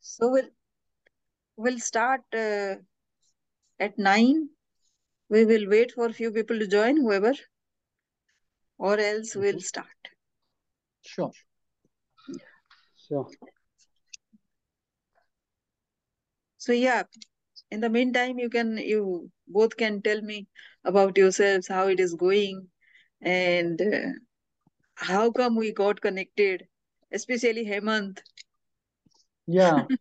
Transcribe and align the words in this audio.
So 0.00 0.28
we'll 0.30 0.50
we'll 1.56 1.78
start 1.78 2.22
uh, 2.34 2.76
at 3.80 3.98
nine. 3.98 4.50
We 5.28 5.44
will 5.44 5.68
wait 5.68 5.92
for 5.92 6.06
a 6.06 6.12
few 6.12 6.32
people 6.32 6.58
to 6.58 6.66
join, 6.66 6.96
whoever, 6.96 7.34
or 8.78 8.98
else 8.98 9.36
we'll 9.36 9.60
start. 9.60 9.86
Sure. 11.02 11.32
Sure. 12.96 13.28
So 16.58 16.72
yeah, 16.72 17.04
in 17.70 17.80
the 17.80 17.88
meantime, 17.90 18.38
you 18.38 18.50
can 18.50 18.76
you 18.78 19.30
both 19.48 19.76
can 19.76 20.02
tell 20.02 20.20
me 20.22 20.46
about 20.84 21.16
yourselves, 21.16 21.68
how 21.68 21.88
it 21.88 22.00
is 22.00 22.14
going, 22.14 22.68
and 23.20 23.80
uh, 23.80 24.10
how 24.94 25.30
come 25.30 25.56
we 25.56 25.72
got 25.72 26.00
connected, 26.00 26.66
especially 27.12 27.64
Hemant. 27.66 28.20
Yeah. 29.50 29.86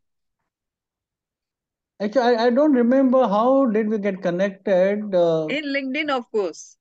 Actually, 2.02 2.36
I, 2.38 2.46
I 2.46 2.50
don't 2.50 2.74
remember 2.74 3.28
how 3.28 3.66
did 3.66 3.90
we 3.90 3.98
get 3.98 4.22
connected 4.22 5.14
uh, 5.14 5.48
In 5.50 5.66
LinkedIn, 5.66 6.10
of 6.10 6.32
course. 6.32 6.78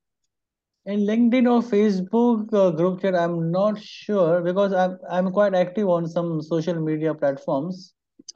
in 0.85 1.01
LinkedIn 1.01 1.47
or 1.53 1.61
Facebook 1.61 2.53
uh, 2.53 2.71
group 2.71 3.01
chat. 3.01 3.15
I'm 3.15 3.51
not 3.51 3.79
sure 3.81 4.41
because 4.41 4.71
I'm 4.73 4.97
I'm 5.17 5.31
quite 5.31 5.53
active 5.53 5.89
on 5.89 6.07
some 6.07 6.41
social 6.41 6.79
media 6.85 7.13
platforms, 7.13 7.93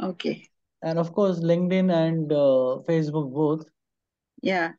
Okay. 0.10 0.50
and 0.82 1.00
of 1.00 1.14
course 1.14 1.40
LinkedIn 1.40 1.90
and 2.00 2.32
uh, 2.32 2.84
Facebook 2.90 3.32
both. 3.34 3.64
Yeah. 4.42 4.74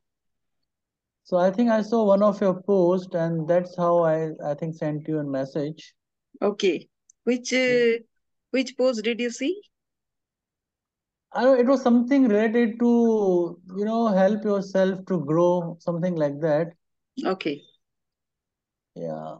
So 1.24 1.38
I 1.38 1.50
think 1.50 1.70
I 1.70 1.80
saw 1.80 2.04
one 2.04 2.22
of 2.22 2.40
your 2.46 2.54
posts, 2.62 3.14
and 3.14 3.48
that's 3.48 3.74
how 3.76 4.04
I 4.04 4.16
I 4.52 4.54
think 4.54 4.76
sent 4.76 5.08
you 5.08 5.18
a 5.20 5.24
message. 5.24 5.94
Okay. 6.42 6.88
Which 7.24 7.54
uh, 7.54 8.04
which 8.54 8.78
post 8.78 9.04
did 9.04 9.20
you 9.20 9.30
see? 9.30 9.62
I 11.32 11.56
it 11.58 11.66
was 11.66 11.82
something 11.82 12.28
related 12.28 12.78
to 12.80 13.60
you 13.76 13.84
know 13.84 14.08
help 14.08 14.44
yourself 14.44 15.04
to 15.06 15.20
grow, 15.24 15.76
something 15.80 16.16
like 16.16 16.40
that. 16.40 16.72
Okay. 17.24 17.62
Yeah. 18.94 19.38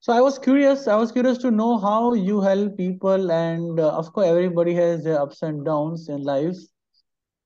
So 0.00 0.12
I 0.12 0.20
was 0.20 0.38
curious. 0.38 0.86
I 0.88 0.96
was 0.96 1.12
curious 1.12 1.38
to 1.38 1.50
know 1.50 1.78
how 1.78 2.14
you 2.14 2.40
help 2.40 2.76
people, 2.76 3.30
and 3.30 3.78
uh, 3.80 3.90
of 3.96 4.12
course, 4.12 4.26
everybody 4.28 4.74
has 4.74 5.04
their 5.04 5.20
ups 5.20 5.42
and 5.42 5.64
downs 5.64 6.08
in 6.08 6.22
life. 6.24 6.56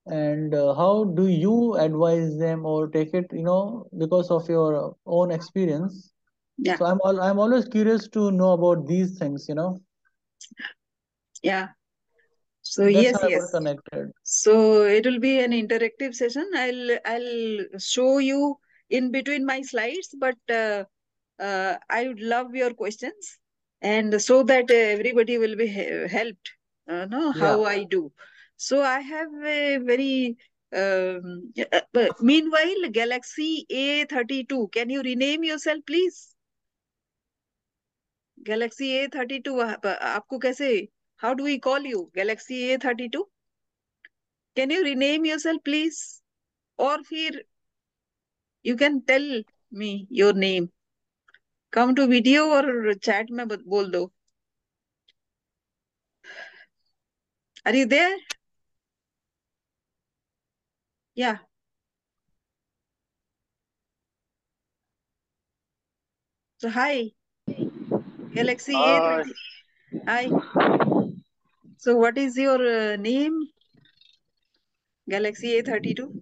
And 0.07 0.53
uh, 0.53 0.73
how 0.75 1.05
do 1.05 1.27
you 1.27 1.75
advise 1.75 2.37
them 2.37 2.65
or 2.65 2.87
take 2.87 3.13
it, 3.13 3.27
you 3.33 3.43
know, 3.43 3.87
because 3.97 4.31
of 4.31 4.47
your 4.49 4.95
own 5.05 5.31
experience? 5.31 6.11
Yeah. 6.57 6.77
So 6.77 6.85
I'm 6.85 6.99
all 7.03 7.21
I'm 7.21 7.39
always 7.39 7.65
curious 7.67 8.07
to 8.09 8.31
know 8.31 8.51
about 8.53 8.87
these 8.87 9.17
things, 9.19 9.47
you 9.49 9.55
know. 9.55 9.81
Yeah. 11.43 11.69
So 12.61 12.83
That's 12.83 12.95
yes, 12.95 13.13
how 13.13 13.27
I 13.27 13.31
got 13.31 13.31
yes. 13.31 13.51
connected. 13.51 14.11
So 14.23 14.83
it 14.83 15.05
will 15.05 15.19
be 15.19 15.39
an 15.39 15.51
interactive 15.51 16.15
session. 16.15 16.49
I'll 16.55 16.97
I'll 17.05 17.79
show 17.79 18.19
you 18.19 18.57
in 18.89 19.11
between 19.11 19.45
my 19.45 19.61
slides, 19.61 20.13
but 20.19 20.37
uh, 20.49 20.83
uh, 21.39 21.77
I 21.89 22.07
would 22.07 22.19
love 22.19 22.55
your 22.55 22.73
questions, 22.73 23.39
and 23.81 24.21
so 24.21 24.43
that 24.43 24.69
uh, 24.69 24.73
everybody 24.73 25.37
will 25.37 25.55
be 25.55 25.67
helped. 25.67 26.51
Uh, 26.89 27.07
Yeah. 27.33 27.41
how 27.41 27.63
I 27.65 27.83
do. 27.83 28.11
So 28.57 28.81
I 28.83 28.99
have 28.99 29.33
a 29.45 29.77
very. 29.77 30.37
Um, 30.73 31.51
uh, 31.71 32.07
meanwhile, 32.21 32.89
Galaxy 32.91 33.65
A32. 33.69 34.71
Can 34.71 34.89
you 34.89 35.01
rename 35.01 35.43
yourself, 35.43 35.79
please? 35.85 36.30
Galaxy 38.47 38.89
A 38.97 39.07
thirty 39.15 39.39
two 39.47 39.59
आपको 39.61 40.37
कैसे 40.45 40.69
how 41.19 41.33
do 41.33 41.43
we 41.45 41.57
call 41.67 41.85
you 41.87 42.01
Galaxy 42.15 42.61
A 42.71 42.77
thirty 42.85 43.07
two 43.15 43.23
can 44.57 44.71
you 44.71 44.81
rename 44.83 45.25
yourself 45.39 45.61
please 45.65 46.01
और 46.79 47.03
फिर 47.09 47.43
you 48.65 48.75
can 48.77 48.99
tell 49.11 49.43
me 49.71 49.91
your 50.21 50.35
name 50.45 50.67
come 51.73 51.93
to 51.95 52.05
video 52.07 52.45
और 52.55 52.93
chat 53.03 53.31
में 53.31 53.47
बोल 53.47 53.91
दो 53.91 54.11
अरे 57.65 57.79
you 57.79 57.85
there? 57.87 58.17
Yeah. 61.17 61.37
Hi. 66.61 67.11
Galaxy 68.33 68.73
Hi. 68.73 69.23
A30. 69.27 69.33
Hi. 70.07 70.29
So 71.77 71.97
what 71.97 72.17
is 72.17 72.37
your 72.37 72.93
uh, 72.93 72.95
name? 72.95 73.47
Galaxy 75.09 75.61
A32. 75.61 76.21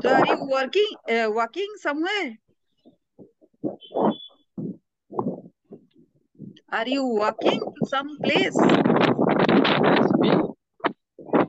So 0.00 0.14
are 0.14 0.26
you 0.26 0.48
working, 0.50 0.92
uh, 1.10 1.30
working 1.30 1.68
somewhere? 1.80 2.38
Are 6.70 6.86
you 6.86 7.04
walking 7.04 7.60
to 7.60 7.86
some 7.86 8.18
place? 8.22 8.56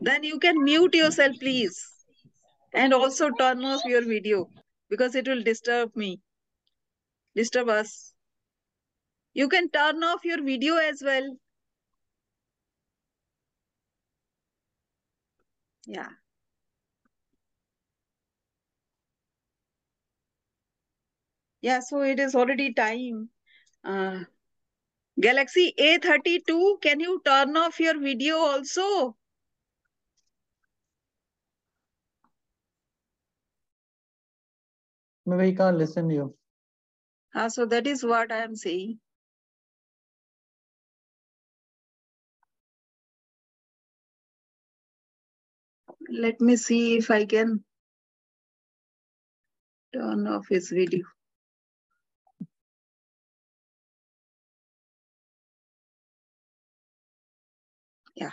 Then 0.02 0.24
you 0.24 0.40
can 0.40 0.64
mute 0.64 0.96
yourself, 0.96 1.36
please. 1.40 1.78
And 2.74 2.94
also 2.94 3.30
turn 3.32 3.64
off 3.66 3.84
your 3.86 4.06
video 4.06 4.50
because 4.90 5.16
it 5.16 5.28
will 5.28 5.44
disturb 5.44 5.96
me, 5.96 6.22
disturb 7.36 7.70
us. 7.70 8.14
You 9.34 9.50
can 9.50 9.70
turn 9.70 10.04
off 10.04 10.24
your 10.24 10.44
video 10.44 10.76
as 10.76 11.02
well. 11.04 11.36
Yeah. 15.86 16.10
Yeah, 21.62 21.80
so 21.82 22.02
it 22.04 22.20
is 22.20 22.36
already 22.36 22.74
time. 22.74 23.30
Uh, 23.84 24.24
Galaxy 25.20 25.74
A32, 25.78 26.78
can 26.82 27.00
you 27.02 27.22
turn 27.26 27.58
off 27.58 27.80
your 27.80 28.00
video 28.00 28.38
also? 28.38 29.19
Maybe 35.30 35.52
he 35.52 35.56
can't 35.56 35.78
listen 35.78 36.10
to 36.10 36.16
you. 36.16 36.36
So 37.50 37.66
that 37.68 37.86
is 37.86 38.04
what 38.04 38.32
I 38.32 38.44
am 38.44 38.56
saying. 38.56 39.00
Let 46.12 46.42
me 46.42 46.56
see 46.56 46.98
if 46.98 47.12
I 47.12 47.26
can 47.26 47.64
turn 49.94 50.26
off 50.28 50.48
his 50.50 50.70
video. 50.70 51.06
Yeah. 58.16 58.32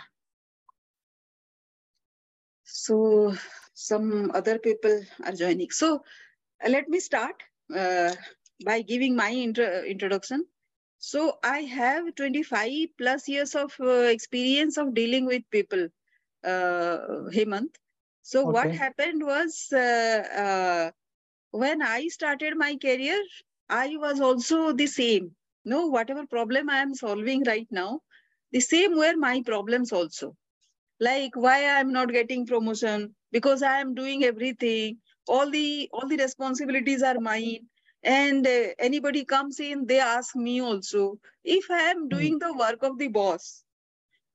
So 2.63 3.35
some 3.73 4.31
other 4.33 4.57
people 4.57 5.01
are 5.23 5.31
joining. 5.33 5.69
So 5.69 6.03
let 6.67 6.87
me 6.89 6.99
start 6.99 7.43
uh, 7.75 8.13
by 8.65 8.81
giving 8.81 9.15
my 9.15 9.31
intro 9.31 9.83
introduction. 9.83 10.45
So 10.99 11.37
I 11.43 11.59
have 11.61 12.15
25 12.15 12.89
plus 12.97 13.27
years 13.27 13.55
of 13.55 13.75
uh, 13.79 13.89
experience 14.17 14.77
of 14.77 14.93
dealing 14.93 15.25
with 15.25 15.43
people, 15.51 15.87
uh, 16.43 16.97
Hemant. 17.37 17.75
So 18.23 18.45
what 18.45 18.71
happened 18.71 19.23
was 19.25 19.67
uh, 19.73 20.23
uh, 20.45 20.91
when 21.51 21.81
I 21.81 22.07
started 22.07 22.55
my 22.57 22.75
career, 22.77 23.21
I 23.69 23.95
was 23.97 24.19
also 24.21 24.71
the 24.73 24.87
same. 24.87 25.35
No, 25.65 25.87
whatever 25.87 26.25
problem 26.27 26.69
I 26.69 26.77
am 26.79 26.93
solving 26.95 27.43
right 27.43 27.67
now, 27.71 28.01
the 28.51 28.59
same 28.61 28.95
were 28.97 29.15
my 29.17 29.41
problems 29.43 29.91
also. 29.91 30.35
Like 30.99 31.35
why 31.35 31.55
I 31.59 31.79
am 31.79 31.91
not 31.91 32.11
getting 32.11 32.45
promotion 32.45 33.15
because 33.31 33.61
I 33.63 33.79
am 33.79 33.93
doing 33.95 34.23
everything. 34.23 35.01
All 35.27 35.49
the 35.51 35.89
all 35.93 36.07
the 36.07 36.17
responsibilities 36.17 37.03
are 37.03 37.19
mine. 37.19 37.67
And 38.03 38.47
uh, 38.47 38.69
anybody 38.79 39.25
comes 39.25 39.59
in, 39.59 39.85
they 39.87 39.99
ask 39.99 40.35
me 40.35 40.61
also 40.61 41.19
if 41.43 41.69
I 41.71 41.83
am 41.91 42.09
Hmm. 42.09 42.09
doing 42.09 42.39
the 42.39 42.53
work 42.53 42.83
of 42.83 42.97
the 42.97 43.07
boss. 43.09 43.63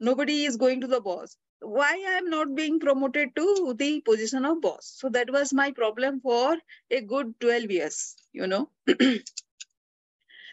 Nobody 0.01 0.45
is 0.45 0.57
going 0.59 0.81
to 0.83 0.87
the 0.87 1.01
boss. 1.01 1.37
Why 1.61 1.93
I 1.93 2.19
am 2.19 2.29
not 2.31 2.55
being 2.55 2.79
promoted 2.81 3.35
to 3.37 3.75
the 3.79 4.01
position 4.03 4.45
of 4.45 4.61
boss? 4.61 4.87
So 4.99 5.09
that 5.11 5.31
was 5.33 5.53
my 5.55 5.73
problem 5.73 6.21
for 6.21 6.57
a 6.91 7.01
good 7.01 7.35
12 7.41 7.71
years, 7.71 8.17
you 8.33 8.47
know. 8.47 8.71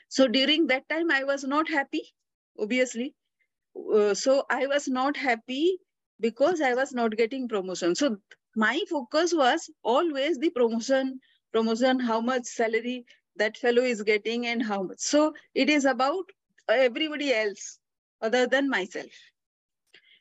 so 0.10 0.28
during 0.28 0.68
that 0.68 0.88
time, 0.90 1.12
I 1.12 1.24
was 1.24 1.44
not 1.44 1.70
happy, 1.70 2.04
obviously. 2.60 3.16
Uh, 3.76 4.14
so 4.14 4.46
I 4.50 4.68
was 4.68 4.88
not 4.88 5.18
happy 5.18 5.80
because 6.20 6.62
I 6.62 6.74
was 6.76 6.94
not 6.94 7.18
getting 7.18 7.48
promotion. 7.50 7.96
So 7.96 8.18
my 8.56 8.80
focus 8.90 9.34
was 9.34 9.70
always 9.84 10.38
the 10.40 10.50
promotion 10.50 11.20
promotion, 11.52 12.00
how 12.00 12.22
much 12.22 12.46
salary 12.46 13.06
that 13.36 13.58
fellow 13.58 13.82
is 13.82 14.02
getting 14.04 14.46
and 14.48 14.64
how 14.64 14.84
much. 14.84 15.00
So 15.00 15.34
it 15.56 15.70
is 15.70 15.86
about 15.86 16.26
everybody 16.70 17.34
else 17.34 17.80
other 18.22 18.48
than 18.48 18.70
myself. 18.70 19.12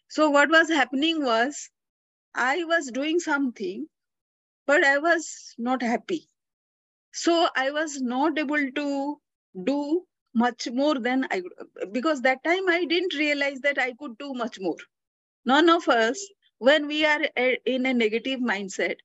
So 0.08 0.30
what 0.30 0.50
was 0.50 0.68
happening 0.68 1.24
was 1.24 1.70
I 2.34 2.64
was 2.64 2.90
doing 2.90 3.20
something, 3.20 3.86
but 4.66 4.84
I 4.84 4.98
was 4.98 5.54
not 5.58 5.82
happy. 5.82 6.28
So 7.12 7.48
I 7.56 7.70
was 7.70 8.00
not 8.00 8.38
able 8.38 8.70
to 8.72 9.20
do 9.64 10.06
much 10.34 10.68
more 10.70 10.98
than 10.98 11.26
I 11.30 11.42
because 11.92 12.22
that 12.22 12.42
time 12.44 12.68
I 12.68 12.84
didn't 12.84 13.14
realize 13.14 13.60
that 13.60 13.78
I 13.78 13.92
could 13.94 14.16
do 14.18 14.34
much 14.34 14.58
more. 14.60 14.76
None 15.44 15.68
of 15.68 15.88
us, 15.88 16.20
when 16.58 16.86
we 16.86 17.04
are 17.04 17.22
in 17.66 17.86
a 17.86 17.94
negative 17.94 18.40
mindset, 18.40 18.96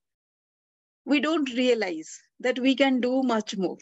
we 1.05 1.19
don't 1.19 1.49
realize 1.53 2.21
that 2.39 2.59
we 2.59 2.75
can 2.75 2.99
do 2.99 3.23
much 3.23 3.55
more. 3.57 3.77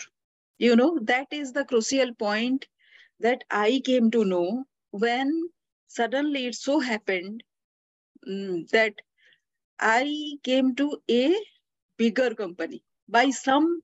You 0.59 0.75
know, 0.75 1.00
that 1.03 1.27
is 1.31 1.51
the 1.53 1.65
crucial 1.65 2.13
point 2.13 2.68
that 3.19 3.44
I 3.50 3.81
came 3.85 4.12
to 4.12 4.25
know 4.25 4.65
when 4.91 5.50
suddenly 5.88 6.47
it 6.47 6.56
so 6.56 6.79
happened 6.79 7.44
um, 8.27 8.65
that 8.71 8.95
I 9.79 10.38
came 10.44 10.75
to 10.75 11.01
a 11.09 11.35
bigger 11.97 12.33
company 12.35 12.83
by 13.09 13.29
some 13.31 13.81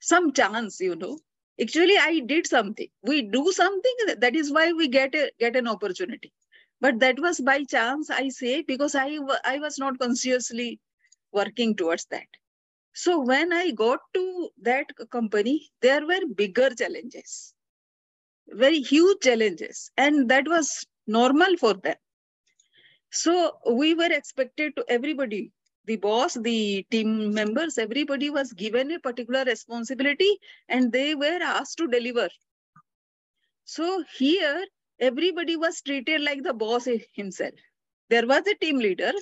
some 0.00 0.32
chance, 0.32 0.80
you 0.80 0.96
know. 0.96 1.18
Actually, 1.60 1.96
I 1.98 2.20
did 2.20 2.46
something. 2.46 2.88
We 3.02 3.22
do 3.22 3.52
something. 3.52 3.96
That 4.18 4.36
is 4.36 4.52
why 4.52 4.72
we 4.72 4.88
get 4.88 5.14
a, 5.14 5.30
get 5.40 5.56
an 5.56 5.68
opportunity. 5.68 6.32
But 6.80 7.00
that 7.00 7.18
was 7.18 7.40
by 7.40 7.64
chance, 7.64 8.10
I 8.10 8.28
say, 8.28 8.62
because 8.62 8.94
I 8.94 9.18
I 9.44 9.58
was 9.58 9.78
not 9.78 9.98
consciously 9.98 10.80
working 11.32 11.74
towards 11.76 12.06
that. 12.06 12.26
So 12.94 13.20
when 13.20 13.52
I 13.52 13.72
got 13.72 14.00
to 14.14 14.50
that 14.62 14.86
company, 15.10 15.70
there 15.80 16.06
were 16.06 16.26
bigger 16.34 16.70
challenges, 16.70 17.54
very 18.48 18.80
huge 18.80 19.20
challenges, 19.22 19.90
and 19.96 20.28
that 20.30 20.48
was 20.48 20.86
normal 21.06 21.56
for 21.56 21.74
them. 21.74 21.96
So 23.10 23.58
we 23.70 23.94
were 23.94 24.12
expected 24.12 24.76
to 24.76 24.84
everybody, 24.88 25.52
the 25.86 25.96
boss, 25.96 26.34
the 26.34 26.84
team 26.90 27.32
members, 27.32 27.78
everybody 27.78 28.30
was 28.30 28.52
given 28.52 28.90
a 28.92 29.00
particular 29.00 29.44
responsibility 29.44 30.38
and 30.68 30.92
they 30.92 31.14
were 31.14 31.40
asked 31.42 31.78
to 31.78 31.88
deliver. 31.88 32.28
So 33.64 34.04
here, 34.18 34.66
everybody 35.00 35.56
was 35.56 35.80
treated 35.82 36.20
like 36.22 36.42
the 36.42 36.54
boss 36.54 36.88
himself. 37.14 37.54
There 38.10 38.26
was 38.26 38.46
a 38.46 38.54
team 38.54 38.78
leader, 38.78 39.12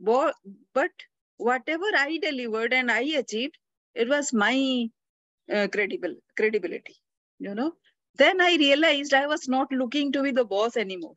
but 0.00 0.92
whatever 1.36 1.86
I 1.96 2.18
delivered 2.18 2.72
and 2.72 2.90
I 2.90 3.00
achieved, 3.00 3.56
it 3.94 4.08
was 4.08 4.32
my 4.32 4.88
uh, 5.52 5.68
credible 5.72 6.16
credibility. 6.36 6.96
You 7.38 7.54
know. 7.54 7.74
Then 8.16 8.40
I 8.40 8.56
realized 8.56 9.12
I 9.14 9.26
was 9.26 9.48
not 9.48 9.72
looking 9.72 10.12
to 10.12 10.22
be 10.22 10.30
the 10.30 10.44
boss 10.44 10.76
anymore. 10.76 11.16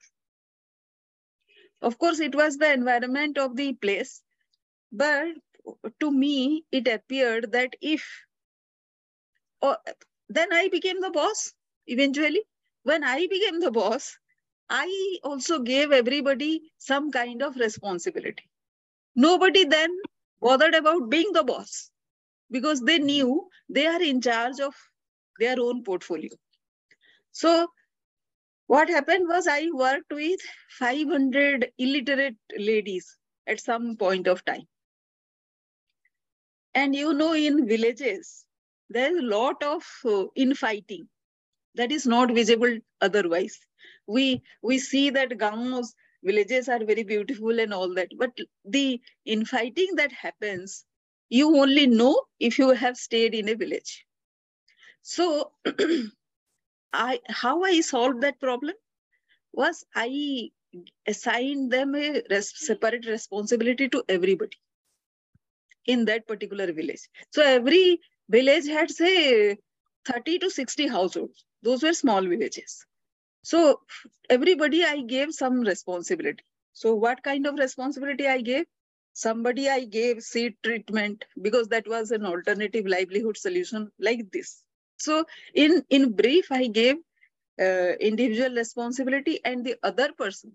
Of 1.82 1.98
course, 2.00 2.20
it 2.20 2.36
was 2.36 2.58
the 2.58 2.74
environment 2.74 3.38
of 3.38 3.56
the 3.56 3.74
place, 3.74 4.24
but 4.92 5.28
to 6.00 6.12
me, 6.12 6.66
it 6.72 6.88
appeared 6.88 7.52
that 7.52 7.76
if, 7.82 8.26
or 9.62 9.78
then 10.30 10.52
I 10.54 10.70
became 10.70 11.02
the 11.02 11.12
boss 11.12 11.54
eventually. 11.88 12.42
When 12.88 13.04
I 13.04 13.28
became 13.28 13.60
the 13.60 13.70
boss, 13.70 14.18
I 14.70 15.18
also 15.22 15.60
gave 15.60 15.92
everybody 15.92 16.72
some 16.78 17.12
kind 17.12 17.44
of 17.44 17.58
responsibility. 17.58 18.50
Nobody 19.14 19.66
then 19.66 19.90
bothered 20.40 20.74
about 20.74 21.10
being 21.10 21.34
the 21.34 21.44
boss 21.44 21.92
because 22.50 22.80
they 22.80 22.98
knew 23.00 23.50
they 23.68 23.88
are 23.88 24.02
in 24.02 24.22
charge 24.22 24.62
of 24.62 24.74
their 25.38 25.60
own 25.60 25.84
portfolio. 25.84 26.30
So 27.34 27.68
what 28.68 28.88
happened 28.88 29.28
was 29.28 29.48
I 29.48 29.68
worked 29.74 30.14
with 30.14 30.40
500 30.70 31.70
illiterate 31.78 32.38
ladies 32.58 33.18
at 33.48 33.60
some 33.60 33.98
point 33.98 34.28
of 34.28 34.46
time. 34.46 34.66
And 36.74 36.96
you 36.96 37.14
know, 37.14 37.34
in 37.34 37.68
villages, 37.68 38.46
there's 38.90 39.18
a 39.20 39.26
lot 39.26 39.62
of 39.62 39.84
uh, 40.06 40.28
infighting 40.36 41.10
that 41.78 41.92
is 41.92 42.06
not 42.06 42.32
visible 42.32 42.78
otherwise. 43.02 43.60
We, 44.08 44.42
we 44.62 44.80
see 44.80 45.10
that 45.12 45.30
gamos 45.32 45.94
villages 46.24 46.68
are 46.70 46.84
very 46.84 47.04
beautiful 47.04 47.60
and 47.60 47.74
all 47.74 47.94
that 47.94 48.10
but 48.18 48.32
the 48.66 49.00
infighting 49.26 49.96
that 49.96 50.12
happens 50.12 50.86
you 51.30 51.58
only 51.58 51.88
know 51.88 52.22
if 52.40 52.58
you 52.58 52.70
have 52.72 52.98
stayed 52.98 53.36
in 53.36 53.50
a 53.50 53.56
village. 53.56 54.06
So 55.02 55.52
i 56.94 57.20
how 57.28 57.64
i 57.64 57.82
solved 57.82 58.22
that 58.22 58.40
problem 58.40 58.74
was 59.54 59.86
i 59.96 60.50
assigned 61.08 61.72
them 61.72 61.96
a 61.96 62.22
res 62.32 62.54
separate 62.66 63.06
responsibility 63.06 63.90
to 63.90 64.04
everybody 64.10 64.58
in 65.86 66.06
that 66.06 66.28
particular 66.28 66.72
village. 66.74 67.10
So 67.32 67.44
every 67.44 68.00
village 68.30 68.68
had 68.68 68.92
say 68.92 69.58
30 70.06 70.40
to 70.40 70.50
60 70.50 70.88
households 70.88 71.46
those 71.64 71.84
were 71.84 71.94
small 71.94 72.22
villages 72.22 72.86
so 73.44 73.80
everybody 74.30 74.84
I 74.84 75.02
gave 75.02 75.34
some 75.34 75.62
responsibility. 75.62 76.44
So 76.74 76.96
what 76.96 77.24
kind 77.24 77.48
of 77.48 77.58
responsibility 77.58 78.28
I 78.28 78.42
gave? 78.42 78.66
Somebody 79.14 79.70
I 79.70 79.86
gave 79.86 80.22
seed 80.22 80.56
treatment 80.64 81.24
because 81.42 81.70
that 81.70 81.88
was 81.88 82.12
an 82.12 82.26
alternative 82.26 82.86
livelihood 82.86 83.38
solution 83.38 83.90
like 84.00 84.32
this. 84.32 84.64
So 84.98 85.26
in, 85.54 85.84
in 85.90 86.12
brief, 86.12 86.52
I 86.52 86.68
gave 86.68 86.98
uh, 87.60 87.94
individual 88.00 88.52
responsibility 88.54 89.40
and 89.46 89.66
the 89.66 89.76
other 89.82 90.12
person, 90.12 90.52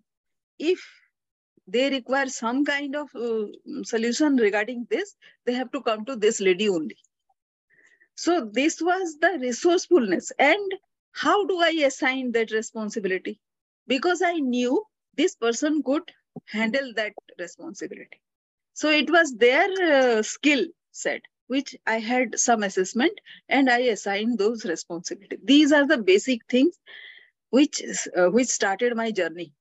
if 0.58 0.80
they 1.66 1.90
require 1.90 2.28
some 2.28 2.64
kind 2.64 2.94
of 2.94 3.08
uh, 3.14 3.46
solution 3.84 4.36
regarding 4.36 4.86
this, 4.90 5.16
they 5.46 5.54
have 5.54 5.72
to 5.72 5.82
come 5.82 6.04
to 6.04 6.16
this 6.16 6.40
lady 6.40 6.68
only. 6.68 6.96
So 8.16 8.50
this 8.52 8.82
was 8.82 9.18
the 9.18 9.38
resourcefulness 9.40 10.30
and 10.38 10.72
how 11.12 11.46
do 11.46 11.58
I 11.60 11.70
assign 11.86 12.32
that 12.32 12.50
responsibility? 12.50 13.40
Because 13.86 14.22
I 14.22 14.34
knew 14.34 14.84
this 15.16 15.36
person 15.36 15.82
could 15.82 16.10
handle 16.46 16.92
that 16.96 17.12
responsibility. 17.38 18.20
So 18.74 18.90
it 18.90 19.10
was 19.10 19.34
their 19.36 19.68
uh, 20.18 20.22
skill 20.22 20.66
set, 20.92 21.22
which 21.48 21.76
I 21.86 21.98
had 22.00 22.38
some 22.38 22.62
assessment 22.62 23.18
and 23.48 23.70
I 23.70 23.78
assigned 23.80 24.38
those 24.38 24.64
responsibilities. 24.64 25.40
These 25.44 25.72
are 25.72 25.86
the 25.86 25.98
basic 25.98 26.40
things 26.48 26.78
which, 27.50 27.82
uh, 28.16 28.28
which 28.28 28.48
started 28.48 28.96
my 28.96 29.10
journey. 29.12 29.52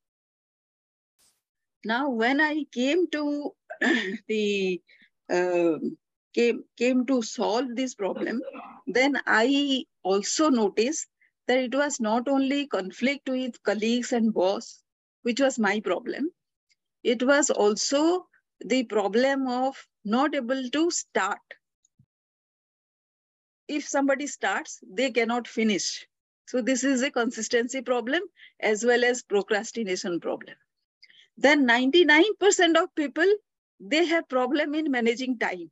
Now, 1.86 2.10
when 2.10 2.42
I 2.42 2.66
came 2.72 3.10
to 3.12 3.52
the 4.28 4.82
uh, 5.30 5.80
came 6.34 6.64
came 6.78 7.06
to 7.08 7.22
solve 7.22 7.76
this 7.76 7.96
problem, 7.96 8.42
then 8.88 9.20
I 9.26 9.86
also 10.04 10.50
noticed 10.50 11.08
that 11.52 11.60
it 11.60 11.76
was 11.76 12.00
not 12.00 12.30
only 12.30 12.66
conflict 12.66 13.28
with 13.28 13.62
colleagues 13.64 14.14
and 14.14 14.34
boss, 14.34 14.82
which 15.24 15.42
was 15.42 15.60
my 15.60 15.82
problem. 15.82 16.30
It 17.04 17.22
was 17.22 17.50
also 17.50 18.26
the 18.62 18.86
problem 18.86 19.48
of 19.48 19.76
not 20.06 20.34
able 20.34 20.70
to 20.70 20.90
start. 20.92 21.42
If 23.68 23.86
somebody 23.86 24.28
starts, 24.28 24.80
they 24.90 25.12
cannot 25.12 25.46
finish. 25.46 26.08
So 26.48 26.62
this 26.62 26.86
is 26.86 27.02
a 27.02 27.12
consistency 27.12 27.82
problem 27.82 28.22
as 28.62 28.86
well 28.86 29.04
as 29.04 29.22
procrastination 29.22 30.22
problem. 30.22 30.56
Then 31.36 31.68
99% 31.68 32.82
of 32.82 32.96
people, 32.96 33.30
they 33.82 34.06
have 34.06 34.30
problem 34.30 34.74
in 34.74 34.90
managing 34.90 35.38
time. 35.38 35.70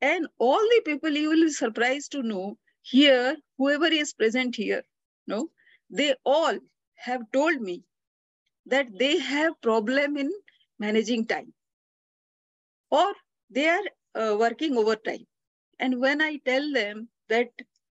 And 0.00 0.26
all 0.38 0.60
the 0.76 0.82
people 0.86 1.10
you 1.10 1.28
will 1.28 1.44
be 1.44 1.50
surprised 1.50 2.12
to 2.12 2.22
know 2.22 2.56
here, 2.90 3.36
whoever 3.58 3.86
is 3.86 4.14
present 4.14 4.54
here, 4.54 4.82
no, 5.26 5.50
they 5.90 6.14
all 6.24 6.58
have 6.94 7.22
told 7.32 7.60
me 7.60 7.82
that 8.66 8.86
they 8.98 9.18
have 9.18 9.60
problem 9.60 10.16
in 10.16 10.32
managing 10.78 11.26
time 11.26 11.52
or 12.90 13.12
they 13.50 13.68
are 13.68 13.82
uh, 14.14 14.36
working 14.38 14.76
overtime. 14.76 15.26
And 15.80 16.00
when 16.00 16.22
I 16.22 16.36
tell 16.44 16.72
them 16.72 17.08
that 17.28 17.50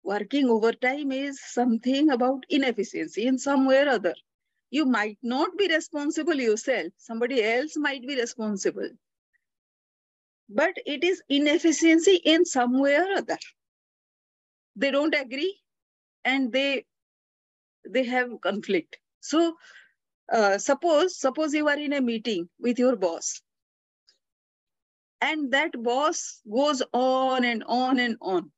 working 0.03 0.49
overtime 0.49 1.11
is 1.11 1.39
something 1.41 2.09
about 2.09 2.45
inefficiency 2.49 3.27
in 3.27 3.37
some 3.37 3.67
way 3.67 3.83
or 3.83 3.89
other, 3.89 4.15
you 4.71 4.85
might 4.85 5.17
not 5.21 5.57
be 5.57 5.67
responsible 5.67 6.35
yourself. 6.35 6.91
Somebody 6.97 7.43
else 7.43 7.77
might 7.77 8.07
be 8.07 8.15
responsible. 8.15 8.89
But 10.49 10.73
it 10.85 11.03
is 11.03 11.21
inefficiency 11.29 12.21
in 12.25 12.45
some 12.45 12.79
way 12.79 12.95
or 12.95 13.11
other 13.17 13.37
they 14.79 14.91
don't 14.91 15.15
agree 15.23 15.53
and 16.25 16.51
they 16.53 16.85
they 17.89 18.03
have 18.05 18.39
conflict 18.41 18.99
so 19.19 19.57
uh, 20.33 20.57
suppose 20.57 21.19
suppose 21.19 21.53
you 21.53 21.67
are 21.67 21.79
in 21.79 21.93
a 21.93 22.01
meeting 22.01 22.49
with 22.59 22.79
your 22.79 22.95
boss 22.95 23.41
And 25.21 25.53
that 25.53 25.81
boss 25.81 26.41
goes 26.51 26.83
on 26.91 27.45
and 27.45 27.63
on 27.67 27.99
and 27.99 28.17
on 28.21 28.51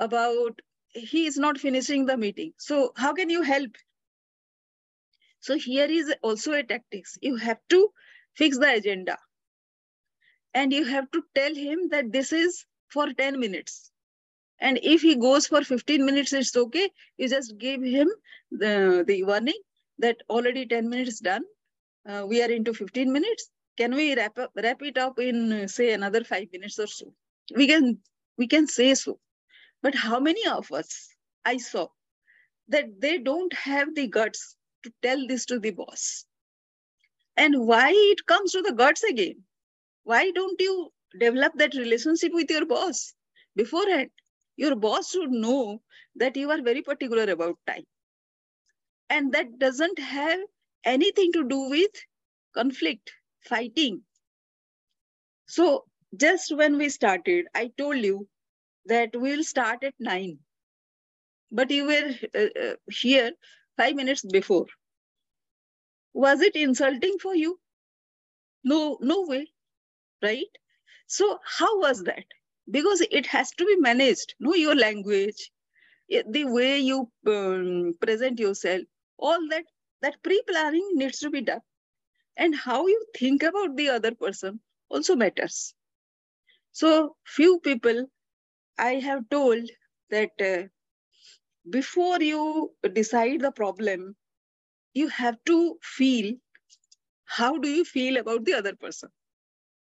about 0.00 0.60
he 0.94 1.26
is 1.26 1.36
not 1.36 1.58
finishing 1.58 2.06
the 2.06 2.16
meeting. 2.16 2.54
So 2.58 2.92
how 2.96 3.12
can 3.12 3.28
you 3.28 3.42
help? 3.42 3.76
So 5.40 5.56
here 5.56 5.86
is 5.90 6.14
also 6.22 6.52
a 6.52 6.62
tactics. 6.62 7.18
You 7.22 7.36
have 7.36 7.60
to 7.70 7.92
fix 8.34 8.58
the 8.58 8.74
agenda. 8.74 9.18
And 10.54 10.72
you 10.72 10.84
have 10.86 11.08
to 11.12 11.24
tell 11.36 11.54
him 11.54 11.90
that 11.90 12.10
this 12.10 12.32
is 12.32 12.66
for 12.88 13.12
10 13.12 13.38
minutes. 13.38 13.92
And 14.60 14.78
if 14.82 15.02
he 15.02 15.16
goes 15.16 15.46
for 15.46 15.62
15 15.62 16.04
minutes, 16.04 16.32
it's 16.32 16.56
okay. 16.56 16.90
You 17.18 17.28
just 17.28 17.58
give 17.58 17.82
him 17.82 18.08
the, 18.50 19.04
the 19.06 19.22
warning 19.24 19.60
that 19.98 20.16
already 20.30 20.66
10 20.66 20.88
minutes 20.88 21.20
done. 21.20 21.42
Uh, 22.08 22.24
we 22.26 22.42
are 22.42 22.50
into 22.50 22.72
15 22.72 23.12
minutes. 23.12 23.50
Can 23.76 23.94
we 23.94 24.14
wrap, 24.14 24.38
up, 24.38 24.52
wrap 24.56 24.82
it 24.82 24.96
up 24.96 25.18
in, 25.18 25.68
say, 25.68 25.92
another 25.92 26.24
five 26.24 26.48
minutes 26.52 26.78
or 26.78 26.86
so? 26.86 27.12
We 27.54 27.66
can, 27.66 27.98
we 28.38 28.46
can 28.46 28.66
say 28.66 28.94
so. 28.94 29.18
But 29.82 29.94
how 29.94 30.18
many 30.18 30.46
of 30.46 30.72
us 30.72 31.08
I 31.44 31.58
saw 31.58 31.88
that 32.68 33.00
they 33.00 33.18
don't 33.18 33.52
have 33.52 33.94
the 33.94 34.08
guts 34.08 34.56
to 34.84 34.92
tell 35.02 35.26
this 35.26 35.44
to 35.46 35.58
the 35.58 35.70
boss? 35.70 36.24
And 37.36 37.66
why 37.66 37.92
it 37.94 38.24
comes 38.26 38.52
to 38.52 38.62
the 38.62 38.72
guts 38.72 39.02
again? 39.02 39.42
Why 40.04 40.30
don't 40.30 40.58
you 40.60 40.90
develop 41.20 41.52
that 41.56 41.74
relationship 41.74 42.32
with 42.32 42.50
your 42.50 42.64
boss 42.64 43.12
beforehand? 43.54 44.10
Your 44.56 44.74
boss 44.76 45.10
should 45.10 45.30
know 45.30 45.82
that 46.16 46.36
you 46.36 46.50
are 46.50 46.62
very 46.62 46.82
particular 46.82 47.24
about 47.30 47.58
time. 47.66 47.84
And 49.10 49.32
that 49.32 49.58
doesn't 49.58 49.98
have 49.98 50.40
anything 50.84 51.32
to 51.32 51.48
do 51.48 51.68
with 51.70 51.90
conflict, 52.54 53.12
fighting. 53.40 54.02
So 55.46 55.84
just 56.16 56.54
when 56.56 56.78
we 56.78 56.88
started, 56.88 57.46
I 57.54 57.72
told 57.78 57.98
you 57.98 58.28
that 58.86 59.10
we'll 59.14 59.44
start 59.44 59.82
at 59.84 59.94
nine. 59.98 60.38
But 61.50 61.70
you 61.70 61.86
were 61.86 62.14
uh, 62.34 62.60
uh, 62.60 62.76
here 62.90 63.32
five 63.76 63.94
minutes 63.96 64.22
before. 64.24 64.66
Was 66.14 66.40
it 66.40 66.56
insulting 66.56 67.18
for 67.18 67.34
you? 67.34 67.60
No, 68.64 68.98
no 69.00 69.22
way, 69.22 69.52
right? 70.22 70.50
So 71.06 71.38
how 71.44 71.80
was 71.80 72.02
that? 72.04 72.24
Because 72.70 73.00
it 73.10 73.26
has 73.26 73.50
to 73.52 73.64
be 73.66 73.76
managed. 73.76 74.34
Know 74.38 74.54
your 74.54 74.76
language, 74.76 75.50
the 76.08 76.44
way 76.46 76.78
you 76.80 77.10
um, 77.26 77.94
present 78.00 78.38
yourself, 78.40 78.82
all 79.18 79.48
that 79.48 79.64
that 80.02 80.22
pre-planning 80.22 80.90
needs 80.94 81.20
to 81.20 81.30
be 81.30 81.42
done. 81.42 81.62
And 82.36 82.54
how 82.54 82.86
you 82.86 83.04
think 83.16 83.42
about 83.42 83.76
the 83.76 83.90
other 83.90 84.14
person 84.14 84.60
also 84.90 85.16
matters. 85.16 85.74
So 86.72 87.16
few 87.24 87.58
people 87.60 88.08
I 88.78 88.96
have 88.96 89.28
told 89.30 89.70
that 90.10 90.32
uh, 90.40 90.68
before 91.70 92.20
you 92.20 92.72
decide 92.92 93.40
the 93.40 93.52
problem, 93.52 94.16
you 94.94 95.08
have 95.08 95.36
to 95.46 95.78
feel 95.82 96.34
how 97.24 97.58
do 97.58 97.68
you 97.68 97.84
feel 97.84 98.16
about 98.18 98.44
the 98.44 98.54
other 98.54 98.74
person, 98.76 99.10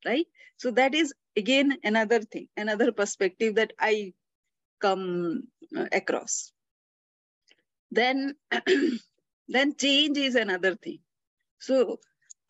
right? 0.06 0.26
So 0.60 0.70
that 0.72 0.94
is 0.94 1.14
again 1.36 1.78
another 1.82 2.20
thing, 2.20 2.46
another 2.54 2.92
perspective 2.92 3.54
that 3.54 3.72
I 3.78 4.12
come 4.78 5.44
uh, 5.74 5.86
across. 5.90 6.52
Then, 7.90 8.34
then 9.48 9.74
change 9.76 10.18
is 10.18 10.34
another 10.34 10.74
thing. 10.76 10.98
So 11.60 11.98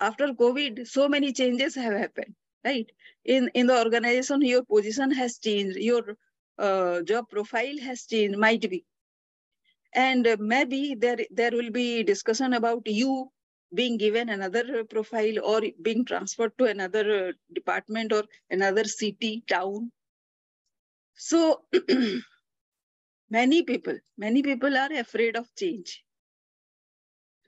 after 0.00 0.26
COVID, 0.28 0.88
so 0.88 1.08
many 1.08 1.32
changes 1.32 1.76
have 1.76 1.92
happened, 1.92 2.34
right? 2.64 2.90
In 3.24 3.48
in 3.54 3.68
the 3.68 3.78
organization, 3.78 4.42
your 4.42 4.64
position 4.64 5.12
has 5.12 5.38
changed, 5.38 5.76
your 5.76 6.16
uh, 6.58 7.02
job 7.02 7.30
profile 7.30 7.78
has 7.78 8.06
changed, 8.06 8.36
might 8.36 8.68
be. 8.68 8.84
And 9.94 10.26
maybe 10.40 10.96
there, 10.96 11.18
there 11.30 11.52
will 11.52 11.70
be 11.70 12.02
discussion 12.02 12.54
about 12.54 12.88
you 12.88 13.30
being 13.72 13.96
given 13.96 14.28
another 14.28 14.84
profile 14.84 15.38
or 15.44 15.62
being 15.82 16.04
transferred 16.04 16.56
to 16.58 16.64
another 16.64 17.34
department 17.52 18.12
or 18.12 18.24
another 18.50 18.84
city, 18.84 19.44
town. 19.48 19.92
So 21.14 21.62
many 23.30 23.62
people, 23.62 23.98
many 24.18 24.42
people 24.42 24.76
are 24.76 24.92
afraid 24.92 25.36
of 25.36 25.46
change. 25.56 26.02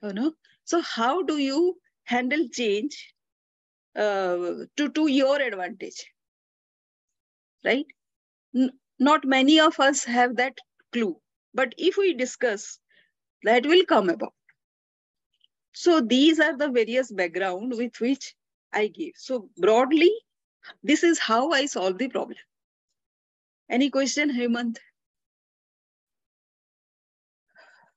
You 0.01 0.13
know? 0.13 0.33
So 0.63 0.81
how 0.81 1.23
do 1.23 1.37
you 1.37 1.77
handle 2.05 2.47
change 2.51 3.13
uh, 3.95 4.65
to, 4.77 4.89
to 4.93 5.07
your 5.07 5.41
advantage? 5.41 6.05
Right? 7.65 7.85
Not 8.99 9.25
many 9.25 9.59
of 9.59 9.79
us 9.79 10.03
have 10.05 10.37
that 10.37 10.57
clue. 10.91 11.17
But 11.53 11.73
if 11.77 11.97
we 11.97 12.13
discuss, 12.13 12.79
that 13.43 13.65
will 13.65 13.85
come 13.85 14.09
about. 14.09 14.33
So 15.73 16.01
these 16.01 16.39
are 16.39 16.55
the 16.55 16.69
various 16.69 17.11
background 17.11 17.73
with 17.75 17.99
which 17.99 18.35
I 18.71 18.87
give. 18.87 19.13
So 19.15 19.49
broadly, 19.57 20.11
this 20.83 21.03
is 21.03 21.19
how 21.19 21.51
I 21.51 21.65
solve 21.65 21.97
the 21.97 22.07
problem. 22.07 22.37
Any 23.69 23.89
question, 23.89 24.29
Hemant? 24.29 24.77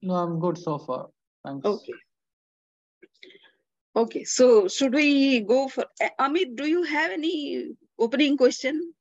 No, 0.02 0.14
I'm 0.14 0.40
good 0.40 0.56
so 0.58 0.78
far. 0.78 1.08
Thanks. 1.44 1.66
Okay. 1.66 1.92
Okay, 3.94 4.24
so 4.24 4.68
should 4.68 4.92
we 4.92 5.40
go 5.40 5.68
for 5.68 5.86
Amit? 6.20 6.56
Do 6.56 6.66
you 6.66 6.82
have 6.82 7.10
any 7.10 7.74
opening 7.98 8.36
question? 8.36 8.92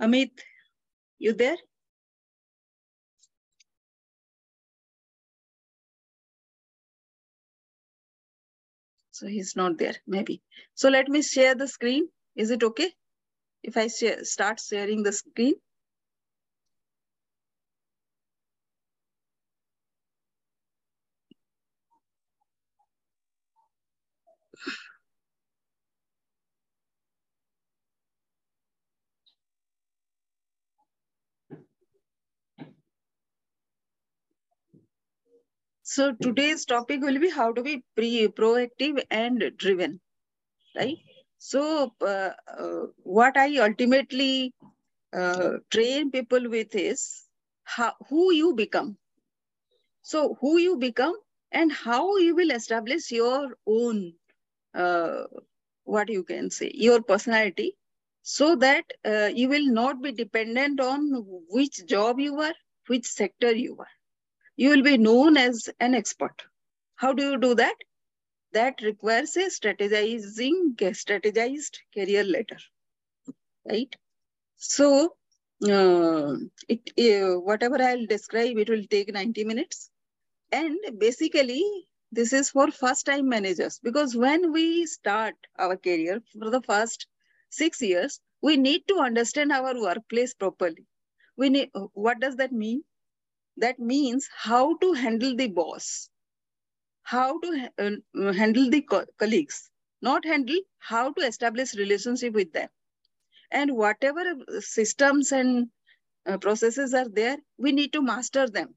Amit, 0.00 0.30
you 1.18 1.34
there? 1.34 1.56
So 9.22 9.28
he's 9.28 9.54
not 9.54 9.78
there, 9.78 9.94
maybe. 10.04 10.42
So 10.74 10.88
let 10.88 11.08
me 11.08 11.22
share 11.22 11.54
the 11.54 11.68
screen. 11.68 12.08
Is 12.34 12.50
it 12.50 12.64
okay 12.64 12.92
if 13.62 13.76
I 13.76 13.88
share, 13.88 14.24
start 14.24 14.60
sharing 14.60 15.04
the 15.04 15.12
screen? 15.12 15.54
So 35.84 36.12
today's 36.12 36.64
topic 36.64 37.00
will 37.00 37.18
be 37.18 37.28
how 37.28 37.52
to 37.52 37.62
be 37.62 37.82
pre 37.96 38.28
proactive 38.28 39.04
and 39.10 39.52
driven, 39.56 40.00
right? 40.76 40.96
So 41.38 41.92
uh, 42.00 42.30
uh, 42.46 42.86
what 43.02 43.36
I 43.36 43.58
ultimately 43.58 44.54
uh, 45.12 45.54
train 45.70 46.12
people 46.12 46.48
with 46.48 46.74
is 46.76 47.26
how, 47.64 47.94
who 48.08 48.32
you 48.32 48.54
become. 48.54 48.96
So 50.02 50.38
who 50.40 50.58
you 50.58 50.76
become 50.76 51.14
and 51.50 51.72
how 51.72 52.16
you 52.16 52.36
will 52.36 52.52
establish 52.52 53.10
your 53.10 53.56
own, 53.66 54.14
uh, 54.74 55.24
what 55.82 56.08
you 56.10 56.22
can 56.22 56.50
say, 56.50 56.70
your 56.74 57.02
personality 57.02 57.76
so 58.22 58.54
that 58.56 58.84
uh, 59.04 59.30
you 59.34 59.48
will 59.48 59.66
not 59.66 60.00
be 60.00 60.12
dependent 60.12 60.78
on 60.80 61.24
which 61.50 61.84
job 61.86 62.20
you 62.20 62.40
are, 62.40 62.54
which 62.86 63.06
sector 63.06 63.52
you 63.52 63.76
are 63.80 64.01
you 64.62 64.68
will 64.70 64.82
be 64.82 64.96
known 64.96 65.36
as 65.36 65.68
an 65.80 65.94
expert. 65.94 66.42
How 66.94 67.12
do 67.12 67.30
you 67.30 67.38
do 67.38 67.54
that? 67.56 67.74
That 68.52 68.80
requires 68.82 69.36
a 69.36 69.46
strategizing, 69.46 70.76
strategized 70.76 71.78
career 71.94 72.22
ladder, 72.22 72.58
right? 73.68 73.96
So, 74.56 75.16
uh, 75.68 76.36
it 76.68 76.92
uh, 77.06 77.40
whatever 77.40 77.82
I'll 77.82 78.06
describe, 78.06 78.56
it 78.58 78.70
will 78.70 78.84
take 78.88 79.12
90 79.12 79.44
minutes. 79.44 79.90
And 80.52 80.78
basically, 80.98 81.64
this 82.12 82.32
is 82.32 82.50
for 82.50 82.70
first-time 82.70 83.28
managers 83.28 83.80
because 83.82 84.14
when 84.14 84.52
we 84.52 84.86
start 84.86 85.34
our 85.58 85.76
career 85.76 86.22
for 86.38 86.50
the 86.50 86.62
first 86.62 87.08
six 87.50 87.82
years, 87.82 88.20
we 88.42 88.56
need 88.56 88.86
to 88.88 88.98
understand 88.98 89.50
our 89.50 89.74
workplace 89.80 90.34
properly. 90.34 90.86
We 91.36 91.48
need, 91.48 91.70
what 91.94 92.20
does 92.20 92.36
that 92.36 92.52
mean? 92.52 92.84
That 93.56 93.78
means 93.78 94.28
how 94.34 94.76
to 94.78 94.92
handle 94.94 95.36
the 95.36 95.48
boss 95.48 96.10
how 97.04 97.38
to 97.40 97.70
uh, 97.78 98.32
handle 98.32 98.70
the 98.70 98.82
co 98.82 99.04
colleagues 99.18 99.70
not 100.02 100.24
handle 100.24 100.60
how 100.78 101.12
to 101.12 101.22
establish 101.26 101.74
relationship 101.74 102.32
with 102.34 102.52
them 102.52 102.68
and 103.52 103.76
whatever 103.76 104.24
systems 104.60 105.32
and 105.32 105.68
uh, 106.26 106.38
processes 106.38 106.94
are 106.94 107.08
there 107.08 107.38
we 107.58 107.72
need 107.72 107.92
to 107.92 108.02
master 108.02 108.48
them 108.48 108.74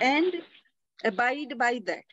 and 0.00 0.34
abide 1.04 1.58
by 1.58 1.80
that 1.86 2.04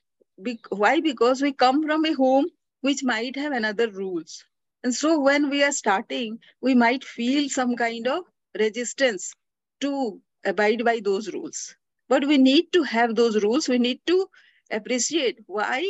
be, 0.44 0.60
why? 0.70 1.02
Because 1.02 1.42
we 1.42 1.54
come 1.54 1.84
from 1.86 2.06
a 2.06 2.14
home 2.14 2.48
which 2.82 3.04
might 3.04 3.36
have 3.38 3.54
another 3.54 3.90
rules. 3.92 4.46
And 4.84 4.96
so 4.96 5.20
when 5.20 5.50
we 5.50 5.64
are 5.64 5.72
starting, 5.74 6.40
we 6.62 6.76
might 6.76 7.04
feel 7.04 7.50
some 7.50 7.76
kind 7.76 8.08
of 8.08 8.26
resistance 8.60 9.34
to 9.82 10.22
abide 10.46 10.86
by 10.86 11.02
those 11.04 11.34
rules. 11.34 11.76
But 12.10 12.28
we 12.28 12.38
need 12.38 12.74
to 12.74 12.84
have 12.84 13.16
those 13.16 13.42
rules. 13.44 13.70
We 13.70 13.80
need 13.80 14.02
to 14.08 14.28
appreciate 14.72 15.40
why 15.48 15.86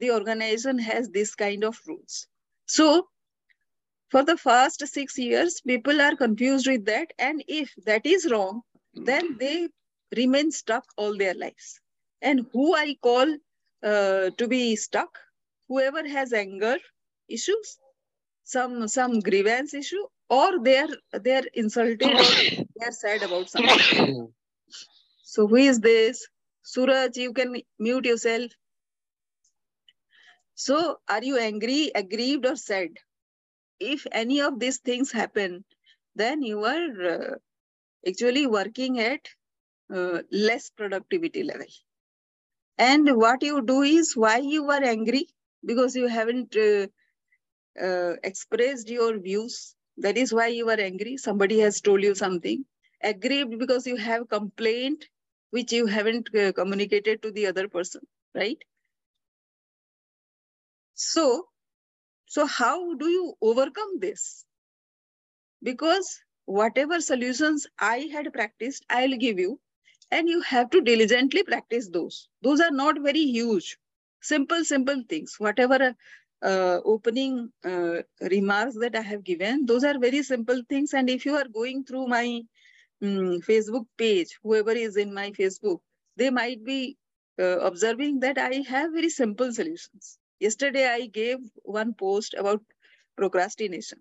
the 0.00 0.12
organization 0.12 0.78
has 0.78 1.08
this 1.10 1.34
kind 1.34 1.64
of 1.64 1.80
rules. 1.86 2.26
So 2.66 3.08
for 4.10 4.24
the 4.24 4.36
first 4.36 4.86
six 4.86 5.18
years, 5.18 5.60
people 5.66 6.00
are 6.00 6.16
confused 6.16 6.66
with 6.68 6.84
that. 6.86 7.12
And 7.18 7.42
if 7.48 7.72
that 7.86 8.06
is 8.06 8.30
wrong, 8.30 8.62
then 8.94 9.36
they 9.38 9.68
remain 10.16 10.50
stuck 10.52 10.84
all 10.96 11.16
their 11.16 11.34
lives. 11.34 11.80
And 12.20 12.46
who 12.52 12.74
I 12.76 12.96
call 13.02 13.36
uh, 13.82 14.30
to 14.38 14.48
be 14.48 14.76
stuck, 14.76 15.18
whoever 15.68 16.06
has 16.06 16.32
anger 16.32 16.78
issues, 17.28 17.78
some 18.44 18.88
some 18.88 19.20
grievance 19.20 19.74
issue, 19.74 20.04
or 20.28 20.62
they're 20.62 20.88
they're 21.12 21.44
insulted 21.54 22.02
or 22.02 22.24
they're 22.76 22.92
sad 22.92 23.22
about 23.22 23.48
something. 23.50 24.32
So 25.32 25.46
who 25.48 25.56
is 25.56 25.80
this? 25.80 26.28
Suraj, 26.62 27.16
you 27.16 27.32
can 27.32 27.56
mute 27.78 28.04
yourself. 28.04 28.50
So 30.54 30.98
are 31.08 31.24
you 31.24 31.38
angry, 31.38 31.90
aggrieved, 31.94 32.44
or 32.44 32.56
sad? 32.56 32.90
If 33.80 34.06
any 34.12 34.42
of 34.42 34.60
these 34.60 34.78
things 34.78 35.10
happen, 35.10 35.64
then 36.14 36.42
you 36.42 36.64
are 36.64 37.06
uh, 37.12 37.34
actually 38.06 38.46
working 38.46 39.00
at 39.00 39.26
uh, 39.94 40.22
less 40.30 40.70
productivity 40.70 41.44
level. 41.44 41.66
And 42.78 43.08
what 43.16 43.42
you 43.42 43.62
do 43.62 43.80
is 43.82 44.14
why 44.14 44.38
you 44.38 44.70
are 44.70 44.84
angry 44.84 45.28
because 45.64 45.96
you 45.96 46.08
haven't 46.08 46.54
uh, 46.56 46.88
uh, 47.82 48.14
expressed 48.22 48.88
your 48.90 49.18
views. 49.18 49.74
That 49.98 50.18
is 50.18 50.32
why 50.32 50.48
you 50.48 50.68
are 50.70 50.80
angry. 50.80 51.16
Somebody 51.16 51.60
has 51.60 51.80
told 51.80 52.02
you 52.02 52.14
something. 52.14 52.64
Aggrieved 53.02 53.58
because 53.58 53.86
you 53.86 53.96
have 53.96 54.28
complaint 54.28 55.06
which 55.52 55.72
you 55.72 55.86
haven't 55.86 56.34
uh, 56.34 56.52
communicated 56.52 57.22
to 57.22 57.32
the 57.32 57.46
other 57.46 57.68
person, 57.68 58.02
right? 58.34 58.58
So, 60.94 61.48
so 62.26 62.46
how 62.46 62.94
do 62.94 63.08
you 63.08 63.34
overcome 63.42 64.00
this? 64.00 64.44
Because 65.62 66.20
whatever 66.46 67.00
solutions 67.00 67.66
I 67.78 68.08
had 68.12 68.32
practiced, 68.32 68.84
I'll 68.90 69.16
give 69.16 69.38
you, 69.38 69.60
and 70.10 70.28
you 70.28 70.40
have 70.42 70.70
to 70.70 70.80
diligently 70.80 71.42
practice 71.44 71.88
those. 71.88 72.28
Those 72.42 72.60
are 72.60 72.70
not 72.70 73.00
very 73.00 73.24
huge, 73.24 73.78
simple, 74.22 74.64
simple 74.64 75.02
things. 75.08 75.36
Whatever 75.38 75.94
uh, 76.42 76.80
opening 76.84 77.52
uh, 77.64 78.02
remarks 78.20 78.76
that 78.80 78.96
I 78.96 79.02
have 79.02 79.24
given, 79.24 79.66
those 79.66 79.84
are 79.84 79.98
very 79.98 80.22
simple 80.22 80.62
things. 80.68 80.94
And 80.94 81.10
if 81.10 81.26
you 81.26 81.36
are 81.36 81.48
going 81.48 81.84
through 81.84 82.08
my 82.08 82.42
um, 83.02 83.40
Facebook 83.40 83.86
page, 83.98 84.38
whoever 84.42 84.72
is 84.72 84.96
in 84.96 85.12
my 85.12 85.30
Facebook, 85.32 85.80
they 86.16 86.30
might 86.30 86.64
be 86.64 86.96
uh, 87.40 87.58
observing 87.60 88.20
that 88.20 88.38
I 88.38 88.62
have 88.68 88.92
very 88.92 89.10
simple 89.10 89.52
solutions. 89.52 90.18
Yesterday, 90.40 90.86
I 90.88 91.06
gave 91.06 91.38
one 91.62 91.94
post 91.94 92.34
about 92.34 92.62
procrastination. 93.16 94.00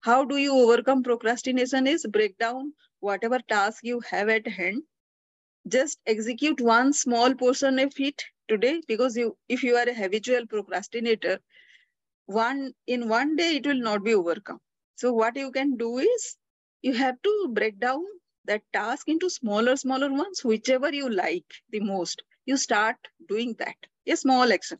How 0.00 0.24
do 0.24 0.36
you 0.36 0.52
overcome 0.54 1.02
procrastination 1.02 1.86
is 1.86 2.06
break 2.06 2.38
down 2.38 2.72
whatever 3.02 3.38
task 3.48 3.82
you 3.84 4.00
have 4.08 4.28
at 4.28 4.46
hand. 4.46 4.82
Just 5.68 5.98
execute 6.06 6.60
one 6.60 6.92
small 6.92 7.34
portion 7.34 7.78
of 7.78 7.92
it 7.98 8.22
today 8.48 8.80
because 8.86 9.16
you, 9.16 9.36
if 9.48 9.62
you 9.62 9.76
are 9.76 9.88
a 9.88 9.94
habitual 9.94 10.46
procrastinator, 10.46 11.38
one 12.26 12.72
in 12.86 13.08
one 13.08 13.36
day 13.36 13.56
it 13.56 13.66
will 13.66 13.82
not 13.88 14.04
be 14.04 14.14
overcome. 14.14 14.60
So 14.96 15.12
what 15.12 15.36
you 15.36 15.50
can 15.50 15.76
do 15.76 15.98
is 15.98 16.36
you 16.80 16.94
have 16.94 17.20
to 17.22 17.48
break 17.52 17.78
down 17.80 18.04
that 18.46 18.62
task 18.72 19.08
into 19.08 19.30
smaller, 19.30 19.76
smaller 19.76 20.12
ones, 20.12 20.44
whichever 20.44 20.92
you 20.92 21.08
like 21.08 21.44
the 21.70 21.80
most. 21.80 22.22
You 22.46 22.56
start 22.56 22.96
doing 23.28 23.54
that, 23.58 23.76
a 24.06 24.16
small 24.16 24.52
action. 24.52 24.78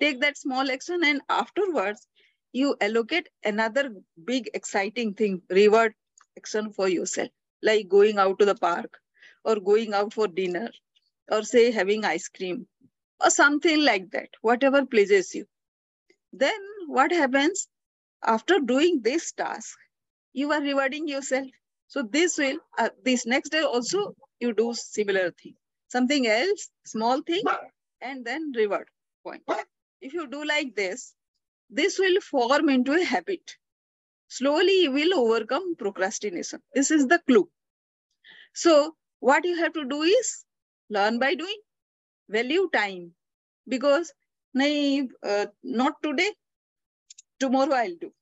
Take 0.00 0.20
that 0.20 0.36
small 0.38 0.70
action 0.70 1.02
and 1.04 1.20
afterwards 1.28 2.06
you 2.52 2.76
allocate 2.80 3.28
another 3.44 3.94
big 4.24 4.48
exciting 4.54 5.14
thing, 5.14 5.42
reward 5.50 5.94
action 6.36 6.72
for 6.72 6.88
yourself, 6.88 7.30
like 7.62 7.88
going 7.88 8.18
out 8.18 8.38
to 8.38 8.44
the 8.44 8.54
park 8.54 9.00
or 9.44 9.56
going 9.60 9.92
out 9.94 10.12
for 10.12 10.28
dinner 10.28 10.70
or 11.30 11.42
say 11.42 11.70
having 11.72 12.04
ice 12.04 12.28
cream 12.28 12.66
or 13.24 13.30
something 13.30 13.84
like 13.84 14.10
that, 14.12 14.30
whatever 14.42 14.84
pleases 14.86 15.34
you. 15.34 15.46
Then 16.32 16.60
what 16.86 17.12
happens 17.12 17.68
after 18.24 18.60
doing 18.60 19.00
this 19.02 19.32
task? 19.32 19.78
You 20.32 20.52
are 20.52 20.60
rewarding 20.60 21.08
yourself. 21.08 21.48
So 21.94 22.02
this 22.02 22.38
will, 22.38 22.58
uh, 22.76 22.88
this 23.04 23.24
next 23.24 23.50
day 23.50 23.60
also 23.62 24.16
you 24.40 24.52
do 24.52 24.74
similar 24.74 25.30
thing. 25.30 25.54
Something 25.86 26.26
else, 26.26 26.68
small 26.84 27.22
thing, 27.22 27.44
and 28.00 28.24
then 28.24 28.50
reward 28.56 28.88
point. 29.22 29.44
If 30.00 30.12
you 30.12 30.26
do 30.26 30.44
like 30.44 30.74
this, 30.74 31.14
this 31.70 31.96
will 32.00 32.20
form 32.20 32.68
into 32.68 32.94
a 32.94 33.04
habit. 33.04 33.52
Slowly 34.26 34.82
you 34.82 34.90
will 34.90 35.14
overcome 35.20 35.76
procrastination. 35.76 36.58
This 36.74 36.90
is 36.90 37.06
the 37.06 37.20
clue. 37.28 37.48
So 38.54 38.96
what 39.20 39.44
you 39.44 39.56
have 39.58 39.74
to 39.74 39.84
do 39.84 40.02
is 40.02 40.44
learn 40.90 41.20
by 41.20 41.36
doing, 41.36 41.60
value 42.28 42.68
time. 42.72 43.12
Because 43.68 44.12
uh, 44.60 45.46
not 45.62 46.02
today, 46.02 46.32
tomorrow 47.38 47.72
I'll 47.72 47.96
do. 48.00 48.12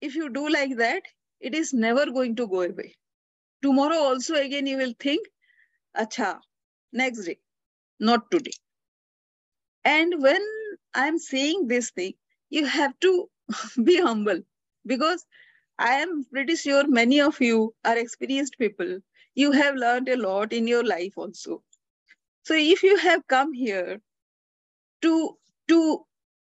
If 0.00 0.16
you 0.16 0.28
do 0.28 0.48
like 0.48 0.76
that, 0.78 1.02
it 1.40 1.54
is 1.54 1.72
never 1.74 2.06
going 2.06 2.36
to 2.36 2.46
go 2.48 2.62
away. 2.62 2.96
Tomorrow 3.62 3.96
also 3.96 4.34
again 4.36 4.66
you 4.66 4.76
will 4.78 4.94
think, 5.00 5.26
acha, 5.96 6.40
next 6.92 7.24
day, 7.24 7.38
not 8.00 8.30
today. 8.30 8.52
And 9.84 10.22
when 10.22 10.42
I'm 10.94 11.18
saying 11.18 11.68
this 11.68 11.90
thing, 11.90 12.14
you 12.50 12.66
have 12.66 12.98
to 13.00 13.30
be 13.84 14.00
humble 14.00 14.42
because 14.86 15.24
I 15.78 15.94
am 15.94 16.24
pretty 16.24 16.56
sure 16.56 16.86
many 16.88 17.20
of 17.20 17.40
you 17.40 17.74
are 17.84 17.98
experienced 17.98 18.58
people. 18.58 19.00
You 19.34 19.52
have 19.52 19.76
learned 19.76 20.08
a 20.08 20.16
lot 20.16 20.52
in 20.52 20.66
your 20.68 20.84
life 20.84 21.14
also. 21.16 21.62
So 22.44 22.54
if 22.54 22.82
you 22.82 22.96
have 22.98 23.26
come 23.28 23.52
here 23.52 24.00
to, 25.02 25.36
to 25.68 26.06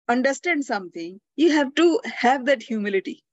understand 0.09 0.65
something, 0.65 1.19
you 1.35 1.51
have 1.51 1.75
to 1.75 1.99
have 2.05 2.45
that 2.45 2.63
humility. 2.63 3.23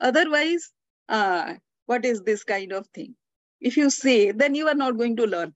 Otherwise, 0.00 0.72
uh, 1.08 1.54
what 1.86 2.04
is 2.04 2.22
this 2.22 2.44
kind 2.44 2.72
of 2.72 2.86
thing? 2.88 3.14
If 3.60 3.76
you 3.76 3.90
say, 3.90 4.32
then 4.32 4.54
you 4.54 4.68
are 4.68 4.74
not 4.74 4.96
going 4.98 5.16
to 5.16 5.26
learn. 5.26 5.54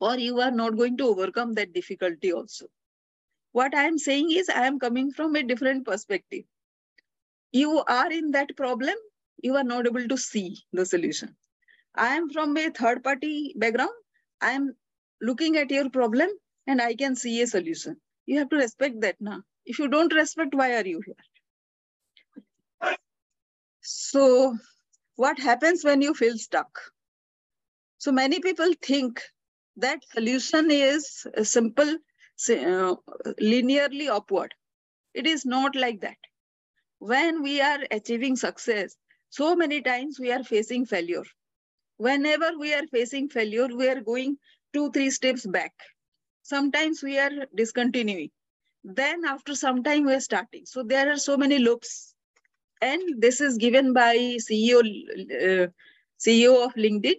Or 0.00 0.16
you 0.18 0.40
are 0.40 0.50
not 0.50 0.76
going 0.76 0.96
to 0.98 1.08
overcome 1.08 1.54
that 1.54 1.72
difficulty 1.72 2.32
also. 2.32 2.66
What 3.52 3.74
I 3.74 3.84
am 3.84 3.98
saying 3.98 4.32
is 4.32 4.48
I 4.48 4.66
am 4.66 4.78
coming 4.78 5.12
from 5.12 5.36
a 5.36 5.42
different 5.42 5.86
perspective. 5.86 6.44
You 7.52 7.84
are 7.86 8.10
in 8.12 8.32
that 8.32 8.56
problem, 8.56 8.94
you 9.42 9.56
are 9.56 9.64
not 9.64 9.86
able 9.86 10.08
to 10.08 10.18
see 10.18 10.58
the 10.72 10.86
solution. 10.86 11.36
I 11.94 12.16
am 12.16 12.30
from 12.30 12.56
a 12.56 12.70
third 12.70 13.04
party 13.04 13.54
background. 13.56 13.92
I 14.40 14.52
am 14.52 14.74
looking 15.20 15.56
at 15.56 15.70
your 15.70 15.90
problem 15.90 16.30
and 16.66 16.80
I 16.80 16.94
can 16.94 17.16
see 17.16 17.42
a 17.42 17.46
solution. 17.46 17.98
You 18.26 18.38
have 18.38 18.50
to 18.50 18.56
respect 18.56 19.00
that 19.02 19.16
now. 19.20 19.42
If 19.66 19.78
you 19.78 19.88
don't 19.88 20.12
respect, 20.14 20.54
why 20.54 20.74
are 20.76 20.86
you 20.86 21.02
here? 21.06 21.16
So 23.82 24.56
what 25.16 25.38
happens 25.38 25.84
when 25.84 26.00
you 26.02 26.14
feel 26.14 26.38
stuck? 26.38 26.80
So 27.98 28.12
many 28.12 28.40
people 28.40 28.72
think 28.82 29.22
that 29.76 30.04
solution 30.12 30.70
is 30.70 31.26
simple 31.42 31.96
uh, 32.50 32.96
linearly 33.40 34.08
upward. 34.08 34.54
It 35.14 35.26
is 35.26 35.44
not 35.44 35.76
like 35.76 36.00
that. 36.00 36.16
When 36.98 37.42
we 37.42 37.60
are 37.60 37.80
achieving 37.90 38.36
success, 38.36 38.96
so 39.30 39.54
many 39.56 39.82
times 39.82 40.18
we 40.18 40.32
are 40.32 40.44
facing 40.44 40.86
failure. 40.86 41.24
Whenever 41.96 42.58
we 42.58 42.74
are 42.74 42.86
facing 42.88 43.28
failure, 43.28 43.68
we 43.68 43.88
are 43.88 44.00
going 44.00 44.38
two, 44.72 44.90
three 44.92 45.10
steps 45.10 45.46
back. 45.46 45.72
Sometimes 46.42 47.02
we 47.02 47.18
are 47.18 47.30
discontinuing. 47.54 48.30
Then 48.84 49.24
after 49.24 49.54
some 49.54 49.82
time, 49.82 50.04
we 50.06 50.14
are 50.14 50.20
starting. 50.20 50.66
So 50.66 50.82
there 50.82 51.10
are 51.12 51.18
so 51.18 51.36
many 51.36 51.58
loops. 51.58 52.11
And 52.82 53.22
this 53.22 53.40
is 53.40 53.58
given 53.58 53.94
by 53.94 54.16
CEO, 54.16 54.80
uh, 54.80 55.68
CEO 56.18 56.66
of 56.66 56.74
LinkedIn. 56.74 57.16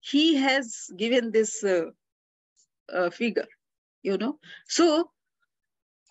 He 0.00 0.36
has 0.36 0.90
given 0.96 1.32
this 1.32 1.62
uh, 1.64 1.86
uh, 2.92 3.10
figure 3.10 3.46
you 4.02 4.16
know 4.16 4.38
so 4.68 5.10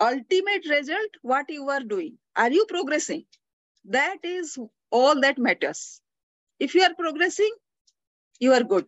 ultimate 0.02 0.65
result 0.69 1.12
what 1.21 1.45
you 1.50 1.69
are 1.69 1.84
doing 1.93 2.17
are 2.36 2.52
you 2.52 2.65
progressing 2.67 3.24
that 3.86 4.17
is 4.24 4.58
all 4.91 5.21
that 5.21 5.38
matters 5.38 6.02
if 6.60 6.76
you 6.76 6.84
are 6.84 6.93
progressing 6.95 7.54
you 8.41 8.52
are 8.54 8.63
good 8.63 8.86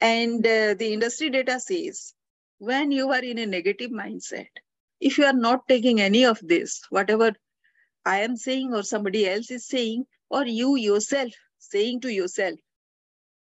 and 0.00 0.46
uh, 0.46 0.74
the 0.74 0.92
industry 0.92 1.30
data 1.30 1.60
says 1.60 2.14
when 2.58 2.90
you 2.90 3.10
are 3.10 3.22
in 3.24 3.38
a 3.38 3.46
negative 3.46 3.90
mindset. 3.90 4.48
If 5.00 5.18
you 5.18 5.24
are 5.26 5.34
not 5.34 5.68
taking 5.68 6.00
any 6.00 6.24
of 6.24 6.40
this, 6.42 6.82
whatever 6.90 7.32
I 8.06 8.20
am 8.20 8.36
saying 8.36 8.74
or 8.74 8.82
somebody 8.82 9.28
else 9.28 9.50
is 9.50 9.66
saying, 9.66 10.06
or 10.30 10.46
you 10.46 10.76
yourself 10.76 11.32
saying 11.58 12.00
to 12.02 12.12
yourself, 12.12 12.58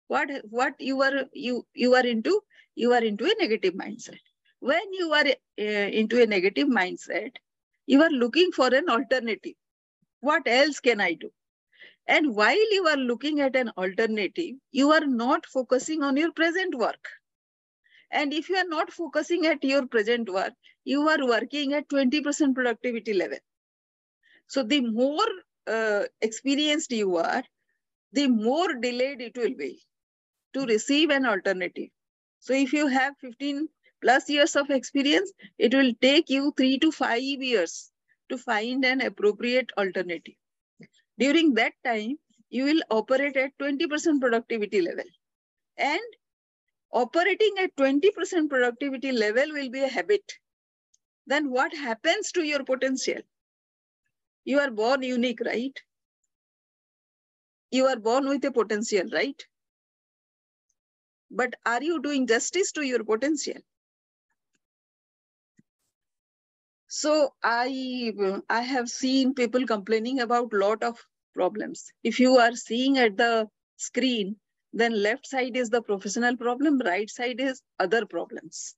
what 0.07 0.29
what 0.49 0.79
you 0.79 1.01
are 1.01 1.25
you 1.33 1.65
you 1.73 1.95
are 1.95 2.05
into 2.05 2.41
you 2.75 2.93
are 2.93 3.03
into 3.03 3.25
a 3.25 3.35
negative 3.39 3.73
mindset. 3.73 4.19
When 4.59 4.93
you 4.93 5.13
are 5.13 5.25
uh, 5.27 5.89
into 6.01 6.21
a 6.21 6.27
negative 6.27 6.67
mindset 6.67 7.37
you 7.87 8.03
are 8.03 8.09
looking 8.09 8.51
for 8.51 8.67
an 8.73 8.89
alternative. 8.89 9.55
What 10.21 10.47
else 10.47 10.79
can 10.79 11.01
i 11.01 11.13
do? 11.13 11.31
And 12.07 12.35
while 12.35 12.73
you 12.73 12.87
are 12.87 12.97
looking 12.97 13.41
at 13.41 13.55
an 13.55 13.71
alternative 13.77 14.55
you 14.71 14.91
are 14.91 15.05
not 15.07 15.45
focusing 15.47 16.03
on 16.03 16.17
your 16.17 16.31
present 16.33 16.75
work. 16.75 17.09
And 18.11 18.33
if 18.33 18.49
you 18.49 18.57
are 18.57 18.67
not 18.67 18.91
focusing 18.91 19.47
at 19.47 19.63
your 19.63 19.87
present 19.87 20.29
work 20.29 20.53
you 20.83 21.07
are 21.09 21.25
working 21.27 21.73
at 21.73 21.89
20% 21.89 22.53
productivity 22.55 23.13
level 23.13 23.39
so 24.47 24.63
the 24.63 24.81
more 24.81 25.27
uh, 25.67 26.03
experienced 26.21 26.91
you 26.91 27.17
are 27.17 27.43
the 28.11 28.27
more 28.27 28.73
delayed 28.75 29.21
it 29.21 29.37
will 29.37 29.55
be 29.55 29.81
to 30.53 30.65
receive 30.65 31.09
an 31.09 31.25
alternative. 31.25 31.89
So 32.39 32.53
if 32.53 32.71
you 32.73 32.87
have 32.87 33.17
15 33.19 33.67
plus 34.01 34.29
years 34.29 34.55
of 34.55 34.69
experience, 34.69 35.33
it 35.57 35.73
will 35.73 35.93
take 36.01 36.29
you 36.29 36.53
three 36.55 36.79
to 36.79 36.91
five 36.91 37.21
years 37.21 37.91
to 38.29 38.37
find 38.37 38.85
an 38.85 39.01
appropriate 39.01 39.71
alternative. 39.77 40.35
During 41.19 41.53
that 41.55 41.73
time, 41.83 42.17
you 42.49 42.63
will 42.65 42.81
operate 42.89 43.35
at 43.37 43.57
20% 43.57 44.21
productivity 44.21 44.81
level. 44.81 45.05
And 45.77 46.01
operating 46.91 47.55
at 47.59 47.75
20% 47.75 48.49
productivity 48.49 49.11
level 49.11 49.51
will 49.51 49.69
be 49.69 49.83
a 49.83 49.89
habit. 49.89 50.33
Then 51.27 51.49
what 51.49 51.73
happens 51.75 52.31
to 52.33 52.43
your 52.43 52.63
potential? 52.63 53.21
You 54.45 54.59
are 54.59 54.71
born 54.71 55.03
unique, 55.03 55.41
right? 55.45 55.77
You 57.71 57.87
are 57.87 57.97
born 57.97 58.29
with 58.29 58.45
a 58.45 58.51
potential, 58.51 59.09
right? 59.11 59.43
but 61.31 61.55
are 61.65 61.83
you 61.83 62.01
doing 62.01 62.27
justice 62.27 62.71
to 62.73 62.81
your 62.83 63.03
potential? 63.03 63.61
So 66.87 67.33
I, 67.43 68.13
I 68.49 68.61
have 68.61 68.89
seen 68.89 69.33
people 69.33 69.65
complaining 69.67 70.21
about 70.21 70.53
lot 70.53 70.83
of 70.83 70.97
problems. 71.33 71.91
If 72.03 72.19
you 72.19 72.37
are 72.37 72.55
seeing 72.55 72.97
at 72.97 73.17
the 73.17 73.49
screen, 73.75 74.37
then 74.71 75.01
left 75.01 75.27
side 75.27 75.57
is 75.57 75.69
the 75.69 75.81
professional 75.81 76.37
problem, 76.37 76.79
right 76.79 77.09
side 77.09 77.41
is 77.41 77.61
other 77.79 78.05
problems. 78.05 78.75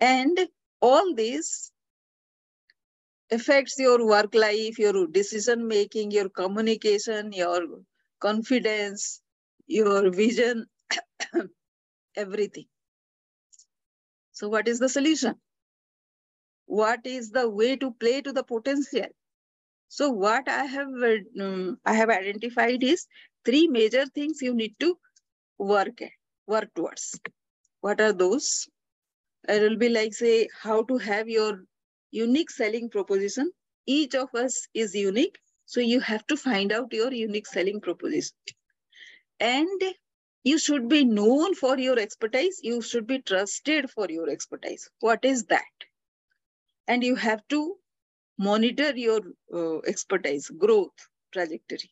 And 0.00 0.38
all 0.80 1.14
this 1.14 1.72
affects 3.30 3.78
your 3.78 4.06
work 4.06 4.34
life, 4.34 4.78
your 4.78 5.06
decision 5.06 5.66
making, 5.66 6.10
your 6.10 6.28
communication, 6.28 7.32
your 7.32 7.60
confidence, 8.20 9.20
your 9.66 10.10
vision, 10.10 10.66
everything. 12.16 12.66
So 14.32 14.48
what 14.48 14.68
is 14.68 14.78
the 14.78 14.88
solution? 14.88 15.34
What 16.66 17.06
is 17.06 17.30
the 17.30 17.48
way 17.48 17.76
to 17.76 17.92
play 17.92 18.20
to 18.22 18.32
the 18.32 18.42
potential? 18.42 19.08
So 19.88 20.10
what 20.10 20.48
I 20.48 20.64
have 20.64 20.88
um, 21.40 21.78
I 21.84 21.94
have 21.94 22.10
identified 22.10 22.82
is 22.82 23.06
three 23.44 23.68
major 23.68 24.06
things 24.06 24.42
you 24.42 24.54
need 24.54 24.74
to 24.80 24.98
work 25.58 26.02
at, 26.02 26.10
work 26.46 26.74
towards. 26.74 27.20
What 27.80 28.00
are 28.00 28.12
those? 28.12 28.68
It 29.48 29.62
will 29.62 29.76
be 29.76 29.88
like 29.88 30.14
say 30.14 30.48
how 30.62 30.82
to 30.84 30.98
have 30.98 31.28
your 31.28 31.64
unique 32.14 32.50
selling 32.50 32.88
proposition. 32.90 33.50
Each 33.86 34.14
of 34.14 34.34
us 34.34 34.68
is 34.72 34.94
unique. 34.94 35.38
So 35.66 35.80
you 35.80 36.00
have 36.00 36.26
to 36.28 36.36
find 36.36 36.72
out 36.72 36.92
your 36.92 37.12
unique 37.12 37.46
selling 37.46 37.80
proposition. 37.80 38.36
And 39.40 39.82
you 40.44 40.58
should 40.58 40.88
be 40.88 41.04
known 41.04 41.54
for 41.54 41.78
your 41.78 41.98
expertise. 41.98 42.60
You 42.62 42.82
should 42.82 43.06
be 43.06 43.20
trusted 43.20 43.90
for 43.90 44.06
your 44.08 44.30
expertise. 44.30 44.88
What 45.00 45.24
is 45.24 45.44
that? 45.46 45.86
And 46.86 47.02
you 47.02 47.16
have 47.16 47.42
to 47.48 47.76
monitor 48.38 48.94
your 48.94 49.20
uh, 49.52 49.78
expertise, 49.80 50.50
growth 50.50 51.08
trajectory. 51.32 51.90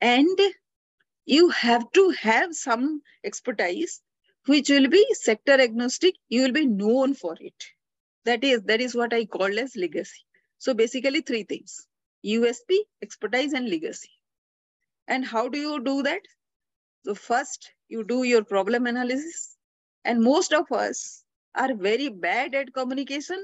And 0.00 0.38
you 1.24 1.48
have 1.48 1.90
to 1.92 2.10
have 2.10 2.54
some 2.54 3.00
expertise 3.24 4.02
which 4.46 4.68
will 4.70 4.88
be 4.88 5.04
sector 5.14 5.60
agnostic. 5.60 6.14
You 6.28 6.42
will 6.42 6.52
be 6.52 6.66
known 6.66 7.14
for 7.14 7.36
it. 7.40 7.64
That 8.26 8.44
is, 8.44 8.62
that 8.64 8.80
is 8.82 8.94
what 8.94 9.14
I 9.14 9.24
call 9.24 9.58
as 9.58 9.74
legacy. 9.76 10.20
So 10.58 10.74
basically 10.74 11.22
three 11.22 11.44
things, 11.44 11.86
USP, 12.24 12.76
expertise 13.02 13.54
and 13.54 13.70
legacy. 13.70 14.10
And 15.08 15.24
how 15.24 15.48
do 15.48 15.58
you 15.58 15.82
do 15.82 16.02
that? 16.02 16.22
So 17.04 17.14
first 17.14 17.72
you 17.88 18.04
do 18.04 18.24
your 18.24 18.44
problem 18.44 18.86
analysis 18.86 19.56
and 20.04 20.22
most 20.22 20.52
of 20.52 20.70
us 20.72 21.24
are 21.54 21.74
very 21.74 22.08
bad 22.08 22.54
at 22.54 22.74
communication. 22.74 23.42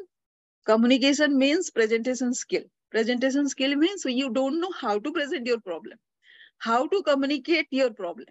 Communication 0.66 1.38
means 1.38 1.71
presentation 1.71 2.35
skill. 2.35 2.64
Presentation 2.90 3.49
skill 3.49 3.77
means 3.77 4.05
you 4.05 4.31
don't 4.31 4.61
know 4.61 4.73
how 4.81 4.99
to 4.99 5.12
present 5.12 5.47
your 5.47 5.61
problem, 5.61 5.99
how 6.59 6.88
to 6.88 7.03
communicate 7.05 7.68
your 7.71 7.90
problem. 7.92 8.27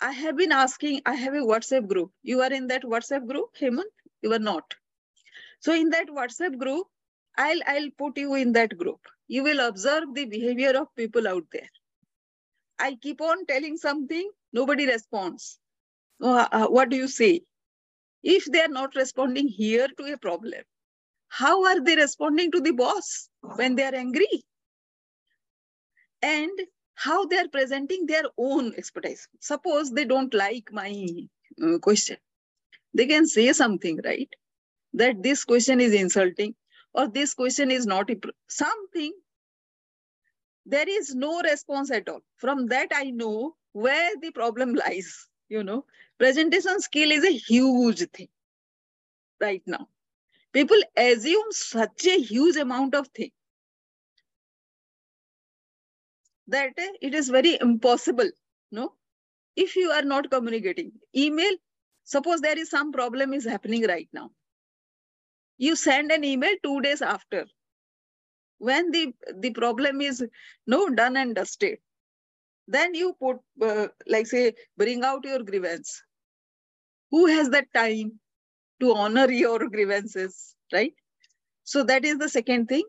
I 0.00 0.12
have 0.12 0.36
been 0.36 0.52
asking, 0.52 1.02
I 1.06 1.14
have 1.14 1.34
a 1.34 1.38
WhatsApp 1.38 1.88
group. 1.88 2.12
You 2.22 2.40
are 2.42 2.52
in 2.52 2.68
that 2.68 2.84
WhatsApp 2.84 3.26
group, 3.28 3.50
Hemant? 3.60 3.92
You 4.22 4.32
are 4.32 4.38
not. 4.38 4.74
So 5.62 5.72
in 5.72 5.90
that 5.90 6.08
WhatsApp 6.08 6.58
group, 6.58 6.86
I'll, 7.38 7.60
I'll 7.66 7.90
put 7.98 8.18
you 8.18 8.34
in 8.34 8.52
that 8.54 8.76
group. 8.76 9.00
You 9.28 9.44
will 9.44 9.60
observe 9.60 10.14
the 10.14 10.26
behavior 10.26 10.72
of 10.76 10.88
people 10.96 11.28
out 11.28 11.44
there. 11.52 11.68
I 12.78 12.96
keep 13.00 13.20
on 13.20 13.46
telling 13.46 13.76
something, 13.76 14.30
nobody 14.52 14.86
responds. 14.86 15.58
Uh, 16.22 16.48
uh, 16.52 16.66
what 16.66 16.90
do 16.90 16.96
you 16.96 17.08
say? 17.08 17.42
If 18.24 18.44
they 18.46 18.60
are 18.60 18.68
not 18.68 18.96
responding 18.96 19.48
here 19.48 19.88
to 19.98 20.12
a 20.12 20.18
problem, 20.18 20.62
how 21.28 21.64
are 21.64 21.80
they 21.80 21.96
responding 21.96 22.52
to 22.52 22.60
the 22.60 22.72
boss 22.72 23.28
when 23.56 23.76
they 23.76 23.84
are 23.84 23.94
angry? 23.94 24.44
And 26.22 26.50
how 26.94 27.26
they 27.26 27.38
are 27.38 27.48
presenting 27.48 28.06
their 28.06 28.24
own 28.38 28.74
expertise. 28.76 29.28
Suppose 29.40 29.90
they 29.92 30.04
don't 30.04 30.34
like 30.34 30.68
my 30.72 31.06
uh, 31.64 31.78
question. 31.78 32.16
They 32.94 33.06
can 33.06 33.26
say 33.26 33.52
something, 33.52 34.00
right? 34.04 34.28
That 34.94 35.22
this 35.22 35.44
question 35.44 35.80
is 35.80 35.94
insulting 35.94 36.54
or 36.92 37.08
this 37.08 37.34
question 37.34 37.70
is 37.70 37.86
not 37.86 38.10
something 38.48 39.12
there 40.66 40.88
is 40.88 41.14
no 41.14 41.40
response 41.42 41.90
at 41.90 42.08
all. 42.08 42.20
From 42.36 42.66
that, 42.68 42.88
I 42.94 43.10
know 43.10 43.56
where 43.72 44.10
the 44.20 44.30
problem 44.30 44.74
lies. 44.86 45.28
You 45.48 45.62
know, 45.64 45.84
presentation 46.18 46.80
skill 46.80 47.10
is 47.10 47.24
a 47.24 47.32
huge 47.32 48.08
thing 48.10 48.28
right 49.40 49.62
now. 49.66 49.88
People 50.52 50.80
assume 50.96 51.50
such 51.50 52.06
a 52.06 52.20
huge 52.20 52.56
amount 52.56 52.94
of 52.94 53.08
thing 53.08 53.30
that 56.48 56.72
it 56.76 57.14
is 57.14 57.28
very 57.28 57.58
impossible. 57.60 58.30
No, 58.70 58.94
if 59.56 59.76
you 59.76 59.90
are 59.90 60.02
not 60.02 60.30
communicating, 60.30 60.92
email. 61.14 61.52
Suppose 62.04 62.40
there 62.40 62.58
is 62.58 62.68
some 62.68 62.92
problem 62.92 63.32
is 63.32 63.44
happening 63.44 63.86
right 63.86 64.08
now. 64.12 64.30
You 65.62 65.76
send 65.76 66.12
an 66.12 66.24
email 66.24 66.54
two 66.62 66.80
days 66.82 67.02
after. 67.02 67.46
When 68.58 68.90
the 68.92 69.14
the 69.34 69.50
problem 69.50 70.00
is 70.00 70.24
no 70.66 70.88
done 70.88 71.18
and 71.18 71.34
dusted 71.34 71.80
then 72.68 72.94
you 72.94 73.14
put 73.14 73.38
uh, 73.62 73.88
like 74.06 74.26
say 74.26 74.54
bring 74.76 75.04
out 75.04 75.24
your 75.24 75.42
grievance 75.44 76.02
who 77.10 77.26
has 77.26 77.50
that 77.50 77.72
time 77.74 78.18
to 78.80 78.94
honor 78.94 79.30
your 79.30 79.68
grievances 79.68 80.56
right? 80.72 80.94
So 81.64 81.84
that 81.84 82.04
is 82.04 82.18
the 82.18 82.28
second 82.28 82.68
thing. 82.68 82.84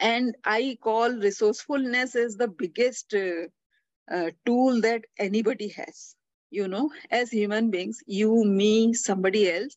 And 0.00 0.36
i 0.44 0.76
call 0.82 1.10
resourcefulness 1.12 2.14
as 2.16 2.36
the 2.36 2.48
biggest 2.48 3.14
uh, 3.14 3.46
uh, 4.14 4.30
tool 4.46 4.80
that 4.82 5.04
anybody 5.18 5.68
has. 5.68 6.16
You 6.50 6.68
know 6.68 6.90
as 7.10 7.30
human 7.30 7.70
beings 7.70 8.00
you 8.06 8.44
me 8.44 8.94
somebody 8.94 9.50
else 9.50 9.76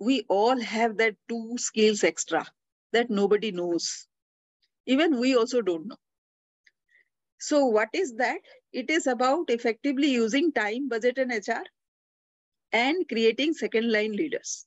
we 0.00 0.24
all 0.28 0.60
have 0.60 0.96
that 0.98 1.16
two 1.28 1.56
skills 1.58 2.04
extra 2.04 2.46
that 2.92 3.10
nobody 3.10 3.52
knows. 3.52 4.06
Even 4.86 5.20
we 5.20 5.36
also 5.36 5.62
don't 5.62 5.86
know. 5.86 5.96
So 7.38 7.66
what 7.66 7.88
is 7.92 8.14
that? 8.16 8.40
It 8.72 8.90
is 8.90 9.06
about 9.08 9.50
effectively 9.50 10.08
using 10.10 10.52
time, 10.52 10.88
budget, 10.88 11.18
and 11.18 11.32
HR 11.32 11.64
and 12.72 13.08
creating 13.08 13.54
second 13.54 13.90
line 13.92 14.12
leaders. 14.12 14.66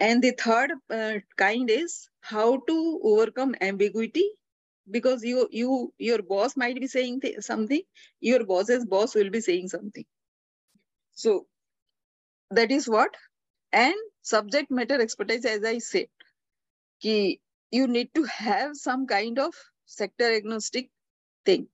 And 0.00 0.22
the 0.22 0.32
third 0.32 0.72
uh, 0.90 1.20
kind 1.36 1.70
is 1.70 2.08
how 2.20 2.58
to 2.58 3.00
overcome 3.02 3.54
ambiguity 3.60 4.28
because 4.90 5.22
you 5.24 5.48
you 5.52 5.94
your 5.98 6.22
boss 6.22 6.56
might 6.56 6.80
be 6.80 6.86
saying 6.88 7.20
something, 7.40 7.82
your 8.20 8.44
boss's 8.44 8.84
boss 8.84 9.14
will 9.14 9.30
be 9.30 9.40
saying 9.40 9.68
something. 9.68 10.04
So 11.12 11.46
that 12.50 12.70
is 12.70 12.88
what 12.88 13.16
and 13.72 13.94
subject 14.22 14.70
matter 14.70 15.00
expertise 15.00 15.44
as 15.44 15.64
i 15.64 15.78
said 15.78 16.08
ki 17.00 17.40
you 17.72 17.86
need 17.86 18.12
to 18.14 18.24
have 18.24 18.76
some 18.76 19.06
kind 19.06 19.38
of 19.38 19.54
sector 19.86 20.30
agnostic 20.38 20.90
thing 21.46 21.66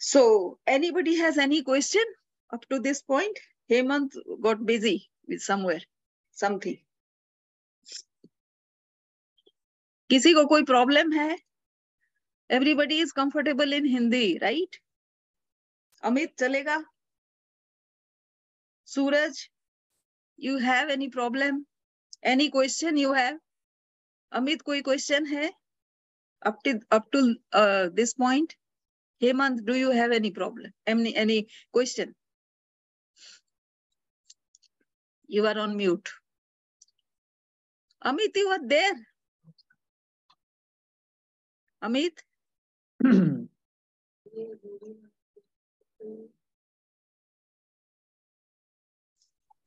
so 0.00 0.58
anybody 0.66 1.16
has 1.16 1.38
any 1.38 1.62
question 1.62 2.14
up 2.52 2.64
to 2.68 2.80
this 2.80 3.02
point 3.02 3.38
hemant 3.70 4.18
got 4.40 4.64
busy 4.72 4.96
with 5.28 5.42
somewhere 5.50 5.82
something 6.36 6.78
किसी 10.10 10.32
को 10.34 10.44
कोई 10.46 10.62
problem 10.68 11.12
है 11.12 11.28
everybody 12.50 13.00
is 13.02 13.12
comfortable 13.16 13.72
in 13.74 13.84
Hindi 13.92 14.26
right 14.38 14.76
Amit 16.02 16.34
चलेगा 16.38 16.76
Suraj 18.94 19.48
you 20.38 20.58
have 20.68 20.90
any 20.90 21.08
problem 21.16 21.64
any 22.32 22.48
question 22.56 22.98
you 22.98 23.12
have 23.12 23.40
Amit 24.32 24.62
कोई 24.62 24.82
question 24.82 25.26
है 25.26 25.50
up 26.44 26.62
to 26.62 26.80
up 26.90 27.10
to 27.12 27.34
uh, 27.52 27.88
this 27.92 28.14
point 28.14 28.56
hemant 29.22 29.64
do 29.64 29.76
you 29.76 29.90
have 29.90 30.12
any 30.12 30.30
problem 30.30 30.72
any 30.86 31.14
any 31.14 31.46
question 31.72 32.14
you 35.28 35.46
are 35.46 35.58
on 35.58 35.76
mute 35.76 36.10
amit 38.02 38.36
you 38.42 38.48
are 38.48 38.64
there 38.74 38.98
amit 41.82 42.24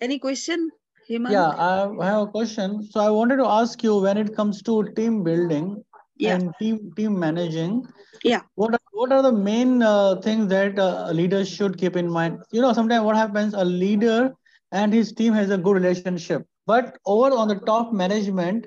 any 0.05 0.17
question 0.25 0.69
hemant 1.09 1.33
Yeah, 1.33 1.47
I 1.57 2.05
have 2.05 2.21
a 2.21 2.27
question. 2.27 2.83
So 2.83 2.99
I 3.01 3.09
wanted 3.09 3.37
to 3.37 3.45
ask 3.47 3.83
you 3.83 3.99
when 3.99 4.17
it 4.17 4.35
comes 4.35 4.61
to 4.63 4.83
team 4.95 5.23
building 5.23 5.83
Yeah. 6.17 6.37
and 6.37 6.53
team 6.59 6.91
team 6.95 7.19
managing. 7.19 7.87
Yeah. 8.23 8.41
What 8.55 8.73
are, 8.73 8.79
what 8.91 9.11
are 9.11 9.21
the 9.23 9.31
main 9.31 9.81
uh, 9.83 10.15
things 10.21 10.47
that 10.49 10.79
uh, 10.79 11.11
leaders 11.11 11.49
should 11.49 11.77
keep 11.77 11.95
in 11.95 12.09
mind? 12.09 12.39
You 12.51 12.61
know, 12.61 12.73
sometimes 12.73 13.03
what 13.03 13.15
happens, 13.15 13.53
a 13.53 13.65
leader 13.65 14.33
and 14.71 14.93
his 14.93 15.11
team 15.13 15.33
has 15.33 15.49
a 15.51 15.57
good 15.57 15.73
relationship, 15.75 16.43
but 16.65 16.91
over 17.05 17.35
on 17.35 17.47
the 17.47 17.55
top 17.55 17.91
management, 17.93 18.65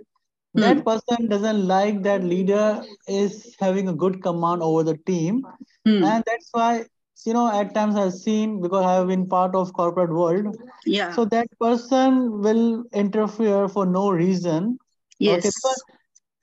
Hmm. 0.55 0.61
that 0.61 0.85
person 0.85 1.29
doesn't 1.29 1.67
like 1.67 2.03
that 2.03 2.25
leader 2.25 2.83
is 3.07 3.55
having 3.61 3.89
a 3.89 3.95
good 3.95 4.23
command 4.23 4.63
over 4.63 4.83
the 4.85 4.97
team, 5.07 5.47
Hmm. 5.85 6.03
and 6.03 6.25
that's 6.27 6.49
why 6.53 6.85
you 7.25 7.33
know 7.33 7.51
at 7.61 7.75
times 7.75 7.97
I've 7.97 8.15
seen 8.15 8.61
because 8.61 8.85
I 8.85 8.95
have 8.95 9.09
been 9.09 9.27
part 9.27 9.55
of 9.55 9.73
corporate 9.73 10.11
world 10.11 10.57
yeah. 10.85 11.13
so 11.13 11.25
that 11.27 11.47
person 11.61 12.41
will 12.41 12.85
interfere 12.93 13.69
for 13.69 13.87
no 13.87 14.11
reason. 14.11 14.79
Yes. 15.19 15.39
okay, 15.39 15.49
because 15.49 15.85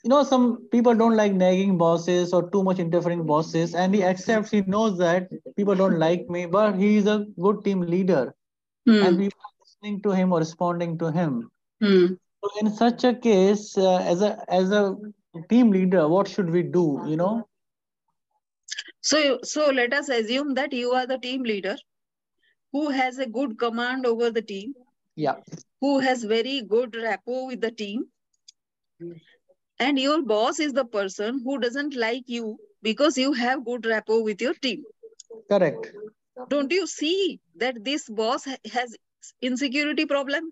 you 0.04 0.10
know 0.10 0.24
some 0.24 0.68
people 0.72 0.94
don't 0.94 1.16
like 1.16 1.34
nagging 1.34 1.78
bosses 1.78 2.34
or 2.34 2.50
too 2.52 2.64
much 2.64 2.80
interfering 2.80 3.26
bosses 3.26 3.74
and 3.74 3.96
he 3.96 4.04
accepts 4.04 4.52
he 4.52 4.62
knows 4.62 4.98
that 4.98 5.30
people 5.56 5.76
don't 5.76 5.98
like 5.98 6.30
me 6.30 6.46
but 6.46 6.76
he 6.76 6.98
is 6.98 7.08
a 7.08 7.26
good 7.40 7.64
team 7.64 7.82
leader. 7.82 8.34
Hmm. 8.86 9.02
and 9.04 9.18
people 9.18 9.40
are 9.44 9.56
listening 9.64 10.02
to 10.04 10.12
him 10.12 10.32
or 10.32 10.40
responding 10.40 10.98
to 11.00 11.12
him. 11.12 11.50
Hmm. 11.82 12.06
so 12.44 12.50
in 12.60 12.72
such 12.76 13.04
a 13.04 13.14
case 13.14 13.78
uh, 13.78 13.98
as 13.98 14.22
a 14.22 14.38
as 14.48 14.72
a 14.72 14.96
team 15.50 15.72
leader 15.72 16.08
what 16.08 16.28
should 16.28 16.50
we 16.50 16.62
do 16.62 17.04
you 17.08 17.16
know 17.18 17.48
So, 19.06 19.40
so 19.44 19.70
let 19.70 19.94
us 19.94 20.10
assume 20.10 20.56
that 20.56 20.74
you 20.74 20.92
are 20.92 21.06
the 21.06 21.18
team 21.20 21.44
leader 21.44 21.78
who 22.72 22.90
has 22.90 23.20
a 23.20 23.28
good 23.28 23.58
command 23.60 24.06
over 24.06 24.32
the 24.32 24.42
team, 24.42 24.74
yeah 25.16 25.36
who 25.80 26.00
has 26.00 26.24
very 26.24 26.62
good 26.62 26.96
rapport 26.96 27.46
with 27.48 27.62
the 27.62 27.72
team. 27.72 28.06
And 29.80 30.00
your 30.00 30.22
boss 30.24 30.60
is 30.60 30.74
the 30.74 30.86
person 30.86 31.42
who 31.44 31.60
doesn't 31.60 31.96
like 31.96 32.24
you 32.28 32.58
because 32.82 33.18
you 33.18 33.34
have 33.34 33.64
good 33.66 33.86
rapport 33.86 34.24
with 34.24 34.42
your 34.42 34.56
team. 34.56 34.84
correct 35.50 35.92
Don't 36.50 36.72
you 36.72 36.88
see 36.88 37.40
that 37.58 37.84
this 37.84 38.10
boss 38.10 38.46
has 38.46 38.96
insecurity 39.42 40.06
problem? 40.06 40.52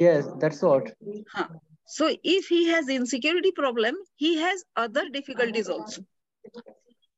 yes 0.00 0.28
that's 0.40 0.62
what 0.62 0.92
Huh. 1.32 1.48
So 1.86 2.14
if 2.22 2.46
he 2.48 2.66
has 2.68 2.88
insecurity 2.88 3.52
problem, 3.52 3.96
he 4.16 4.36
has 4.38 4.64
other 4.76 5.08
difficulties 5.08 5.68
also. 5.68 6.02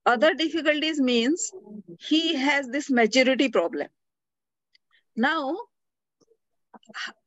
Other 0.07 0.35
difficulties 0.35 1.01
means 1.01 1.53
he 1.99 2.37
has 2.37 2.69
this 2.69 2.91
maturity 2.91 3.49
problem. 3.49 3.89
Now, 5.17 5.57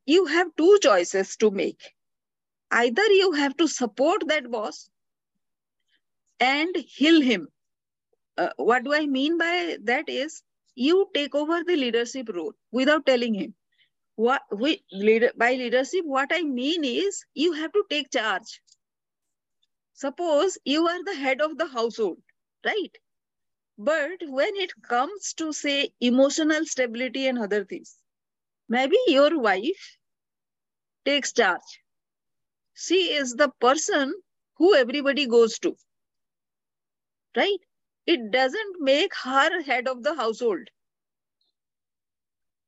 you 0.06 0.24
have 0.26 0.56
two 0.56 0.78
choices 0.82 1.36
to 1.36 1.50
make. 1.50 1.94
Either 2.70 3.04
you 3.12 3.32
have 3.32 3.56
to 3.58 3.68
support 3.68 4.26
that 4.28 4.50
boss 4.50 4.88
and 6.38 6.74
heal 6.76 7.20
him. 7.20 7.48
Uh, 8.38 8.50
what 8.56 8.84
do 8.84 8.94
I 8.94 9.06
mean 9.06 9.36
by 9.36 9.76
that 9.84 10.08
is 10.08 10.42
you 10.74 11.08
take 11.12 11.34
over 11.34 11.62
the 11.64 11.76
leadership 11.76 12.30
role 12.32 12.54
without 12.72 13.04
telling 13.04 13.34
him. 13.34 13.54
What 14.16 14.42
we 14.50 14.82
leader 14.92 15.32
by 15.36 15.54
leadership, 15.54 16.04
what 16.04 16.28
I 16.32 16.42
mean 16.42 16.84
is 16.84 17.24
you 17.34 17.52
have 17.52 17.72
to 17.72 17.84
take 17.90 18.10
charge. 18.10 18.62
Suppose 19.94 20.56
you 20.64 20.86
are 20.88 21.04
the 21.04 21.14
head 21.14 21.40
of 21.42 21.58
the 21.58 21.66
household, 21.66 22.18
right? 22.64 22.96
But 23.78 24.22
when 24.28 24.56
it 24.56 24.72
comes 24.82 25.34
to 25.34 25.52
say 25.52 25.92
emotional 26.00 26.64
stability 26.66 27.26
and 27.26 27.38
other 27.38 27.64
things, 27.64 27.96
maybe 28.68 28.96
your 29.08 29.38
wife 29.40 29.98
takes 31.04 31.32
charge. 31.32 31.82
She 32.74 33.12
is 33.14 33.34
the 33.36 33.50
person 33.60 34.12
who 34.56 34.74
everybody 34.74 35.26
goes 35.26 35.58
to, 35.60 35.76
right? 37.36 37.58
It 38.06 38.30
doesn't 38.30 38.80
make 38.80 39.14
her 39.16 39.62
head 39.62 39.88
of 39.88 40.02
the 40.02 40.14
household. 40.14 40.68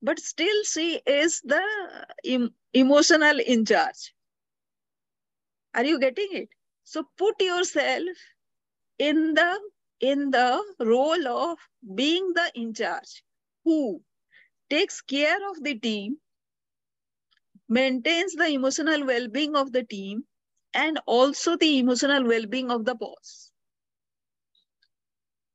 But 0.02 0.20
still, 0.20 0.64
she 0.64 1.00
is 1.06 1.40
the 1.40 1.62
em- 2.24 2.54
emotional 2.74 3.40
in 3.40 3.64
charge. 3.64 4.12
Are 5.74 5.84
you 5.84 5.98
getting 6.00 6.28
it? 6.32 6.48
So 6.84 7.04
put 7.18 7.40
yourself 7.42 8.16
in 8.98 9.34
the 9.34 9.60
in 10.02 10.30
the 10.30 10.62
role 10.80 11.26
of 11.28 11.58
being 11.94 12.34
the 12.34 12.52
in 12.54 12.74
charge 12.74 13.24
who 13.64 14.02
takes 14.70 15.00
care 15.02 15.38
of 15.50 15.62
the 15.62 15.78
team 15.78 16.18
maintains 17.68 18.34
the 18.34 18.46
emotional 18.46 19.04
well-being 19.06 19.56
of 19.56 19.72
the 19.72 19.82
team 19.84 20.26
and 20.74 20.98
also 21.06 21.56
the 21.56 21.78
emotional 21.78 22.24
well-being 22.24 22.70
of 22.70 22.84
the 22.84 22.94
boss. 22.94 23.52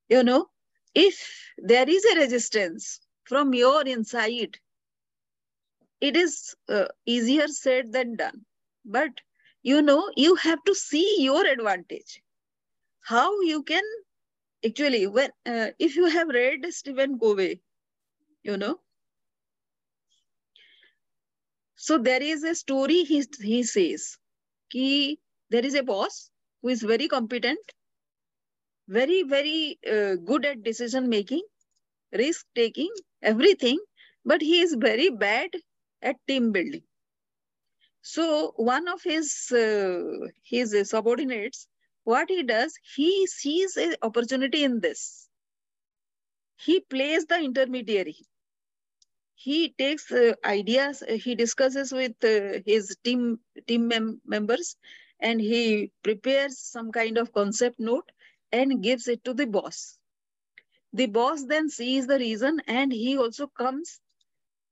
You 0.10 0.24
know 0.24 0.50
if 0.94 1.54
there 1.58 1.90
is 1.90 2.06
a 2.06 2.16
resistance 2.20 3.00
from 3.24 3.54
your 3.54 3.84
inside 3.88 4.60
it 6.02 6.16
is 6.18 6.56
uh, 6.70 6.88
easier 7.06 7.48
said 7.48 7.92
than 7.94 8.16
done. 8.16 8.46
But 8.86 9.22
you 9.64 9.82
know 9.82 10.12
you 10.16 10.36
have 10.36 10.64
to 10.66 10.76
see 10.76 11.22
your 11.24 11.46
advantage. 11.46 12.22
How 13.02 13.42
you 13.42 13.64
can 13.64 13.84
actually 14.68 15.08
when 15.08 15.32
uh, 15.46 15.70
if 15.80 15.96
you 15.96 16.06
have 16.18 16.30
read 16.40 16.66
stephen 16.80 17.18
covey 17.20 17.62
you 18.44 18.58
know 18.58 18.76
so 21.76 21.98
there 21.98 22.22
is 22.22 22.44
a 22.44 22.56
story 22.56 23.04
he, 23.04 23.24
he 23.42 23.64
says 23.64 24.18
ki 24.72 25.20
there 25.50 25.66
is 25.66 25.76
a 25.76 25.84
boss 25.84 26.30
who 26.62 26.70
is 26.70 26.82
very 26.82 27.08
competent 27.08 27.74
very 28.88 29.24
very 29.24 29.80
uh, 29.96 30.16
good 30.16 30.46
at 30.46 30.64
decision 30.64 31.10
making 31.10 31.44
risk 32.24 32.46
taking 32.56 32.92
everything 33.22 33.80
but 34.26 34.42
he 34.42 34.60
is 34.62 34.76
very 34.76 35.10
bad 35.10 35.50
at 36.02 36.18
team 36.28 36.52
building. 36.52 36.84
So 38.02 38.54
one 38.56 38.88
of 38.88 39.04
his 39.04 39.52
uh, 39.52 40.28
his 40.44 40.76
subordinates 40.90 41.68
what 42.12 42.30
he 42.30 42.44
does 42.44 42.74
he 42.96 43.28
sees 43.28 43.78
an 43.78 43.96
opportunity 44.02 44.64
in 44.64 44.80
this. 44.82 45.30
He 46.58 46.82
plays 46.82 47.26
the 47.26 47.40
intermediary. 47.40 48.18
He 49.36 49.70
takes 49.70 50.12
uh, 50.12 50.34
ideas 50.46 51.04
uh, 51.04 51.14
he 51.14 51.36
discusses 51.36 51.92
with 51.94 52.14
uh, 52.24 52.62
his 52.66 52.98
team 53.04 53.40
team 53.68 53.88
mem- 53.88 54.22
members 54.26 54.76
and 55.20 55.42
he 55.42 55.92
prepares 56.04 56.60
some 56.60 56.92
kind 56.92 57.18
of 57.18 57.34
concept 57.34 57.80
note 57.80 58.12
and 58.52 58.84
gives 58.84 59.08
it 59.08 59.24
to 59.26 59.34
the 59.34 59.48
boss. 59.48 59.98
The 60.94 61.08
boss 61.08 61.46
then 61.46 61.70
sees 61.70 62.08
the 62.08 62.20
reason 62.20 62.62
and 62.68 62.92
he 62.92 63.18
also 63.18 63.48
comes 63.48 64.02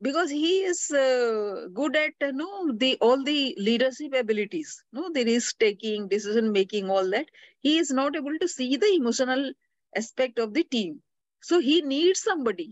because 0.02 0.30
he 0.30 0.64
is 0.72 0.92
uh, 0.92 1.68
good 1.74 1.96
at 1.96 2.14
you 2.22 2.32
know 2.34 2.72
the 2.84 2.98
all 3.02 3.24
the 3.24 3.56
leadership 3.58 4.14
abilities 4.14 4.84
no 4.94 5.10
the 5.18 5.24
risk 5.26 5.58
taking 5.60 6.08
decision 6.08 6.52
making 6.52 6.90
all 6.90 7.10
that 7.10 7.28
he 7.62 7.78
is 7.78 7.92
not 7.92 8.16
able 8.16 8.38
to 8.40 8.48
see 8.48 8.78
the 8.78 8.92
emotional 9.00 9.52
aspect 9.96 10.40
of 10.40 10.54
the 10.54 10.64
team 10.64 11.02
so 11.42 11.60
he 11.60 11.82
needs 11.82 12.22
somebody 12.22 12.70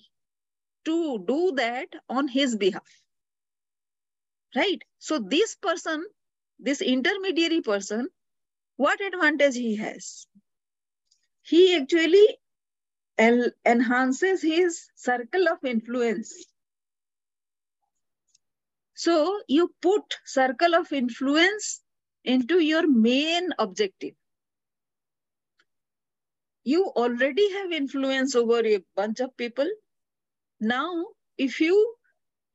to 0.86 1.20
do 1.28 1.52
that 1.58 1.90
on 2.10 2.28
his 2.28 2.56
behalf. 2.56 2.88
Right? 4.56 4.82
So 5.00 5.20
this 5.20 5.56
person, 5.56 6.06
this 6.60 6.82
intermediary 6.82 7.62
person, 7.62 8.10
what 8.78 9.02
advantage 9.02 9.56
he 9.56 9.76
has? 9.78 10.28
He 11.44 11.76
actually 11.76 12.40
enhances 13.20 14.42
his 14.42 14.90
circle 14.96 15.48
of 15.50 15.64
influence. 15.66 16.46
So 19.04 19.42
you 19.50 19.70
put 19.82 20.18
circle 20.24 20.76
of 20.76 20.94
influence 20.94 21.82
into 22.24 22.60
your 22.60 22.88
main 22.88 23.50
objective. 23.60 24.14
You 26.64 26.86
already 26.86 27.52
have 27.52 27.74
influence 27.74 28.34
over 28.34 28.66
a 28.66 28.82
bunch 28.96 29.20
of 29.20 29.36
people. 29.36 29.70
Now, 30.62 31.08
if 31.38 31.60
you 31.60 31.98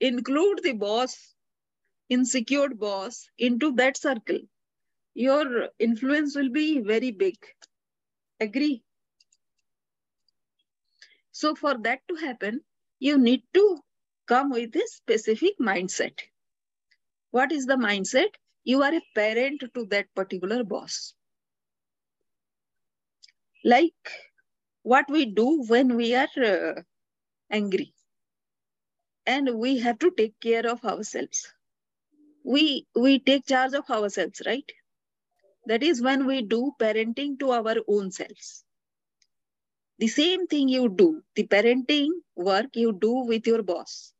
include 0.00 0.62
the 0.62 0.72
boss, 0.72 1.34
insecure 2.08 2.70
boss 2.70 3.28
into 3.36 3.74
that 3.74 3.98
circle, 3.98 4.40
your 5.12 5.68
influence 5.78 6.34
will 6.34 6.50
be 6.50 6.80
very 6.80 7.10
big. 7.10 7.36
Agree? 8.40 8.82
So 11.30 11.54
for 11.54 11.76
that 11.76 12.00
to 12.08 12.14
happen, 12.14 12.62
you 13.00 13.18
need 13.18 13.42
to 13.52 13.78
come 14.26 14.48
with 14.48 14.74
a 14.76 14.86
specific 14.86 15.58
mindset. 15.60 16.18
What 17.30 17.52
is 17.52 17.66
the 17.66 17.76
mindset? 17.76 18.34
You 18.64 18.82
are 18.82 18.94
a 18.94 19.02
parent 19.14 19.62
to 19.74 19.86
that 19.86 20.14
particular 20.14 20.64
boss. 20.64 21.14
Like 23.64 23.94
what 24.82 25.06
we 25.10 25.26
do 25.26 25.64
when 25.68 25.96
we 25.96 26.14
are 26.14 26.28
uh, 26.42 26.82
angry 27.50 27.94
and 29.26 29.58
we 29.58 29.78
have 29.78 29.98
to 30.00 30.10
take 30.12 30.38
care 30.40 30.66
of 30.66 30.84
ourselves. 30.84 31.52
We, 32.44 32.86
we 32.96 33.18
take 33.20 33.46
charge 33.46 33.74
of 33.74 33.88
ourselves, 33.90 34.42
right? 34.46 34.70
That 35.66 35.82
is 35.84 36.02
when 36.02 36.26
we 36.26 36.42
do 36.42 36.72
parenting 36.80 37.38
to 37.40 37.52
our 37.52 37.76
own 37.88 38.10
selves. 38.12 38.64
The 39.98 40.08
same 40.08 40.46
thing 40.48 40.68
you 40.68 40.88
do, 40.88 41.22
the 41.36 41.46
parenting 41.46 42.10
work 42.36 42.76
you 42.76 42.92
do 42.92 43.12
with 43.26 43.46
your 43.46 43.62
boss. 43.62 44.12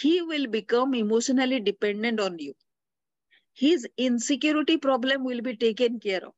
He 0.00 0.20
will 0.22 0.46
become 0.48 0.94
emotionally 0.94 1.60
dependent 1.60 2.18
on 2.20 2.38
you. 2.38 2.54
His 3.52 3.86
insecurity 3.96 4.76
problem 4.76 5.24
will 5.24 5.40
be 5.40 5.56
taken 5.56 6.00
care 6.00 6.26
of. 6.26 6.32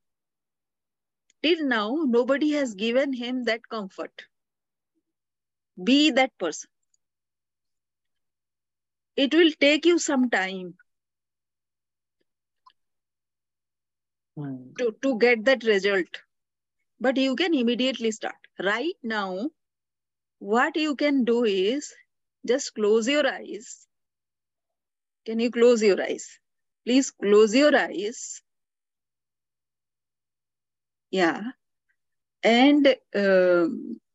Till 1.42 1.66
now, 1.66 2.04
nobody 2.06 2.50
has 2.50 2.74
given 2.74 3.12
him 3.12 3.44
that 3.44 3.66
comfort. 3.68 4.26
Be 5.82 6.10
that 6.10 6.36
person. 6.38 6.68
It 9.16 9.34
will 9.34 9.52
take 9.58 9.86
you 9.86 9.98
some 9.98 10.28
time 10.28 10.76
to, 14.78 14.94
to 15.02 15.18
get 15.18 15.44
that 15.46 15.64
result. 15.64 16.22
But 17.00 17.16
you 17.16 17.36
can 17.36 17.54
immediately 17.54 18.10
start. 18.10 18.36
Right 18.58 18.96
now, 19.02 19.50
what 20.38 20.76
you 20.76 20.94
can 20.96 21.24
do 21.24 21.44
is 21.44 21.94
just 22.46 22.74
close 22.74 23.08
your 23.08 23.26
eyes. 23.26 23.86
Can 25.26 25.40
you 25.40 25.50
close 25.50 25.82
your 25.82 26.02
eyes? 26.02 26.38
Please 26.86 27.10
close 27.10 27.54
your 27.54 27.76
eyes. 27.76 28.42
Yeah. 31.10 31.42
And 32.42 32.96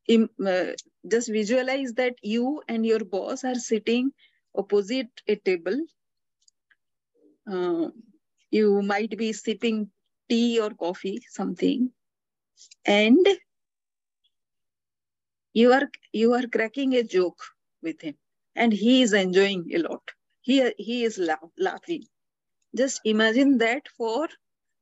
im- 0.08 0.30
uh, 0.46 0.74
just 1.08 1.30
visualize 1.30 1.94
that 1.94 2.16
you 2.24 2.62
and 2.68 2.86
your 2.86 3.06
boss 3.06 3.44
are 3.44 3.56
sitting 3.56 4.12
opposite 4.56 5.12
a 5.28 5.36
table. 5.36 5.80
Uh, 7.52 7.90
you 8.52 8.82
might 8.82 9.18
be 9.18 9.34
sipping 9.34 9.92
tea 10.30 10.60
or 10.60 10.72
coffee, 10.72 11.22
something, 11.30 11.92
and 12.86 13.28
you 15.54 15.74
are 15.74 15.90
you 16.14 16.34
are 16.34 16.48
cracking 16.48 16.96
a 16.96 17.04
joke 17.04 17.42
with 17.84 18.02
him, 18.02 18.16
and 18.56 18.74
he 18.74 19.02
is 19.04 19.14
enjoying 19.14 19.70
a 19.74 19.80
lot. 19.80 20.04
He 20.42 20.74
he 20.78 21.04
is 21.04 21.18
laugh, 21.18 21.52
laughing. 21.58 22.04
Just 22.76 23.02
imagine 23.06 23.60
that 23.60 23.88
for 23.98 24.30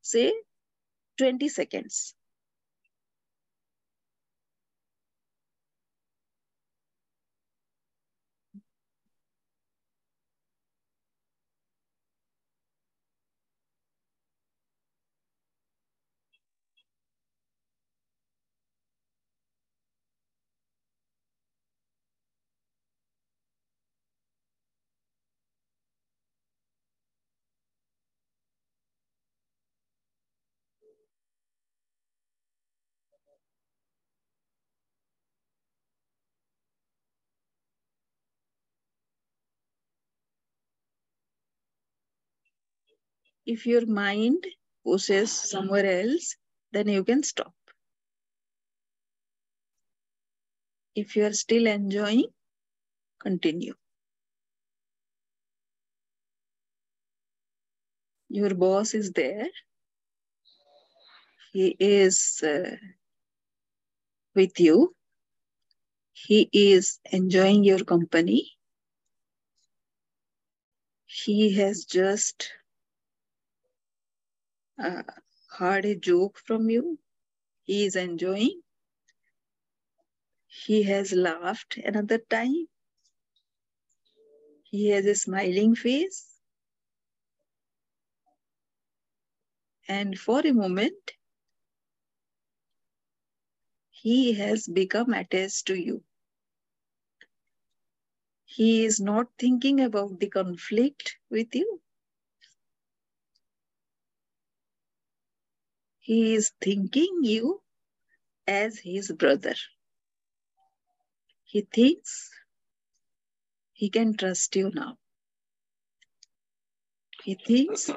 say 0.02 0.34
20 1.18 1.50
seconds. 1.50 2.16
If 43.52 43.66
your 43.66 43.88
mind 43.88 44.46
pushes 44.84 45.32
somewhere 45.32 46.02
else, 46.02 46.36
then 46.72 46.88
you 46.88 47.04
can 47.04 47.24
stop. 47.24 47.56
If 50.94 51.16
you 51.16 51.26
are 51.26 51.34
still 51.34 51.66
enjoying, 51.66 52.28
continue. 53.20 53.74
Your 58.30 58.54
boss 58.54 58.94
is 58.94 59.12
there. 59.14 59.48
He 61.52 61.76
is 61.80 62.44
uh, 62.44 62.76
with 64.36 64.60
you. 64.60 64.96
He 66.14 66.48
is 66.54 67.00
enjoying 67.12 67.64
your 67.64 67.84
company. 67.84 68.52
He 71.08 71.56
has 71.56 71.86
just 71.86 72.52
uh, 74.84 75.04
heard 75.58 75.86
a 75.86 75.96
joke 75.96 76.40
from 76.46 76.70
you. 76.70 77.00
He 77.64 77.86
is 77.86 77.96
enjoying. 77.96 78.62
He 80.48 80.84
has 80.84 81.14
laughed 81.14 81.78
another 81.78 82.18
time. 82.18 82.68
He 84.64 84.90
has 84.90 85.06
a 85.06 85.16
smiling 85.16 85.76
face. 85.76 86.28
And 89.88 90.18
for 90.20 90.42
a 90.46 90.52
moment, 90.54 91.14
he 93.90 94.34
has 94.34 94.68
become 94.68 95.14
attached 95.14 95.68
to 95.68 95.76
you. 95.76 96.04
He 98.46 98.86
is 98.86 99.00
not 99.00 99.28
thinking 99.38 99.82
about 99.82 100.20
the 100.20 100.30
conflict 100.30 101.18
with 101.30 101.54
you. 101.54 101.82
He 106.10 106.34
is 106.34 106.52
thinking 106.60 107.20
you 107.22 107.62
as 108.48 108.80
his 108.80 109.12
brother. 109.12 109.54
He 111.44 111.62
thinks 111.62 112.32
he 113.74 113.92
can 113.92 114.18
trust 114.18 114.56
you 114.56 114.72
now. 114.74 114.98
He 117.24 117.36
thinks 117.36 117.92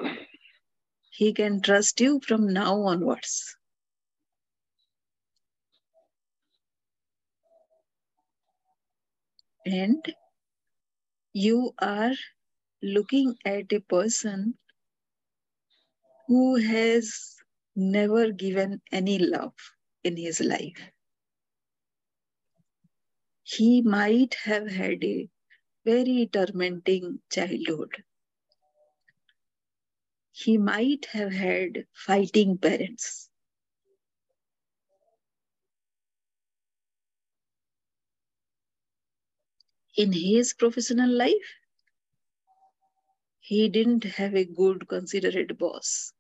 he 1.11 1.33
can 1.33 1.63
trust 1.63 2.03
you 2.03 2.21
from 2.21 2.53
now 2.53 2.83
onwards. 2.83 3.57
And 9.65 10.05
you 11.33 11.73
are 11.79 12.13
looking 12.83 13.37
at 13.47 13.73
a 13.73 13.81
person 13.81 14.59
who 16.27 16.57
has 16.57 17.37
never 17.77 18.33
given 18.33 18.81
any 18.91 19.19
love 19.19 19.55
in 20.05 20.17
his 20.17 20.41
life. 20.41 20.91
He 23.45 23.83
might 23.83 24.35
have 24.47 24.67
had 24.67 25.05
a 25.05 25.29
very 25.85 26.29
tormenting 26.33 27.23
childhood. 27.31 28.05
He 30.33 30.59
might 30.59 31.07
have 31.13 31.33
had 31.33 31.87
fighting 31.95 32.59
parents. 32.59 33.31
in 39.97 40.13
his 40.13 40.53
professional 40.53 41.09
life, 41.11 41.55
he 43.41 43.69
didn't 43.69 44.05
have 44.05 44.35
a 44.35 44.47
good, 44.47 44.89
considerate 44.89 45.59
boss. 45.59 46.15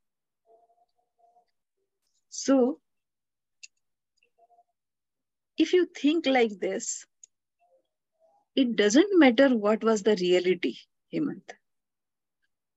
So, 2.32 2.80
if 5.58 5.72
you 5.72 5.86
think 5.86 6.26
like 6.26 6.58
this, 6.60 7.06
it 8.56 8.76
doesn't 8.76 9.18
matter 9.18 9.56
what 9.56 9.84
was 9.84 10.02
the 10.02 10.16
reality, 10.16 10.76
Hemant. 11.12 11.52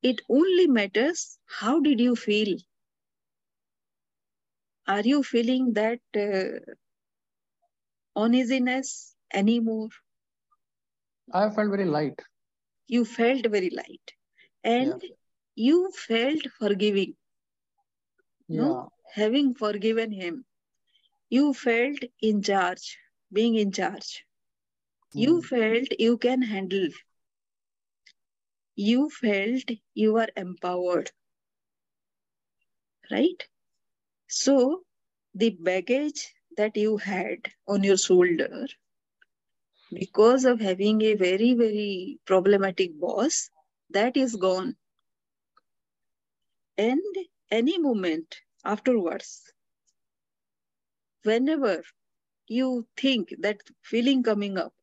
It 0.03 0.22
only 0.30 0.68
matters 0.68 1.39
how 1.47 1.80
did 1.82 1.99
you 1.99 2.16
feel? 2.16 2.58
Are 4.88 5.01
you 5.01 5.24
feeling 5.24 5.74
that 5.74 5.99
uh, 6.16 6.74
uneasiness 8.16 9.16
anymore? 9.34 9.89
I 11.34 11.49
felt 11.49 11.70
very 11.72 11.86
light. 11.86 12.20
You 12.88 13.06
felt 13.06 13.45
very 13.47 13.70
light 13.70 14.14
and 14.64 15.01
Yeah. 15.01 15.10
you 15.56 15.91
felt 15.91 16.41
forgiving, 16.60 17.16
Yeah. 18.47 18.62
no? 18.62 18.89
Having 19.14 19.53
forgiven 19.53 20.12
him, 20.12 20.45
you 21.30 21.53
felt 21.53 21.99
in 22.22 22.41
charge, 22.41 22.97
being 23.32 23.56
in 23.56 23.72
charge. 23.72 24.26
You 25.14 25.41
Mm. 25.41 25.43
felt 25.43 25.99
you 25.99 26.18
can 26.18 26.41
handle. 26.41 26.89
You 28.76 29.10
felt 29.10 29.70
you 29.93 30.18
are 30.18 30.30
empowered, 30.36 31.12
right? 33.12 33.43
So, 34.28 34.84
the 35.34 35.49
baggage 35.51 36.34
that 36.58 36.76
you 36.78 36.97
had 36.97 37.51
on 37.68 37.84
your 37.84 37.97
shoulder 37.97 38.68
because 39.93 40.45
of 40.45 40.60
having 40.60 41.01
a 41.01 41.14
very, 41.16 41.53
very 41.53 42.20
problematic 42.26 42.99
boss, 42.99 43.49
that 43.89 44.16
is 44.18 44.36
gone. 44.36 44.76
And 46.78 47.01
any 47.51 47.78
moment 47.78 48.41
afterwards, 48.66 49.41
whenever 51.24 51.84
you 52.47 52.88
think 52.97 53.34
that 53.39 53.61
feeling 53.82 54.24
coming 54.24 54.57
up 54.57 54.74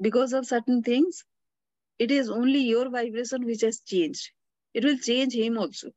because 0.00 0.32
of 0.32 0.46
certain 0.46 0.82
things, 0.82 1.24
it 1.98 2.10
is 2.10 2.28
only 2.28 2.60
your 2.60 2.90
vibration 2.90 3.44
which 3.44 3.62
has 3.62 3.80
changed. 3.80 4.30
It 4.74 4.84
will 4.84 4.98
change 4.98 5.34
him 5.34 5.58
also. 5.58 5.90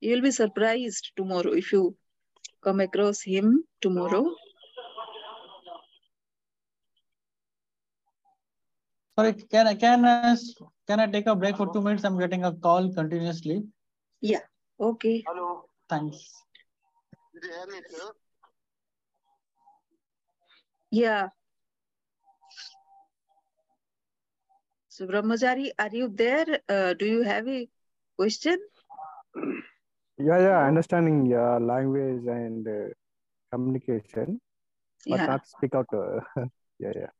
You 0.00 0.14
will 0.14 0.22
be 0.22 0.30
surprised 0.30 1.12
tomorrow 1.16 1.52
if 1.52 1.72
you 1.72 1.96
come 2.62 2.80
across 2.80 3.22
him 3.22 3.64
tomorrow. 3.80 4.34
Sorry, 9.16 9.32
can 9.34 9.68
I 9.68 9.74
can 9.74 10.04
I, 10.04 10.36
can 10.88 11.00
I 11.00 11.06
take 11.06 11.26
a 11.26 11.36
break 11.36 11.56
for 11.56 11.72
two 11.72 11.80
minutes? 11.80 12.04
I'm 12.04 12.18
getting 12.18 12.44
a 12.44 12.52
call 12.52 12.92
continuously. 12.92 13.62
Yeah. 14.20 14.40
Okay. 14.80 15.22
Hello, 15.26 15.66
Thanks. 15.88 16.32
did 17.34 17.44
you 17.44 17.50
hear 17.50 17.66
me, 17.66 17.80
sir? 17.90 18.10
Yeah. 20.90 21.28
So 24.88 25.06
Brahmachari, 25.06 25.70
are 25.78 25.90
you 25.92 26.08
there? 26.08 26.60
Uh, 26.68 26.94
do 26.94 27.04
you 27.04 27.22
have 27.22 27.48
a 27.48 27.68
question? 28.16 28.58
Yeah, 30.16 30.38
yeah, 30.38 30.58
understanding 30.66 31.34
uh, 31.34 31.58
language 31.58 32.24
and 32.26 32.66
uh, 32.68 32.94
communication, 33.50 34.40
but 35.06 35.18
Yeah. 35.18 35.26
not 35.26 35.46
speak 35.46 35.74
out. 35.74 35.88
Uh, 35.92 36.20
yeah, 36.78 36.92
yeah. 36.94 37.10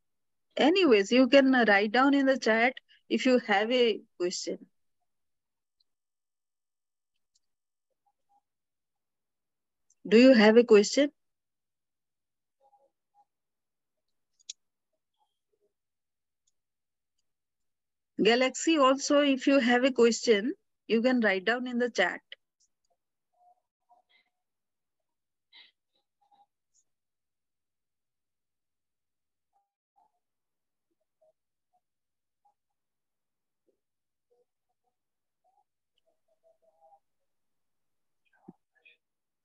Anyways, 0.55 1.11
you 1.11 1.27
can 1.27 1.53
uh, 1.53 1.65
write 1.67 1.91
down 1.91 2.13
in 2.13 2.25
the 2.25 2.37
chat 2.37 2.73
if 3.09 3.25
you 3.25 3.39
have 3.39 3.69
a 3.71 3.99
question. 4.17 4.57
Do 10.07 10.17
you 10.17 10.33
have 10.33 10.57
a 10.57 10.63
question? 10.63 11.11
Galaxy, 18.21 18.77
also, 18.77 19.21
if 19.21 19.47
you 19.47 19.59
have 19.59 19.85
a 19.85 19.91
question, 19.93 20.53
you 20.85 21.01
can 21.01 21.21
write 21.21 21.45
down 21.45 21.65
in 21.65 21.77
the 21.79 21.89
chat. 21.89 22.19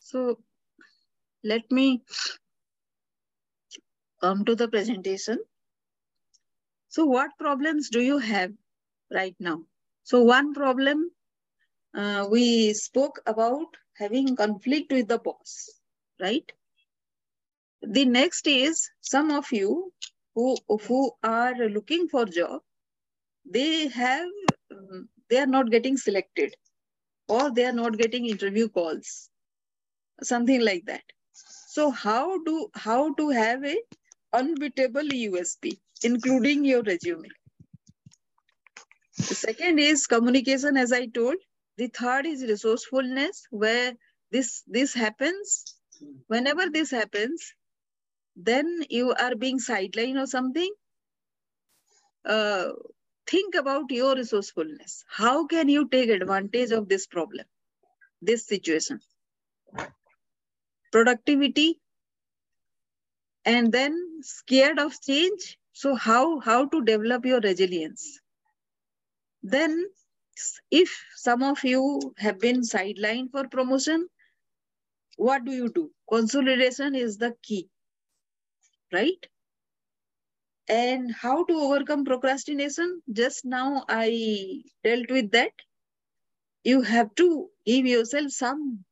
So 0.01 0.43
let 1.43 1.71
me 1.71 2.03
come 4.21 4.45
to 4.45 4.55
the 4.55 4.69
presentation. 4.69 5.39
So 6.89 7.07
what 7.07 7.31
problems 7.39 7.89
do 7.89 8.01
you 8.03 8.19
have 8.19 8.53
right 9.11 9.35
now? 9.39 9.65
So 10.03 10.23
one 10.23 10.55
problem, 10.55 11.11
uh, 11.95 12.27
we 12.31 12.75
spoke 12.75 13.21
about 13.27 13.67
having 13.97 14.37
conflict 14.37 14.93
with 14.93 15.09
the 15.09 15.19
boss, 15.19 15.71
right? 16.21 16.51
The 17.83 18.05
next 18.05 18.47
is 18.47 18.91
some 19.01 19.31
of 19.31 19.47
you 19.53 19.93
who, 20.35 20.57
who 20.69 21.13
are 21.23 21.55
looking 21.55 22.09
for 22.09 22.25
job, 22.27 22.61
they 23.51 23.89
have, 23.89 24.29
um, 24.71 25.09
they 25.29 25.39
are 25.39 25.47
not 25.47 25.71
getting 25.71 25.97
selected 25.97 26.55
or 27.29 27.51
they 27.53 27.65
are 27.65 27.73
not 27.73 27.97
getting 27.97 28.27
interview 28.27 28.69
calls, 28.69 29.31
something 30.23 30.61
like 30.61 30.85
that. 30.87 31.03
So 31.73 31.91
how 31.93 32.43
do, 32.43 32.69
how 32.75 33.15
to 33.15 33.31
have 33.31 33.65
a 33.65 33.77
unbeatable 34.33 35.03
USP, 35.03 35.79
including 36.03 36.65
your 36.65 36.83
resume? 36.83 37.29
The 39.17 39.37
second 39.37 39.79
is 39.79 40.09
communication, 40.09 40.77
as 40.77 40.93
I 40.93 41.07
told. 41.07 41.37
The 41.77 41.87
third 41.87 42.27
is 42.27 42.43
resourcefulness, 42.43 43.47
where 43.51 43.93
this 44.33 44.65
this 44.67 44.95
happens. 44.95 45.77
Whenever 46.27 46.69
this 46.71 46.91
happens, 46.91 47.55
then 48.35 48.85
you 48.91 49.15
are 49.15 49.37
being 49.37 49.61
sidelined 49.61 50.21
or 50.21 50.27
something. 50.27 50.73
Uh, 52.25 52.71
think 53.29 53.55
about 53.55 53.93
your 53.93 54.17
resourcefulness. 54.17 55.05
How 55.09 55.47
can 55.47 55.69
you 55.69 55.89
take 55.89 56.11
advantage 56.11 56.73
of 56.73 56.89
this 56.89 57.07
problem, 57.07 57.47
this 58.21 58.45
situation? 58.49 59.01
Productivity, 60.93 61.81
and 63.45 63.73
then 63.73 64.21
scared 64.23 64.79
of 64.79 65.01
change. 65.01 65.59
So 65.73 65.95
how 65.95 66.41
how 66.41 66.67
to 66.67 66.85
develop 66.85 67.25
your 67.27 67.41
resilience? 67.41 68.21
Then, 69.43 69.87
if 70.71 70.91
some 71.17 71.43
of 71.43 71.65
you 71.65 72.15
have 72.19 72.39
been 72.39 72.61
sidelined 72.63 73.31
for 73.33 73.49
promotion, 73.49 74.09
what 75.17 75.45
do 75.45 75.53
you 75.53 75.71
do? 75.71 75.91
Consolidation 76.09 76.95
is 76.95 77.19
the 77.19 77.35
key, 77.43 77.69
right? 78.93 79.27
And 80.69 81.13
how 81.13 81.45
to 81.45 81.55
overcome 81.55 82.05
procrastination? 82.05 83.03
Just 83.13 83.45
now 83.45 83.85
I 83.89 84.63
dealt 84.85 85.11
with 85.11 85.31
that. 85.33 85.53
You 86.65 86.83
have 86.83 87.15
to 87.17 87.49
give 87.67 87.87
yourself 87.87 88.31
some 88.33 88.85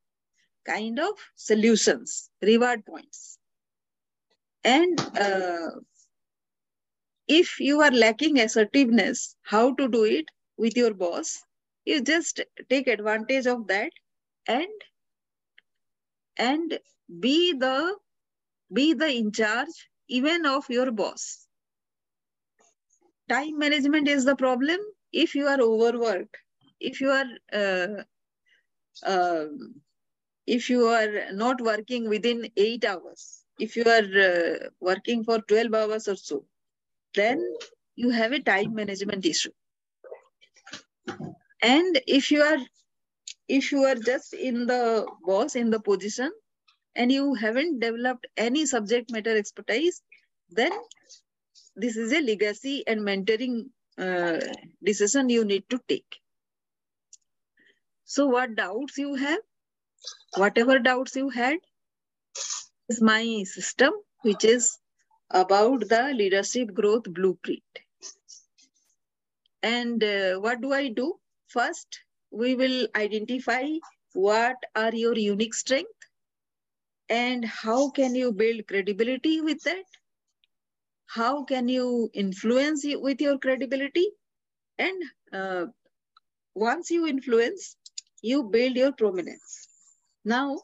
kind 0.66 0.98
of 0.98 1.12
solutions, 1.36 2.30
reward 2.42 2.84
points. 2.86 3.38
And 4.64 5.00
uh, 5.18 5.70
if 7.28 7.60
you 7.60 7.80
are 7.80 7.90
lacking 7.90 8.38
assertiveness, 8.40 9.36
how 9.42 9.74
to 9.74 9.88
do 9.88 10.04
it 10.04 10.26
with 10.56 10.76
your 10.76 10.94
boss? 10.94 11.42
You 11.84 12.02
just 12.02 12.40
take 12.68 12.86
advantage 12.86 13.46
of 13.46 13.66
that 13.68 13.92
and 14.46 14.68
and 16.36 16.78
be 17.20 17.52
the 17.52 17.96
be 18.72 18.94
the 18.94 19.08
in 19.10 19.32
charge 19.32 19.88
even 20.08 20.46
of 20.46 20.64
your 20.68 20.90
boss 20.90 21.46
time 23.28 23.58
management 23.58 24.08
is 24.08 24.24
the 24.24 24.36
problem 24.36 24.78
if 25.12 25.34
you 25.34 25.46
are 25.46 25.60
overworked 25.60 26.36
if 26.80 27.00
you 27.00 27.10
are 27.10 27.26
uh, 27.52 28.02
uh, 29.04 29.46
if 30.56 30.68
you 30.70 30.86
are 30.86 31.32
not 31.32 31.60
working 31.68 32.08
within 32.14 32.48
8 32.56 32.84
hours 32.90 33.24
if 33.66 33.76
you 33.76 33.84
are 33.96 34.08
uh, 34.28 34.68
working 34.88 35.24
for 35.28 35.38
12 35.52 35.74
hours 35.80 36.08
or 36.12 36.16
so 36.16 36.40
then 37.20 37.44
you 37.96 38.10
have 38.18 38.32
a 38.32 38.42
time 38.50 38.74
management 38.80 39.26
issue 39.32 39.54
and 41.62 42.00
if 42.18 42.30
you 42.30 42.42
are 42.50 42.58
if 43.60 43.72
you 43.72 43.84
are 43.90 43.96
just 44.10 44.34
in 44.50 44.66
the 44.66 44.82
boss 45.30 45.56
in 45.62 45.70
the 45.76 45.80
position 45.80 46.30
and 46.94 47.12
you 47.12 47.34
haven't 47.34 47.80
developed 47.86 48.26
any 48.48 48.66
subject 48.74 49.10
matter 49.16 49.36
expertise 49.42 50.02
then 50.60 50.72
this 51.76 51.96
is 51.96 52.12
a 52.12 52.20
legacy 52.20 52.84
and 52.86 53.00
mentoring 53.00 53.66
uh, 53.98 54.40
decision 54.84 55.28
you 55.28 55.44
need 55.44 55.64
to 55.70 55.80
take. 55.88 56.16
So 58.04 58.26
what 58.26 58.54
doubts 58.56 58.98
you 58.98 59.14
have, 59.14 59.40
whatever 60.36 60.78
doubts 60.78 61.16
you 61.16 61.28
had, 61.30 61.58
is 62.88 63.00
my 63.02 63.42
system, 63.44 63.92
which 64.22 64.44
is 64.44 64.78
about 65.30 65.88
the 65.88 66.12
leadership 66.14 66.72
growth 66.74 67.04
blueprint. 67.04 67.62
And 69.62 70.02
uh, 70.02 70.38
what 70.38 70.60
do 70.60 70.72
I 70.72 70.88
do? 70.88 71.14
First, 71.48 72.00
we 72.30 72.54
will 72.54 72.88
identify 72.96 73.64
what 74.12 74.56
are 74.74 74.94
your 74.94 75.16
unique 75.16 75.54
strength 75.54 75.90
and 77.08 77.44
how 77.44 77.90
can 77.90 78.14
you 78.14 78.32
build 78.32 78.66
credibility 78.66 79.40
with 79.40 79.62
that? 79.64 79.84
How 81.06 81.44
can 81.44 81.68
you 81.68 82.10
influence 82.12 82.84
with 82.86 83.20
your 83.20 83.38
credibility? 83.38 84.08
And 84.78 85.02
uh, 85.32 85.66
once 86.54 86.90
you 86.90 87.06
influence, 87.06 87.76
you 88.22 88.44
build 88.44 88.76
your 88.76 88.92
prominence. 88.92 89.67
Now, 90.24 90.60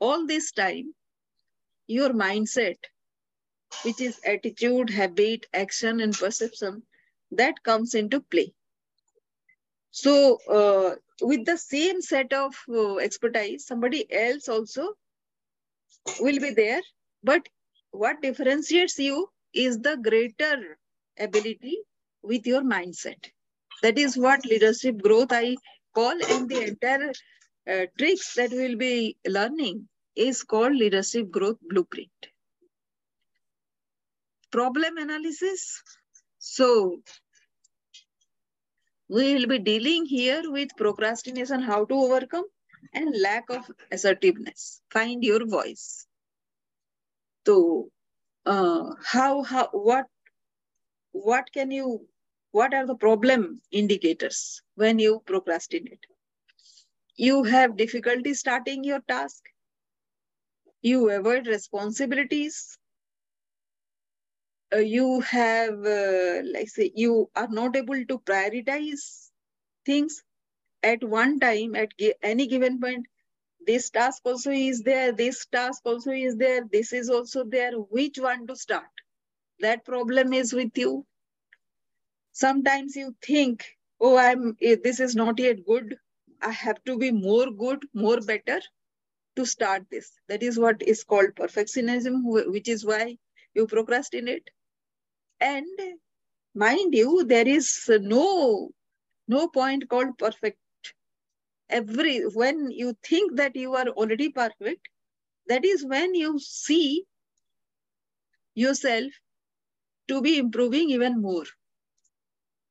all 0.00 0.26
this 0.26 0.52
time, 0.52 0.94
your 1.86 2.10
mindset, 2.10 2.76
which 3.84 4.00
is 4.00 4.20
attitude, 4.26 4.90
habit, 4.90 5.46
action, 5.54 6.00
and 6.00 6.14
perception, 6.14 6.82
that 7.32 7.62
comes 7.62 7.94
into 7.94 8.20
play. 8.20 8.52
So, 9.92 10.38
uh, 10.48 10.96
with 11.22 11.44
the 11.46 11.56
same 11.58 12.00
set 12.02 12.32
of 12.32 12.54
uh, 12.68 12.96
expertise, 12.96 13.66
somebody 13.66 14.10
else 14.12 14.48
also 14.48 14.94
will 16.20 16.38
be 16.40 16.50
there. 16.50 16.82
But 17.22 17.48
what 17.90 18.22
differentiates 18.22 18.98
you 18.98 19.28
is 19.54 19.78
the 19.80 19.96
greater 19.96 20.78
ability 21.18 21.78
with 22.22 22.46
your 22.46 22.62
mindset. 22.62 23.30
That 23.82 23.98
is 23.98 24.16
what 24.16 24.44
leadership 24.44 24.98
growth 25.02 25.32
I 25.32 25.56
call, 25.94 26.12
and 26.30 26.48
the 26.48 26.62
entire 26.68 27.12
uh, 27.70 27.86
tricks 27.98 28.34
that 28.34 28.50
we'll 28.50 28.76
be 28.76 29.16
learning 29.26 29.88
is 30.16 30.42
called 30.42 30.74
leadership 30.74 31.30
growth 31.30 31.58
blueprint. 31.68 32.10
Problem 34.50 34.96
analysis. 34.96 35.82
So 36.38 37.00
we 39.08 39.34
will 39.34 39.46
be 39.46 39.58
dealing 39.58 40.06
here 40.06 40.42
with 40.50 40.76
procrastination, 40.76 41.62
how 41.62 41.84
to 41.84 41.94
overcome, 41.94 42.44
and 42.94 43.14
lack 43.20 43.44
of 43.50 43.70
assertiveness. 43.92 44.80
Find 44.90 45.22
your 45.22 45.46
voice. 45.46 46.06
So, 47.46 47.90
uh, 48.46 48.94
how, 49.04 49.42
how, 49.42 49.68
what, 49.72 50.06
what 51.12 51.50
can 51.52 51.70
you, 51.70 52.06
what 52.52 52.74
are 52.74 52.86
the 52.86 52.94
problem 52.94 53.60
indicators 53.70 54.62
when 54.74 54.98
you 54.98 55.22
procrastinate? 55.26 56.06
You 57.20 57.44
have 57.44 57.76
difficulty 57.76 58.32
starting 58.32 58.82
your 58.82 59.00
task. 59.00 59.44
You 60.80 61.10
avoid 61.10 61.46
responsibilities. 61.46 62.78
Uh, 64.72 64.78
you 64.78 65.20
have, 65.20 65.84
uh, 65.84 66.40
like 66.44 66.68
say, 66.68 66.90
you 66.94 67.30
are 67.36 67.48
not 67.48 67.76
able 67.76 68.04
to 68.06 68.18
prioritize 68.20 69.30
things 69.84 70.22
at 70.82 71.04
one 71.04 71.38
time, 71.40 71.76
at 71.76 71.92
any 72.22 72.46
given 72.46 72.80
point. 72.80 73.06
This 73.66 73.90
task 73.90 74.22
also 74.24 74.50
is 74.50 74.82
there, 74.82 75.12
this 75.12 75.44
task 75.46 75.82
also 75.84 76.12
is 76.12 76.36
there, 76.36 76.64
this 76.72 76.92
is 76.94 77.10
also 77.10 77.44
there. 77.44 77.72
Which 77.74 78.18
one 78.18 78.46
to 78.46 78.56
start? 78.56 78.90
That 79.60 79.84
problem 79.84 80.32
is 80.32 80.54
with 80.54 80.76
you. 80.78 81.06
Sometimes 82.32 82.96
you 82.96 83.14
think, 83.22 83.76
oh, 84.00 84.16
I'm 84.16 84.56
this 84.60 85.00
is 85.00 85.14
not 85.14 85.38
yet 85.38 85.66
good. 85.66 85.98
I 86.42 86.50
have 86.50 86.82
to 86.84 86.98
be 86.98 87.10
more 87.10 87.50
good, 87.50 87.84
more 87.94 88.20
better 88.20 88.60
to 89.36 89.44
start 89.44 89.84
this. 89.90 90.12
That 90.28 90.42
is 90.42 90.58
what 90.58 90.82
is 90.82 91.04
called 91.04 91.34
perfectionism, 91.34 92.22
which 92.24 92.68
is 92.68 92.84
why 92.84 93.18
you 93.54 93.66
procrastinate. 93.66 94.50
And 95.40 95.66
mind 96.54 96.94
you, 96.94 97.24
there 97.24 97.48
is 97.48 97.88
no, 97.88 98.70
no 99.28 99.48
point 99.48 99.88
called 99.88 100.18
perfect. 100.18 100.58
Every 101.68 102.22
when 102.22 102.70
you 102.70 102.96
think 103.04 103.36
that 103.36 103.54
you 103.54 103.74
are 103.74 103.88
already 103.88 104.30
perfect, 104.30 104.88
that 105.46 105.64
is 105.64 105.84
when 105.84 106.14
you 106.14 106.38
see 106.38 107.04
yourself 108.54 109.12
to 110.08 110.20
be 110.20 110.38
improving 110.38 110.90
even 110.90 111.22
more. 111.22 111.44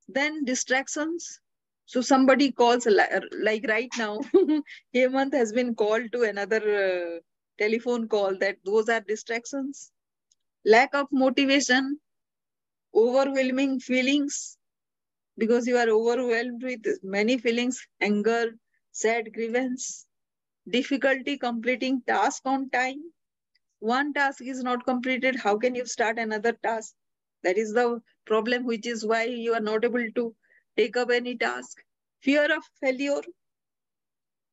Then 0.09 0.43
distractions. 0.43 1.39
So 1.89 2.01
somebody 2.01 2.51
calls 2.53 2.87
like 2.87 3.65
right 3.67 3.89
now, 3.97 4.19
Hemant 4.95 5.33
has 5.33 5.53
been 5.53 5.75
called 5.75 6.11
to 6.13 6.23
another 6.23 6.61
uh, 6.85 7.19
telephone 7.59 8.07
call 8.07 8.37
that 8.39 8.57
those 8.65 8.89
are 8.89 9.01
distractions. 9.01 9.91
Lack 10.65 10.95
of 10.95 11.07
motivation, 11.11 11.99
overwhelming 12.95 13.79
feelings 13.79 14.57
because 15.37 15.67
you 15.67 15.77
are 15.77 15.89
overwhelmed 15.89 16.63
with 16.63 16.85
many 17.03 17.37
feelings 17.37 17.79
anger 18.01 18.43
sad 18.91 19.33
grievance 19.33 20.07
difficulty 20.69 21.37
completing 21.37 22.01
task 22.13 22.41
on 22.45 22.69
time 22.71 23.01
one 23.79 24.13
task 24.13 24.41
is 24.41 24.63
not 24.63 24.85
completed 24.85 25.35
how 25.45 25.57
can 25.57 25.75
you 25.75 25.85
start 25.85 26.19
another 26.19 26.53
task 26.69 26.93
that 27.43 27.57
is 27.57 27.73
the 27.73 27.87
problem 28.25 28.65
which 28.65 28.87
is 28.87 29.05
why 29.05 29.23
you 29.25 29.53
are 29.53 29.67
not 29.71 29.85
able 29.85 30.07
to 30.15 30.35
take 30.80 30.97
up 30.97 31.11
any 31.11 31.38
task? 31.38 31.84
Fear 32.21 32.55
of 32.57 32.63
failure? 32.82 33.21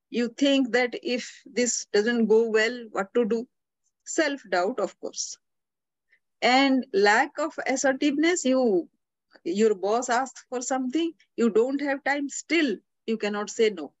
You 0.09 0.29
think 0.29 0.71
that 0.73 0.95
if 1.03 1.43
this 1.45 1.85
doesn't 1.93 2.27
go 2.27 2.49
well 2.49 2.87
what 2.91 3.13
to 3.15 3.25
do? 3.25 3.47
Self 4.05 4.41
doubt 4.49 4.79
of 4.79 4.99
course. 4.99 5.37
And 6.41 6.85
lack 6.93 7.37
of 7.39 7.53
assertiveness 7.67 8.45
you 8.45 8.89
your 9.43 9.75
boss 9.75 10.09
asks 10.09 10.45
for 10.49 10.61
something 10.61 11.13
you 11.35 11.49
don't 11.49 11.81
have 11.81 12.03
time 12.03 12.29
still 12.29 12.77
you 13.05 13.17
cannot 13.17 13.49
say 13.49 13.69
no. 13.69 13.93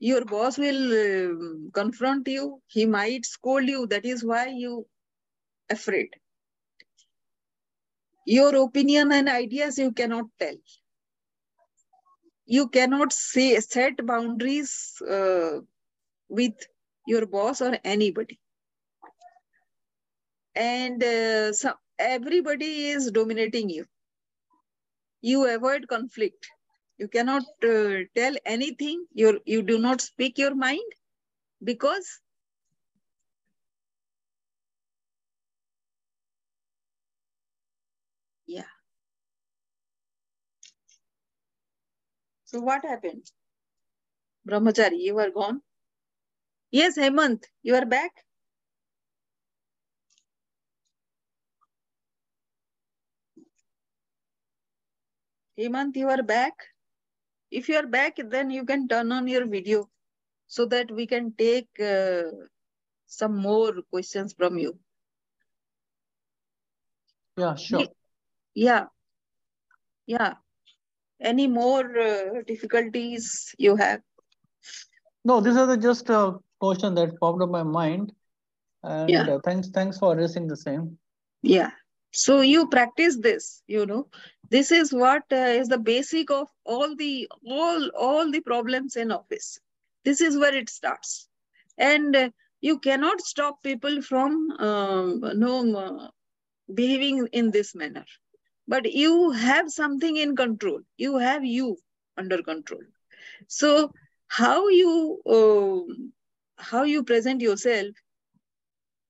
Your 0.00 0.24
boss 0.24 0.58
will 0.58 0.92
uh, 0.92 1.70
confront 1.72 2.28
you. 2.28 2.62
He 2.66 2.86
might 2.86 3.26
scold 3.26 3.68
you. 3.68 3.86
That 3.86 4.04
is 4.04 4.24
why 4.24 4.48
you 4.48 4.86
afraid 5.70 6.10
your 8.36 8.54
opinion 8.64 9.12
and 9.18 9.28
ideas 9.28 9.78
you 9.84 9.92
cannot 10.00 10.26
tell 10.44 10.58
you 12.56 12.68
cannot 12.78 13.12
say 13.12 13.48
set 13.60 14.04
boundaries 14.12 14.72
uh, 15.18 15.60
with 16.28 16.54
your 17.06 17.26
boss 17.26 17.62
or 17.62 17.74
anybody 17.84 18.36
and 20.54 21.02
uh, 21.02 21.52
so 21.52 21.72
everybody 21.98 22.88
is 22.90 23.10
dominating 23.10 23.70
you. 23.70 23.86
You 25.22 25.46
avoid 25.54 25.88
conflict. 25.88 26.48
You 26.98 27.08
cannot 27.08 27.44
uh, 27.64 28.04
tell 28.16 28.34
anything. 28.46 29.06
You 29.14 29.40
you 29.46 29.62
do 29.62 29.78
not 29.78 30.00
speak 30.00 30.38
your 30.38 30.54
mind 30.54 30.92
because 31.64 32.20
yeah. 38.46 38.64
So 42.50 42.58
what 42.58 42.84
happened? 42.84 43.30
Brahmachari, 44.44 44.98
you 44.98 45.16
are 45.20 45.30
gone. 45.30 45.62
Yes, 46.72 46.96
Hemant, 46.98 47.44
you 47.62 47.76
are 47.76 47.86
back. 47.86 48.10
Hemant, 55.56 55.94
you 55.94 56.08
are 56.08 56.24
back. 56.24 56.54
If 57.52 57.68
you 57.68 57.76
are 57.76 57.86
back, 57.86 58.18
then 58.18 58.50
you 58.50 58.64
can 58.64 58.88
turn 58.88 59.12
on 59.12 59.28
your 59.28 59.46
video 59.46 59.88
so 60.48 60.66
that 60.66 60.90
we 60.90 61.06
can 61.06 61.32
take 61.38 61.68
uh, 61.78 62.22
some 63.06 63.36
more 63.36 63.74
questions 63.90 64.34
from 64.36 64.58
you. 64.58 64.76
Yeah, 67.36 67.54
sure. 67.54 67.86
Yeah. 68.54 68.86
Yeah. 70.06 70.34
Any 71.20 71.46
more 71.46 71.98
uh, 71.98 72.42
difficulties 72.46 73.54
you 73.58 73.76
have? 73.76 74.00
No, 75.24 75.40
this 75.40 75.56
is 75.56 75.76
just 75.78 76.08
a 76.08 76.38
question 76.58 76.94
that 76.94 77.18
popped 77.20 77.42
up 77.42 77.50
my 77.50 77.62
mind. 77.62 78.12
And 78.82 79.10
Yeah. 79.10 79.34
uh, 79.34 79.38
thanks, 79.44 79.68
thanks 79.68 79.98
for 79.98 80.12
addressing 80.12 80.46
the 80.46 80.56
same. 80.56 80.98
Yeah. 81.42 81.70
So 82.12 82.40
you 82.40 82.68
practice 82.68 83.18
this, 83.18 83.62
you 83.66 83.86
know. 83.86 84.08
This 84.50 84.72
is 84.72 84.92
what 84.92 85.22
uh, 85.30 85.36
is 85.60 85.68
the 85.68 85.78
basic 85.78 86.30
of 86.30 86.48
all 86.64 86.96
the 86.96 87.28
all 87.46 87.88
all 87.90 88.30
the 88.30 88.40
problems 88.40 88.96
in 88.96 89.12
office. 89.12 89.60
This 90.04 90.20
is 90.20 90.36
where 90.36 90.54
it 90.54 90.68
starts, 90.68 91.28
and 91.78 92.16
uh, 92.16 92.30
you 92.60 92.78
cannot 92.80 93.20
stop 93.20 93.62
people 93.62 94.02
from 94.02 94.50
um, 94.58 95.20
no 95.36 95.76
uh, 95.76 96.08
behaving 96.74 97.28
in 97.32 97.52
this 97.52 97.74
manner. 97.76 98.04
But 98.70 98.92
you 98.92 99.32
have 99.32 99.70
something 99.70 100.16
in 100.16 100.36
control. 100.36 100.80
You 100.98 101.18
have 101.18 101.44
you 101.44 101.78
under 102.16 102.42
control. 102.42 102.82
So 103.48 103.92
how 104.28 104.68
you 104.68 105.20
um, 105.26 106.12
how 106.58 106.84
you 106.84 107.04
present 107.04 107.42
yourself 107.42 107.94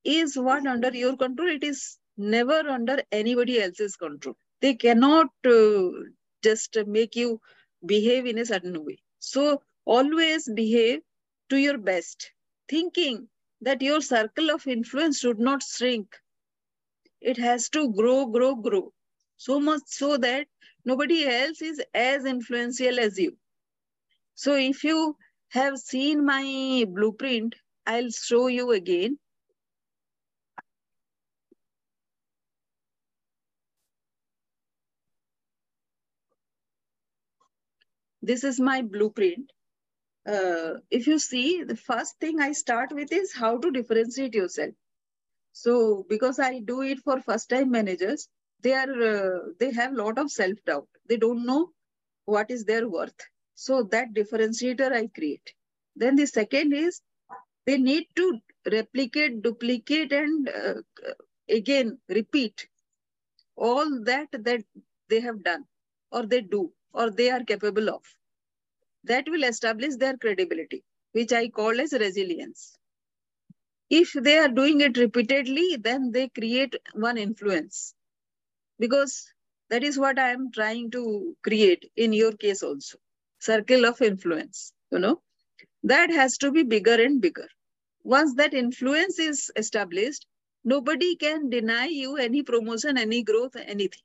is 0.05 0.37
what 0.37 0.67
under 0.67 0.91
your 0.91 1.17
control. 1.17 1.49
It 1.49 1.65
is 1.65 1.99
never 2.17 2.61
under 2.69 3.03
anybody 3.13 3.61
else's 3.63 3.97
control. 3.97 4.37
They 4.61 4.75
cannot 4.75 5.29
uh, 5.47 5.91
just 6.43 6.77
make 6.87 7.17
you 7.17 7.41
behave 7.87 8.27
in 8.27 8.39
a 8.39 8.47
certain 8.47 8.85
way. 8.85 8.99
So 9.21 9.63
always 9.85 10.49
behave 10.49 11.03
to 11.51 11.57
your 11.59 11.79
best, 11.79 12.33
thinking 12.69 13.29
that 13.63 13.83
your 13.83 14.01
circle 14.01 14.51
of 14.51 14.67
influence 14.67 15.21
should 15.21 15.39
not 15.39 15.63
shrink. 15.63 16.17
It 17.21 17.39
has 17.39 17.69
to 17.71 17.93
grow, 17.93 18.27
grow, 18.27 18.55
grow. 18.57 18.93
So 19.41 19.59
much 19.59 19.83
so 19.87 20.19
that 20.19 20.47
nobody 20.85 21.27
else 21.27 21.63
is 21.63 21.81
as 21.95 22.27
influential 22.27 23.01
as 23.01 23.19
you. 23.19 23.39
So 24.35 24.57
if 24.57 24.83
you 24.83 25.17
have 25.51 25.79
seen 25.79 26.25
my 26.27 26.85
blueprint, 26.89 27.55
I'll 27.87 28.11
show 28.11 28.49
you 28.49 28.73
again. 28.73 29.21
This 38.23 38.45
is 38.45 38.59
my 38.59 38.81
blueprint. 38.81 39.53
Uh, 40.27 40.75
if 40.91 41.07
you 41.07 41.19
see, 41.19 41.65
the 41.65 41.77
first 41.77 42.19
thing 42.21 42.41
I 42.41 42.53
start 42.53 42.93
with 42.93 43.13
is 43.13 43.35
how 43.35 43.59
to 43.59 43.71
differentiate 43.71 44.35
yourself. 44.35 44.75
So 45.53 46.07
because 46.09 46.39
I 46.41 46.61
do 46.61 46.83
it 46.83 47.01
for 47.01 47.21
first 47.23 47.51
time 47.51 47.71
managers, 47.71 48.29
they 48.63 48.75
are 48.75 49.03
uh, 49.15 49.41
they 49.61 49.73
have 49.73 49.95
lot 49.95 50.19
of 50.19 50.31
self 50.31 50.59
doubt. 50.67 50.89
They 51.09 51.17
don't 51.19 51.47
know 51.47 51.71
what 52.27 52.51
is 52.51 52.65
their 52.65 52.89
worth. 52.89 53.21
So 53.55 53.85
that 53.85 54.15
differentiator 54.15 54.93
I 54.93 55.09
create. 55.09 55.55
Then 55.97 56.17
the 56.17 56.27
second 56.27 56.75
is 56.75 57.01
they 57.67 57.79
need 57.79 58.07
to 58.17 58.41
replicate, 58.71 59.43
duplicate, 59.43 60.13
and 60.13 60.49
uh, 60.49 60.75
again 61.49 61.99
repeat 62.09 62.69
all 63.57 64.03
that 64.05 64.29
that 64.33 64.65
they 65.11 65.21
have 65.21 65.45
done 65.45 65.65
or 66.13 66.27
they 66.27 66.43
do 66.43 66.73
or 66.93 67.11
they 67.11 67.31
are 67.31 67.45
capable 67.45 67.91
of. 67.91 68.03
That 69.05 69.29
will 69.29 69.45
establish 69.45 69.97
their 69.97 70.17
credibility, 70.19 70.85
which 71.13 71.33
I 71.33 71.49
call 71.49 71.81
as 71.81 71.93
resilience. 71.93 72.77
If 73.91 74.13
they 74.15 74.39
are 74.39 74.49
doing 74.49 74.81
it 74.83 74.99
repeatedly, 74.99 75.77
then 75.77 76.13
they 76.13 76.29
create 76.29 76.77
one 76.95 77.19
influence. 77.19 77.95
Because 78.81 79.33
that 79.71 79.85
is 79.85 79.99
what 79.99 80.19
I 80.19 80.31
am 80.31 80.51
trying 80.53 80.91
to 80.93 81.37
create 81.45 81.91
in 81.97 82.13
your 82.13 82.33
case 82.33 82.65
also. 82.65 82.99
Circle 83.41 83.87
of 83.87 84.03
influence, 84.03 84.73
you 84.91 84.99
know. 84.99 85.23
That 85.85 86.11
has 86.11 86.39
to 86.39 86.53
be 86.53 86.65
bigger 86.65 87.01
and 87.03 87.21
bigger. 87.21 87.49
Once 88.03 88.35
that 88.37 88.55
influence 88.55 89.19
is 89.19 89.53
established, 89.57 90.27
nobody 90.65 91.17
can 91.17 91.51
deny 91.51 91.87
you 91.87 92.17
any 92.17 92.43
promotion, 92.43 92.99
any 92.99 93.23
growth, 93.23 93.57
anything. 93.57 94.03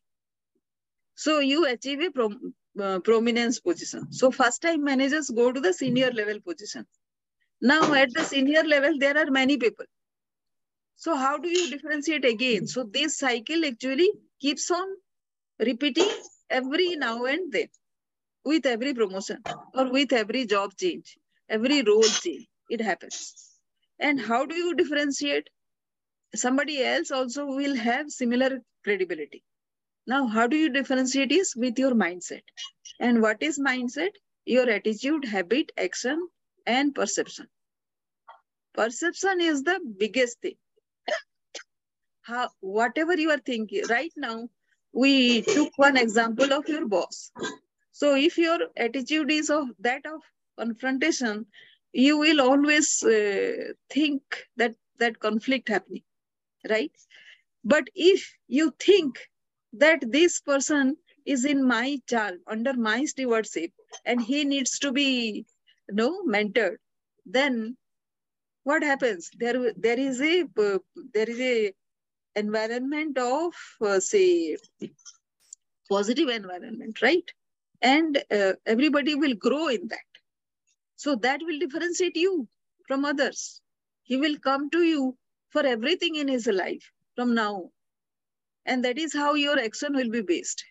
So 1.15 1.39
you 1.39 1.65
achieve 1.65 2.01
a 2.01 2.11
prom 2.11 2.53
uh, 2.81 2.99
prominence 2.99 3.59
position. 3.61 4.11
So 4.11 4.31
first 4.31 4.61
time 4.61 4.83
managers 4.83 5.29
go 5.29 5.51
to 5.51 5.61
the 5.61 5.73
senior 5.73 6.11
level 6.11 6.41
position. 6.41 6.85
Now 7.61 7.93
at 7.93 8.13
the 8.13 8.23
senior 8.23 8.63
level, 8.63 8.99
there 8.99 9.17
are 9.17 9.31
many 9.31 9.57
people. 9.57 9.85
So 10.97 11.15
how 11.15 11.37
do 11.37 11.49
you 11.49 11.69
differentiate 11.69 12.25
again? 12.25 12.67
So 12.67 12.83
this 12.83 13.17
cycle 13.17 13.65
actually 13.65 14.09
keeps 14.41 14.69
on 14.71 14.87
repeating 15.59 16.09
every 16.49 16.95
now 16.95 17.25
and 17.25 17.51
then 17.51 17.67
with 18.43 18.65
every 18.65 18.93
promotion 18.93 19.41
or 19.73 19.91
with 19.91 20.13
every 20.13 20.45
job 20.45 20.71
change, 20.79 21.17
every 21.49 21.81
role 21.81 22.03
change, 22.03 22.47
it 22.69 22.81
happens. 22.81 23.33
And 23.99 24.19
how 24.19 24.45
do 24.45 24.55
you 24.55 24.75
differentiate? 24.75 25.49
Somebody 26.35 26.83
else 26.83 27.11
also 27.11 27.45
will 27.45 27.75
have 27.75 28.09
similar 28.09 28.59
credibility. 28.83 29.43
Now, 30.07 30.27
how 30.27 30.47
do 30.47 30.57
you 30.57 30.69
differentiate 30.69 31.31
is 31.31 31.55
with 31.55 31.79
your 31.79 31.93
mindset. 31.93 32.43
And 32.99 33.21
what 33.21 33.41
is 33.41 33.59
mindset? 33.59 34.11
Your 34.45 34.69
attitude, 34.69 35.25
habit, 35.25 35.71
action, 35.77 36.27
and 36.67 36.93
perception. 36.93 37.47
Perception 38.73 39.41
is 39.41 39.63
the 39.63 39.79
biggest 39.97 40.41
thing. 40.41 40.55
How, 42.25 42.49
whatever 42.59 43.15
you 43.15 43.29
are 43.29 43.43
thinking, 43.45 43.83
right 43.89 44.11
now, 44.17 44.49
we 44.93 45.41
took 45.43 45.77
one 45.77 45.97
example 45.97 46.51
of 46.53 46.67
your 46.67 46.87
boss. 46.87 47.31
So 47.91 48.15
if 48.15 48.37
your 48.37 48.59
attitude 48.77 49.31
is 49.31 49.49
of 49.49 49.67
that 49.79 50.05
of 50.05 50.21
confrontation, 50.57 51.45
you 51.93 52.17
will 52.17 52.41
always 52.41 53.03
uh, 53.03 53.73
think 53.89 54.21
that 54.57 54.75
that 54.97 55.19
conflict 55.19 55.69
happening, 55.69 56.03
right? 56.69 56.91
But 57.63 57.85
if 57.95 58.33
you 58.47 58.73
think 58.79 59.19
that 59.73 59.99
this 60.11 60.41
person 60.41 60.97
is 61.25 61.45
in 61.45 61.67
my 61.67 61.99
charge, 62.07 62.39
under 62.47 62.73
my 62.73 63.05
stewardship, 63.05 63.71
and 64.05 64.21
he 64.21 64.45
needs 64.45 64.79
to 64.79 64.91
be 64.91 65.45
you 65.89 65.95
know, 65.95 66.23
mentored, 66.23 66.77
then 67.25 67.77
what 68.63 68.83
happens? 68.83 69.29
There, 69.37 69.73
there 69.77 69.99
is 69.99 70.21
a 70.21 70.45
uh, 70.57 70.79
there 71.13 71.29
is 71.29 71.39
a 71.39 71.73
environment 72.35 73.17
of 73.17 73.53
uh, 73.81 73.99
say 73.99 74.57
positive 75.89 76.29
environment, 76.29 77.01
right? 77.01 77.31
And 77.81 78.17
uh, 78.31 78.53
everybody 78.65 79.15
will 79.15 79.35
grow 79.35 79.67
in 79.69 79.87
that. 79.89 79.99
So 80.97 81.15
that 81.17 81.41
will 81.43 81.59
differentiate 81.59 82.17
you 82.17 82.47
from 82.87 83.05
others. 83.05 83.61
He 84.03 84.17
will 84.17 84.37
come 84.39 84.69
to 84.71 84.79
you 84.83 85.17
for 85.49 85.65
everything 85.65 86.15
in 86.15 86.27
his 86.27 86.47
life 86.47 86.91
from 87.15 87.35
now 87.35 87.69
and 88.65 88.85
that 88.85 88.97
is 88.97 89.13
how 89.13 89.35
your 89.35 89.59
action 89.59 89.95
will 89.95 90.09
be 90.11 90.21
based. 90.21 90.65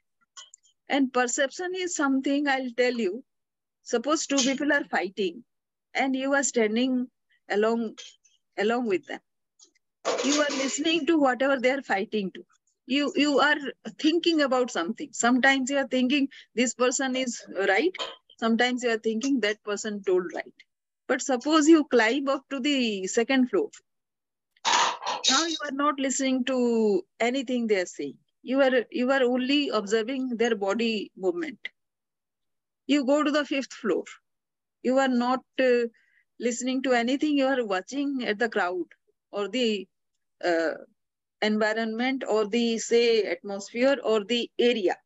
And 0.88 1.12
perception 1.12 1.72
is 1.76 1.96
something 1.96 2.48
I'll 2.48 2.70
tell 2.76 2.94
you. 2.94 3.24
Suppose 3.82 4.26
two 4.26 4.36
people 4.38 4.72
are 4.72 4.84
fighting 4.84 5.44
and 5.94 6.16
you 6.16 6.34
are 6.34 6.42
standing 6.42 7.08
along, 7.50 7.98
along 8.58 8.88
with 8.88 9.06
them. 9.06 9.20
You 10.24 10.40
are 10.42 10.50
listening 10.50 11.06
to 11.06 11.18
whatever 11.18 11.58
they 11.60 11.70
are 11.70 11.82
fighting 11.82 12.30
to. 12.32 12.44
You, 12.86 13.12
you 13.16 13.38
are 13.40 13.56
thinking 13.98 14.40
about 14.42 14.70
something. 14.70 15.10
Sometimes 15.12 15.70
you 15.70 15.78
are 15.78 15.86
thinking 15.88 16.28
this 16.54 16.74
person 16.74 17.16
is 17.16 17.42
right. 17.68 17.94
Sometimes 18.38 18.82
you 18.82 18.90
are 18.90 18.98
thinking 18.98 19.40
that 19.40 19.62
person 19.64 20.02
told 20.04 20.32
right. 20.34 20.54
But 21.08 21.22
suppose 21.22 21.68
you 21.68 21.84
climb 21.84 22.28
up 22.28 22.44
to 22.50 22.60
the 22.60 23.06
second 23.06 23.50
floor 23.50 23.70
now 25.30 25.44
you 25.46 25.56
are 25.64 25.72
not 25.72 25.98
listening 25.98 26.44
to 26.44 27.02
anything 27.20 27.66
they 27.66 27.80
are 27.80 27.86
saying. 27.86 28.18
You 28.42 28.60
are 28.62 28.84
you 28.90 29.10
are 29.10 29.22
only 29.22 29.68
observing 29.68 30.36
their 30.36 30.56
body 30.56 31.10
movement. 31.16 31.58
You 32.86 33.04
go 33.04 33.22
to 33.22 33.30
the 33.30 33.44
fifth 33.44 33.72
floor. 33.74 34.04
You 34.82 34.98
are 34.98 35.08
not 35.08 35.40
uh, 35.60 35.86
listening 36.40 36.82
to 36.84 36.92
anything. 36.92 37.36
You 37.38 37.46
are 37.46 37.64
watching 37.66 38.24
at 38.24 38.38
the 38.38 38.48
crowd 38.48 38.86
or 39.32 39.48
the 39.48 39.88
uh, 40.44 40.74
environment 41.42 42.24
or 42.28 42.46
the 42.46 42.78
say 42.78 43.22
atmosphere 43.24 43.96
or 44.04 44.24
the 44.24 44.50
area. 44.58 44.96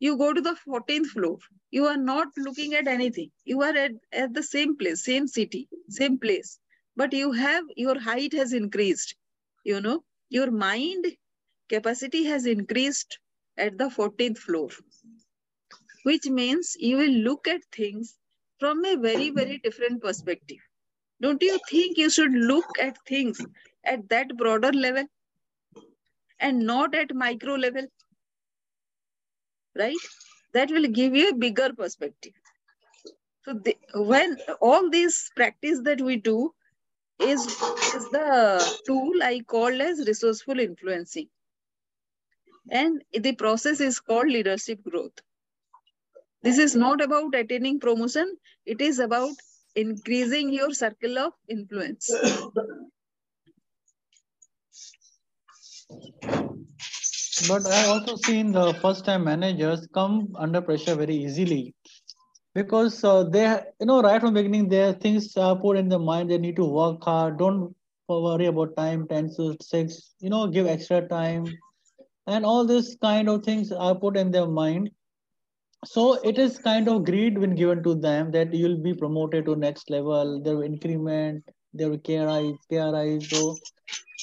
You 0.00 0.16
go 0.18 0.32
to 0.32 0.40
the 0.40 0.56
14th 0.66 1.06
floor. 1.06 1.38
You 1.70 1.86
are 1.86 1.96
not 1.96 2.28
looking 2.36 2.74
at 2.74 2.88
anything. 2.88 3.30
You 3.44 3.62
are 3.62 3.76
at, 3.76 3.92
at 4.12 4.34
the 4.34 4.42
same 4.42 4.76
place, 4.76 5.04
same 5.04 5.26
city, 5.28 5.68
same 5.90 6.18
place 6.18 6.58
but 6.96 7.12
you 7.14 7.32
have 7.32 7.64
your 7.76 7.98
height 8.08 8.32
has 8.40 8.52
increased 8.60 9.14
you 9.70 9.80
know 9.86 9.96
your 10.36 10.50
mind 10.50 11.06
capacity 11.74 12.24
has 12.24 12.46
increased 12.54 13.18
at 13.66 13.78
the 13.82 13.88
14th 13.98 14.38
floor 14.46 14.68
which 16.04 16.26
means 16.40 16.74
you 16.90 16.96
will 17.02 17.16
look 17.28 17.48
at 17.54 17.68
things 17.78 18.14
from 18.60 18.84
a 18.84 18.96
very 19.08 19.30
very 19.40 19.58
different 19.66 20.02
perspective 20.06 20.62
don't 21.26 21.42
you 21.50 21.58
think 21.70 21.98
you 22.04 22.10
should 22.18 22.38
look 22.52 22.80
at 22.88 22.98
things 23.12 23.44
at 23.84 24.08
that 24.10 24.36
broader 24.36 24.72
level 24.72 25.06
and 26.40 26.60
not 26.60 26.94
at 26.94 27.14
micro 27.14 27.54
level 27.54 27.86
right 29.76 30.08
that 30.54 30.70
will 30.70 30.88
give 30.88 31.16
you 31.16 31.30
a 31.30 31.34
bigger 31.46 31.72
perspective 31.74 32.32
so 33.44 33.54
the, 33.54 33.76
when 33.94 34.36
all 34.60 34.90
these 34.90 35.30
practice 35.36 35.80
that 35.84 36.00
we 36.00 36.16
do 36.16 36.52
is, 37.20 37.40
is 37.46 38.10
the 38.10 38.78
tool 38.86 39.22
I 39.22 39.40
call 39.46 39.82
as 39.82 40.06
resourceful 40.06 40.60
influencing. 40.60 41.28
And 42.70 43.02
the 43.12 43.34
process 43.34 43.80
is 43.80 44.00
called 44.00 44.28
leadership 44.28 44.80
growth. 44.82 45.18
This 46.42 46.58
is 46.58 46.76
not 46.76 47.00
about 47.00 47.34
attaining 47.34 47.80
promotion. 47.80 48.36
It 48.66 48.80
is 48.80 48.98
about 48.98 49.32
increasing 49.76 50.52
your 50.52 50.72
circle 50.74 51.18
of 51.18 51.32
influence. 51.48 52.10
But 57.48 57.66
I 57.66 57.86
also 57.86 58.16
seen 58.16 58.52
the 58.52 58.74
first 58.74 59.04
time 59.04 59.24
managers 59.24 59.86
come 59.94 60.34
under 60.36 60.60
pressure 60.60 60.94
very 60.94 61.14
easily 61.16 61.74
because 62.54 63.04
uh, 63.04 63.24
they, 63.24 63.60
you 63.80 63.86
know, 63.86 64.02
right 64.02 64.20
from 64.20 64.34
the 64.34 64.42
beginning, 64.42 64.68
their 64.68 64.92
things 64.92 65.36
are 65.36 65.56
put 65.56 65.76
in 65.76 65.88
the 65.88 65.98
mind. 65.98 66.30
They 66.30 66.38
need 66.38 66.56
to 66.56 66.64
work 66.64 67.04
hard. 67.04 67.38
Don't 67.38 67.74
worry 68.08 68.46
about 68.46 68.76
time, 68.76 69.06
10 69.06 69.30
to 69.36 69.56
6, 69.60 70.14
you 70.20 70.30
know, 70.30 70.46
give 70.48 70.66
extra 70.66 71.06
time. 71.08 71.46
And 72.26 72.44
all 72.44 72.66
this 72.66 72.96
kind 73.00 73.28
of 73.28 73.44
things 73.44 73.72
are 73.72 73.94
put 73.94 74.16
in 74.16 74.30
their 74.30 74.48
mind. 74.48 74.90
So 75.84 76.14
it 76.22 76.38
is 76.38 76.58
kind 76.58 76.88
of 76.88 77.04
greed 77.04 77.38
when 77.38 77.54
given 77.54 77.82
to 77.84 77.94
them 77.94 78.32
that 78.32 78.52
you'll 78.52 78.82
be 78.82 78.94
promoted 78.94 79.46
to 79.46 79.54
next 79.54 79.90
level, 79.90 80.42
will 80.42 80.62
increment, 80.62 81.48
there 81.78 81.90
will 81.90 81.98
KRI, 81.98 82.58
KRI. 82.70 83.20
So 83.22 83.60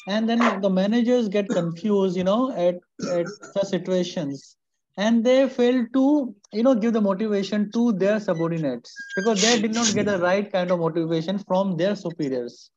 and 0.08 0.30
then 0.30 0.62
the 0.62 0.70
managers 0.70 1.28
get 1.30 1.49
confused 1.49 2.16
you 2.18 2.24
know 2.24 2.51
at 2.51 2.76
at 3.10 3.28
such 3.41 3.68
situations. 3.68 4.58
And 4.97 5.26
they 5.26 5.49
fail 5.49 5.86
to 5.93 6.36
you 6.53 6.64
know 6.64 6.76
give 6.76 6.93
the 6.93 7.01
motivation 7.01 7.72
to 7.74 7.91
their 7.93 8.20
subordinates 8.20 9.01
because 9.16 9.41
they 9.41 9.60
did 9.60 9.74
not 9.74 9.93
get 9.93 10.06
the 10.06 10.20
right 10.20 10.51
kind 10.51 10.72
of 10.72 10.80
motivation 10.80 11.39
from 11.39 11.76
their 11.78 11.95
superiors. 11.95 12.70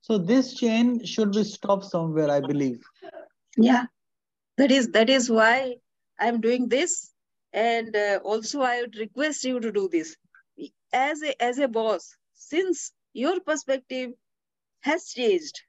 So 0.00 0.18
this 0.18 0.54
chain 0.54 1.04
should 1.04 1.34
be 1.34 1.44
stopped 1.44 1.84
somewhere 1.84 2.30
i 2.30 2.40
believe. 2.40 2.80
Yeah. 3.56 3.86
That 4.56 4.70
is 4.70 4.88
that 4.92 5.10
is 5.10 5.30
why 5.30 5.76
i'm 6.18 6.40
doing 6.40 6.68
this. 6.68 7.12
And 7.52 7.94
uh, 7.96 8.20
also 8.24 8.62
i 8.62 8.80
would 8.80 8.96
request 8.96 9.44
you 9.44 9.60
to 9.60 9.72
do 9.72 9.88
this. 9.88 10.16
As 10.92 11.22
a 11.22 11.42
as 11.42 11.58
a 11.58 11.68
boss 11.68 12.16
since 12.34 12.92
your 13.18 13.40
perspective 13.40 14.12
has 14.80 15.12
changed. 15.12 15.62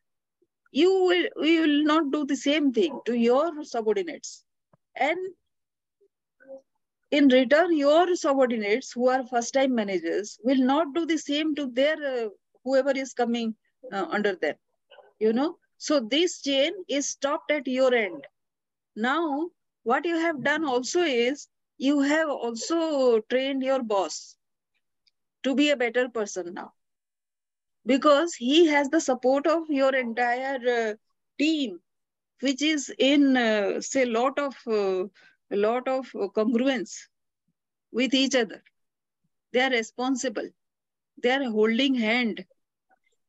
You 0.72 0.90
will 1.10 1.48
you 1.48 1.62
will 1.62 1.84
not 1.94 2.12
do 2.12 2.26
the 2.26 2.36
same 2.38 2.72
thing 2.74 3.00
to 3.06 3.16
your 3.16 3.64
subordinates. 3.64 4.44
And 4.96 5.18
in 7.12 7.28
return 7.30 7.76
your 7.76 8.16
subordinates 8.16 8.92
who 8.94 9.08
are 9.10 9.26
first 9.28 9.54
time 9.54 9.76
managers 9.76 10.40
will 10.44 10.64
not 10.72 10.94
do 10.96 11.06
the 11.06 11.18
same 11.18 11.56
to 11.56 11.68
their 11.68 11.98
uh, 12.14 12.30
whoever 12.64 12.92
is 12.92 13.14
coming 13.14 13.56
uh, 13.92 14.06
under 14.10 14.36
them 14.36 14.56
you 15.20 15.34
know. 15.34 15.58
So 15.78 16.00
this 16.00 16.42
chain 16.42 16.74
is 16.90 17.10
stopped 17.10 17.52
at 17.52 17.68
your 17.68 17.94
end. 17.94 18.26
Now 18.96 19.50
what 19.84 20.06
you 20.06 20.18
have 20.18 20.44
done 20.44 20.66
also 20.66 21.02
is 21.02 21.48
you 21.78 22.02
have 22.02 22.30
also 22.30 23.20
trained 23.30 23.64
your 23.64 23.84
boss 23.84 24.38
to 25.44 25.56
be 25.56 25.70
a 25.70 25.78
better 25.78 26.10
person 26.10 26.54
now 26.54 26.74
because 27.90 28.36
he 28.36 28.68
has 28.68 28.90
the 28.90 29.02
support 29.02 29.48
of 29.48 29.70
your 29.70 29.96
entire 29.96 30.60
uh, 30.80 30.94
team 31.40 31.80
which 32.42 32.62
is 32.62 32.94
in 33.00 33.36
uh, 33.38 33.82
say 33.82 34.06
lot 34.06 34.40
of 34.40 34.56
uh, 34.68 35.06
lot 35.52 35.88
of 35.88 36.12
congruence 36.38 36.94
with 37.92 38.14
each 38.14 38.36
other. 38.36 38.62
They 39.52 39.62
are 39.62 39.72
responsible. 39.72 40.50
They 41.24 41.32
are 41.32 41.50
holding 41.50 41.96
hand. 41.96 42.46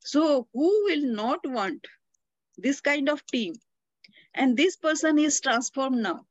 So 0.00 0.48
who 0.52 0.84
will 0.84 1.06
not 1.06 1.40
want 1.46 1.86
this 2.58 2.80
kind 2.80 3.08
of 3.08 3.24
team? 3.26 3.54
And 4.34 4.56
this 4.56 4.76
person 4.76 5.18
is 5.18 5.40
transformed 5.40 6.02
now. 6.02 6.26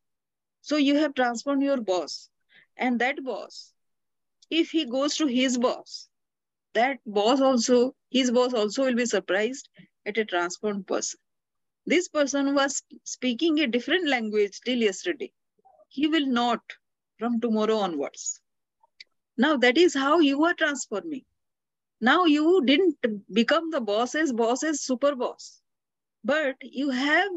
So 0.62 0.78
you 0.78 0.96
have 0.98 1.16
transformed 1.16 1.64
your 1.64 1.82
boss. 1.82 2.30
And 2.78 3.00
that 3.02 3.24
boss 3.24 3.74
if 4.50 4.72
he 4.72 4.86
goes 4.86 5.18
to 5.18 5.28
his 5.28 5.58
boss 5.58 6.09
that 6.74 7.00
boss 7.06 7.42
also 7.42 7.96
his 8.10 8.32
boss 8.32 8.54
also 8.54 8.86
will 8.86 8.96
be 8.96 9.06
surprised 9.06 9.70
at 10.06 10.18
a 10.18 10.26
transformed 10.26 10.88
person. 10.88 11.20
This 11.86 12.08
person 12.08 12.56
was 12.56 12.82
speaking 13.04 13.60
a 13.60 13.68
different 13.68 14.08
language 14.08 14.60
till 14.66 14.78
yesterday. 14.78 15.32
He 15.90 16.08
will 16.08 16.26
not 16.26 16.62
from 17.18 17.40
tomorrow 17.40 17.78
onwards. 17.78 18.42
Now 19.38 19.58
that 19.58 19.78
is 19.78 19.94
how 19.94 20.20
you 20.20 20.44
are 20.46 20.54
transforming. 20.54 21.26
Now 22.02 22.26
you 22.26 22.64
didn't 22.66 22.98
become 23.34 23.72
the 23.72 23.82
boss's 23.82 24.32
boss's 24.32 24.82
super 24.82 25.16
boss, 25.16 25.62
but 26.24 26.56
you 26.62 26.90
have 26.90 27.30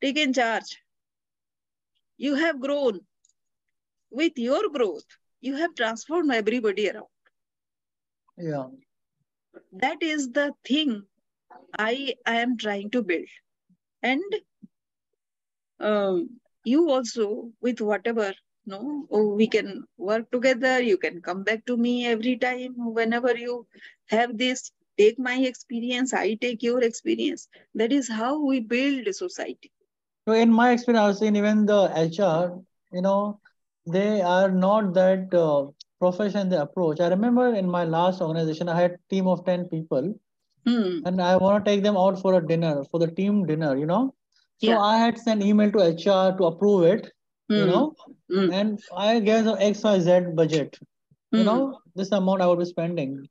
taken 0.00 0.32
charge. 0.32 0.82
You 2.16 2.34
have 2.34 2.60
grown. 2.60 3.00
With 4.10 4.32
your 4.36 4.70
growth, 4.70 5.04
you 5.40 5.56
have 5.56 5.74
transformed 5.74 6.32
everybody 6.32 6.90
around. 6.90 7.06
Yeah. 8.38 8.68
That 9.72 10.02
is 10.02 10.30
the 10.32 10.52
thing 10.64 11.04
i 11.78 12.14
i 12.26 12.36
am 12.40 12.56
trying 12.56 12.90
to 12.90 13.02
build. 13.02 13.26
And 14.02 14.22
um, 15.80 16.40
you 16.64 16.90
also 16.90 17.50
with 17.60 17.80
whatever 17.80 18.32
no 18.66 19.06
oh, 19.10 19.34
we 19.34 19.46
can 19.48 19.84
work 19.96 20.30
together 20.30 20.80
you 20.80 20.98
can 20.98 21.20
come 21.22 21.42
back 21.42 21.64
to 21.66 21.76
me 21.76 22.06
every 22.06 22.36
time 22.36 22.74
whenever 22.98 23.36
you 23.36 23.66
have 24.08 24.36
this 24.36 24.70
take 24.98 25.18
my 25.18 25.36
experience 25.50 26.12
i 26.12 26.34
take 26.34 26.62
your 26.62 26.82
experience. 26.82 27.48
That 27.74 27.92
is 27.92 28.08
how 28.08 28.44
we 28.44 28.60
build 28.60 29.06
a 29.06 29.12
society. 29.12 29.70
So 30.26 30.34
in 30.34 30.52
my 30.52 30.72
experience 30.72 31.22
i've 31.22 31.36
even 31.36 31.66
the 31.66 31.82
hr 32.06 32.60
you 32.92 33.02
know 33.02 33.40
they 33.86 34.20
are 34.20 34.50
not 34.50 34.94
that 34.94 35.34
uh, 35.34 35.66
profession, 35.98 36.48
the 36.48 36.62
approach. 36.62 37.00
I 37.00 37.08
remember 37.08 37.54
in 37.54 37.68
my 37.70 37.84
last 37.84 38.20
organization, 38.20 38.68
I 38.68 38.80
had 38.80 38.92
a 38.92 38.98
team 39.10 39.26
of 39.26 39.44
10 39.44 39.66
people 39.68 40.14
Hmm. 40.66 40.98
and 41.06 41.20
I 41.22 41.36
want 41.36 41.64
to 41.64 41.70
take 41.70 41.82
them 41.82 41.96
out 41.96 42.20
for 42.20 42.34
a 42.34 42.46
dinner, 42.46 42.84
for 42.90 42.98
the 43.00 43.08
team 43.08 43.46
dinner, 43.46 43.76
you 43.76 43.86
know. 43.86 44.14
So 44.58 44.68
Yeah. 44.68 44.80
I 44.80 44.96
had 44.98 45.18
sent 45.18 45.42
email 45.42 45.70
to 45.72 45.80
HR 45.82 46.36
to 46.38 46.44
approve 46.46 46.84
it, 46.84 47.12
you 47.48 47.64
Hmm. 47.64 47.70
know, 47.70 47.94
Hmm. 48.30 48.50
and 48.50 48.80
I 48.96 49.20
gave 49.20 49.44
them 49.44 49.56
XYZ 49.60 50.34
budget, 50.34 50.78
you 51.32 51.40
Hmm. 51.40 51.44
know, 51.46 51.78
this 51.94 52.12
amount 52.12 52.42
I 52.42 52.46
would 52.48 52.58
be 52.58 52.64
spending. 52.64 53.28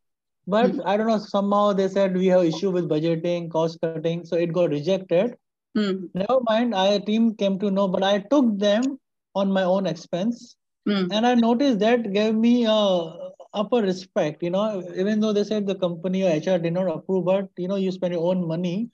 But 0.48 0.72
Hmm. 0.72 0.82
I 0.86 0.98
don't 0.98 1.08
know, 1.08 1.18
somehow 1.20 1.74
they 1.74 1.88
said 1.90 2.16
we 2.18 2.28
have 2.28 2.46
issue 2.46 2.72
with 2.72 2.90
budgeting, 2.90 3.50
cost 3.52 3.80
cutting, 3.82 4.26
so 4.26 4.38
it 4.38 4.54
got 4.54 4.70
rejected. 4.72 5.36
Hmm. 5.76 6.06
Never 6.14 6.40
mind, 6.42 6.74
I 6.76 7.00
team 7.00 7.36
came 7.36 7.60
to 7.60 7.70
know, 7.72 7.88
but 7.88 8.04
I 8.04 8.20
took 8.20 8.58
them 8.58 9.00
on 9.36 9.52
my 9.52 9.64
own 9.64 9.86
expense 9.86 10.56
Hmm. 10.88 11.08
and 11.12 11.26
I 11.28 11.36
noticed 11.36 11.80
that 11.80 12.14
gave 12.14 12.36
me 12.36 12.66
uh, 12.66 13.12
upper 13.54 13.78
respect. 13.82 14.44
You 14.44 14.52
know, 14.52 14.84
even 14.96 15.20
though 15.20 15.34
they 15.34 15.44
said 15.44 15.68
the 15.68 15.76
company 15.76 16.24
or 16.24 16.30
HR 16.30 16.60
did 16.60 16.74
not 16.74 16.88
approve, 16.90 17.26
but 17.26 17.50
you 17.58 17.68
know, 17.68 17.76
you 17.76 17.92
spend 17.92 18.14
your 18.14 18.26
own 18.30 18.48
money. 18.48 18.90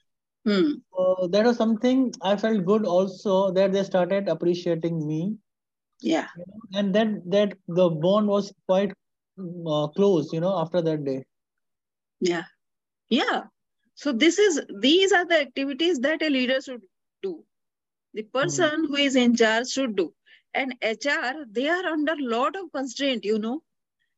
Hmm. 0.46 0.82
So 0.92 1.28
that 1.32 1.44
was 1.46 1.56
something 1.56 2.12
I 2.22 2.36
felt 2.36 2.64
good 2.64 2.86
also 2.86 3.52
that 3.52 3.72
they 3.72 3.84
started 3.84 4.28
appreciating 4.28 5.06
me, 5.06 5.36
Yeah. 6.00 6.28
you 6.36 6.44
know, 6.46 6.78
and 6.80 6.94
that 6.94 7.08
that 7.30 7.58
the 7.68 7.88
bond 7.90 8.28
was 8.28 8.52
quite 8.66 8.92
uh, 9.66 9.88
close. 9.88 10.32
You 10.32 10.40
know, 10.40 10.58
after 10.58 10.82
that 10.82 11.04
day. 11.04 11.24
Yeah. 12.20 12.44
Yeah. 13.08 13.42
So 13.94 14.12
this 14.12 14.38
is 14.38 14.60
these 14.80 15.12
are 15.12 15.26
the 15.26 15.40
activities 15.40 16.00
that 16.00 16.22
a 16.22 16.30
leader 16.30 16.60
should 16.60 16.82
do. 17.22 17.44
The 18.14 18.22
person 18.22 18.84
who 18.86 18.96
is 18.96 19.16
in 19.16 19.34
charge 19.36 19.68
should 19.68 19.96
do. 19.96 20.14
And 20.54 20.74
HR, 20.82 21.46
they 21.50 21.68
are 21.68 21.84
under 21.86 22.14
lot 22.18 22.56
of 22.56 22.72
constraint, 22.72 23.24
you 23.24 23.38
know. 23.38 23.62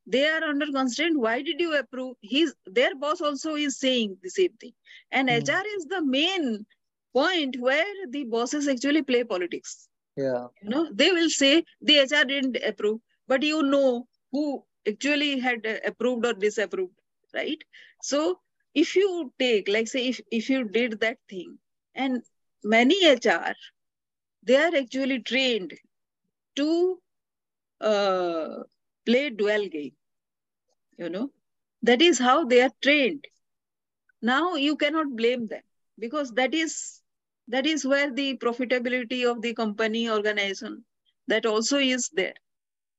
They 0.06 0.26
are 0.28 0.42
under 0.44 0.66
constraint. 0.66 1.18
Why 1.18 1.42
did 1.42 1.60
you 1.60 1.74
approve? 1.76 2.16
His 2.22 2.54
their 2.66 2.94
boss 2.94 3.20
also 3.20 3.54
is 3.56 3.78
saying 3.78 4.18
the 4.22 4.30
same 4.30 4.52
thing. 4.60 4.74
And 5.10 5.28
Hmm. 5.28 5.30
HR 5.30 5.64
is 5.76 5.86
the 5.86 6.02
main 6.04 6.66
point 7.14 7.56
where 7.60 7.92
the 8.10 8.24
bosses 8.24 8.68
actually 8.68 9.02
play 9.02 9.24
politics. 9.24 9.88
Yeah. 10.16 10.48
You 10.62 10.70
know, 10.70 10.90
they 10.92 11.10
will 11.12 11.30
say 11.30 11.64
the 11.80 11.98
HR 11.98 12.24
didn't 12.24 12.56
approve, 12.64 13.00
but 13.26 13.42
you 13.42 13.62
know 13.62 14.08
who 14.32 14.64
actually 14.86 15.38
had 15.40 15.66
approved 15.84 16.26
or 16.26 16.34
disapproved, 16.34 16.94
right? 17.34 17.62
So 18.00 18.40
if 18.74 18.94
you 18.96 19.32
take, 19.38 19.68
like 19.68 19.88
say, 19.88 20.08
if, 20.08 20.20
if 20.30 20.48
you 20.50 20.64
did 20.64 21.00
that 21.00 21.18
thing, 21.28 21.58
and 21.94 22.22
many 22.62 23.04
HR, 23.06 23.54
they 24.42 24.56
are 24.56 24.74
actually 24.76 25.20
trained 25.20 25.72
to 26.56 27.00
uh, 27.80 28.62
play 29.06 29.30
dual 29.30 29.68
game. 29.68 29.92
You 30.98 31.08
know, 31.10 31.32
that 31.82 32.02
is 32.02 32.18
how 32.18 32.44
they 32.44 32.60
are 32.62 32.72
trained. 32.82 33.24
Now 34.22 34.54
you 34.56 34.76
cannot 34.76 35.16
blame 35.16 35.46
them 35.46 35.62
because 35.98 36.32
that 36.32 36.54
is 36.54 37.02
that 37.48 37.66
is 37.66 37.84
where 37.86 38.10
the 38.12 38.36
profitability 38.36 39.30
of 39.30 39.40
the 39.42 39.54
company 39.54 40.08
organization 40.10 40.84
that 41.28 41.46
also 41.46 41.78
is 41.78 42.08
there. 42.10 42.34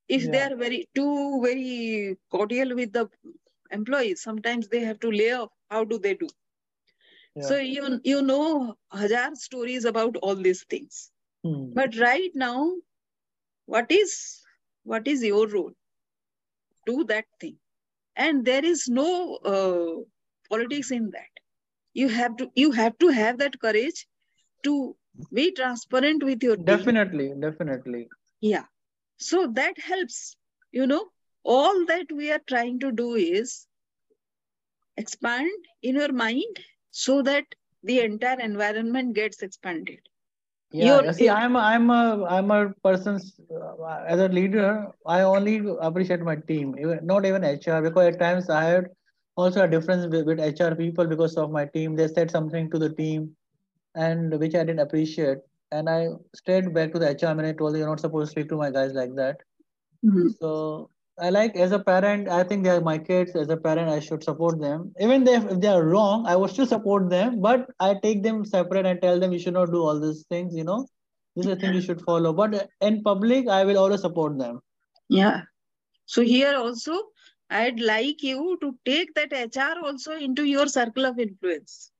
If 0.07 0.29
they 0.31 0.41
are 0.41 0.55
very 0.55 0.87
too 0.95 1.41
very 1.41 2.17
cordial 2.31 2.75
with 2.75 2.93
the 2.93 3.09
employees, 3.71 4.21
sometimes 4.21 4.67
they 4.69 4.79
have 4.81 4.99
to 5.01 5.11
lay 5.11 5.31
off. 5.33 5.51
How 5.69 5.83
do 5.85 5.97
they 5.99 6.15
do? 6.15 6.29
So 7.39 7.55
you 7.57 7.99
you 8.03 8.21
know 8.21 8.77
Hajar 8.93 9.35
stories 9.35 9.85
about 9.85 10.17
all 10.17 10.35
these 10.35 10.63
things. 10.65 11.11
Hmm. 11.43 11.73
But 11.73 11.95
right 11.97 12.31
now, 12.35 12.73
what 13.67 13.91
is 13.91 14.41
what 14.83 15.07
is 15.07 15.23
your 15.23 15.47
role? 15.47 15.71
Do 16.85 17.03
that 17.05 17.25
thing, 17.39 17.57
and 18.15 18.45
there 18.45 18.65
is 18.65 18.87
no 18.87 19.35
uh, 19.53 19.95
politics 20.49 20.91
in 20.91 21.11
that. 21.11 21.43
You 21.93 22.07
have 22.09 22.37
to 22.37 22.49
you 22.55 22.71
have 22.71 22.97
to 22.99 23.09
have 23.09 23.37
that 23.39 23.59
courage 23.59 24.07
to 24.63 24.95
be 25.33 25.51
transparent 25.51 26.23
with 26.23 26.43
your 26.43 26.55
team. 26.55 26.65
Definitely, 26.65 27.33
definitely. 27.39 28.07
Yeah. 28.41 28.65
So 29.17 29.47
that 29.53 29.79
helps. 29.79 30.35
You 30.71 30.87
know, 30.87 31.05
all 31.43 31.85
that 31.85 32.11
we 32.11 32.31
are 32.31 32.41
trying 32.47 32.79
to 32.79 32.91
do 32.91 33.15
is 33.15 33.67
expand 34.97 35.49
in 35.81 35.95
your 35.95 36.11
mind 36.11 36.59
so 36.91 37.21
that 37.21 37.45
the 37.83 37.99
entire 38.01 38.39
environment 38.39 39.15
gets 39.15 39.41
expanded. 39.41 39.99
Yeah, 40.71 41.01
You're- 41.01 41.13
see, 41.13 41.29
I'm 41.29 41.55
a, 41.55 41.59
I'm 41.59 41.89
a 41.89 42.25
I'm 42.25 42.51
a 42.51 42.73
person 42.83 43.19
uh, 43.51 44.03
as 44.05 44.19
a 44.19 44.27
leader. 44.27 44.87
I 45.05 45.21
only 45.21 45.61
appreciate 45.81 46.21
my 46.21 46.35
team, 46.35 46.75
even, 46.79 47.05
not 47.05 47.25
even 47.25 47.43
HR, 47.43 47.81
because 47.81 48.13
at 48.13 48.19
times 48.19 48.49
I 48.49 48.63
had 48.63 48.89
also 49.35 49.63
a 49.63 49.67
difference 49.67 50.07
with, 50.07 50.25
with 50.25 50.39
HR 50.39 50.75
people 50.75 51.07
because 51.07 51.37
of 51.37 51.51
my 51.51 51.65
team. 51.65 51.95
They 51.95 52.07
said 52.07 52.29
something 52.29 52.69
to 52.71 52.77
the 52.79 52.89
team, 52.89 53.35
and 53.95 54.37
which 54.39 54.55
I 54.55 54.59
didn't 54.65 54.79
appreciate. 54.79 55.37
And 55.71 55.89
I 55.89 56.09
straight 56.35 56.73
back 56.73 56.91
to 56.93 56.99
the 56.99 57.09
HR 57.11 57.31
and 57.31 57.45
I 57.45 57.53
told 57.53 57.73
them, 57.73 57.79
you're 57.79 57.89
not 57.89 57.99
supposed 57.99 58.27
to 58.27 58.31
speak 58.31 58.49
to 58.49 58.57
my 58.57 58.69
guys 58.71 58.93
like 58.93 59.15
that. 59.15 59.37
Mhm. 60.05 60.37
So 60.39 60.89
I 61.19 61.29
like 61.29 61.55
as 61.55 61.71
a 61.71 61.79
parent, 61.79 62.29
I 62.29 62.43
think 62.43 62.63
they 62.63 62.69
are 62.69 62.81
my 62.81 62.97
kids. 62.97 63.35
As 63.35 63.49
a 63.49 63.57
parent, 63.57 63.89
I 63.89 63.99
should 63.99 64.23
support 64.23 64.59
them. 64.61 64.93
Even 64.99 65.23
they, 65.23 65.35
if 65.35 65.59
they 65.59 65.67
are 65.67 65.83
wrong, 65.83 66.25
I 66.27 66.35
would 66.35 66.51
still 66.51 66.67
support 66.67 67.09
them. 67.09 67.41
But 67.41 67.69
I 67.79 67.95
take 68.01 68.23
them 68.23 68.45
separate 68.45 68.85
and 68.85 69.01
tell 69.01 69.19
them 69.19 69.33
you 69.33 69.39
should 69.39 69.53
not 69.53 69.71
do 69.71 69.81
all 69.83 69.99
these 69.99 70.25
things. 70.29 70.55
You 70.55 70.63
know, 70.63 70.87
this 71.35 71.45
is 71.45 71.55
the 71.55 71.55
thing 71.59 71.73
you 71.73 71.81
should 71.81 72.01
follow. 72.01 72.33
But 72.33 72.69
in 72.81 73.01
public, 73.03 73.47
I 73.47 73.63
will 73.65 73.77
always 73.77 74.01
support 74.01 74.37
them. 74.37 74.59
Yeah. 75.09 75.41
So 76.05 76.21
here 76.21 76.55
also, 76.55 76.99
I'd 77.49 77.79
like 77.79 78.21
you 78.23 78.57
to 78.61 78.77
take 78.85 79.13
that 79.15 79.31
HR 79.33 79.83
also 79.85 80.11
into 80.13 80.43
your 80.43 80.67
circle 80.67 81.05
of 81.05 81.19
influence. 81.19 81.91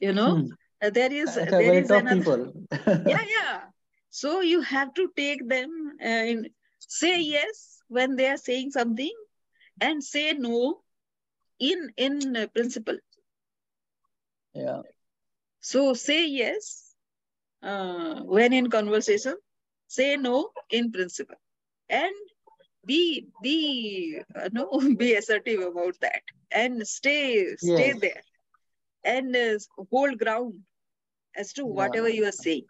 You 0.00 0.12
know, 0.12 0.36
Hmm. 0.36 0.46
Uh, 0.82 0.90
there 0.90 1.12
is 1.12 1.36
a 1.38 1.46
there 1.46 1.74
is 1.74 1.90
another. 1.90 2.52
Yeah, 3.06 3.24
yeah. 3.36 3.60
So 4.10 4.40
you 4.40 4.60
have 4.60 4.92
to 4.94 5.10
take 5.16 5.48
them 5.48 5.92
uh, 6.04 6.24
in, 6.32 6.50
say 6.78 7.20
yes 7.20 7.73
when 7.94 8.16
they 8.16 8.28
are 8.28 8.38
saying 8.38 8.72
something, 8.72 9.14
and 9.80 10.02
say 10.04 10.32
no 10.34 10.82
in 11.58 11.92
in 11.96 12.48
principle. 12.54 12.98
yeah. 14.54 14.82
So 15.60 15.94
say 15.94 16.26
yes 16.28 16.94
uh, 17.62 18.22
when 18.22 18.52
in 18.52 18.70
conversation, 18.70 19.36
say 19.88 20.16
no 20.16 20.52
in 20.70 20.90
principle, 20.92 21.36
and 21.88 22.14
be 22.84 23.28
be 23.40 24.20
uh, 24.34 24.48
no 24.52 24.66
be 24.98 25.14
assertive 25.14 25.60
about 25.60 25.98
that, 26.00 26.22
and 26.50 26.86
stay 26.86 27.56
stay 27.56 27.92
Yes. 27.92 27.94
there, 27.94 28.22
and 29.04 29.34
uh, 29.36 29.58
hold 29.90 30.18
ground 30.18 30.64
as 31.36 31.52
to 31.54 31.64
Yeah. 31.66 31.66
whatever 31.66 32.08
you 32.08 32.24
are 32.26 32.32
saying. 32.44 32.66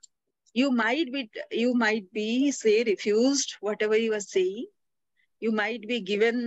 You 0.54 0.70
might 0.70 1.12
be 1.12 1.30
you 1.50 1.74
might 1.74 2.12
be 2.12 2.50
say 2.52 2.82
refused 2.84 3.54
whatever 3.60 3.96
you 3.96 4.14
are 4.14 4.20
saying. 4.34 4.66
You 5.44 5.52
might 5.52 5.82
be 5.92 6.00
given 6.00 6.38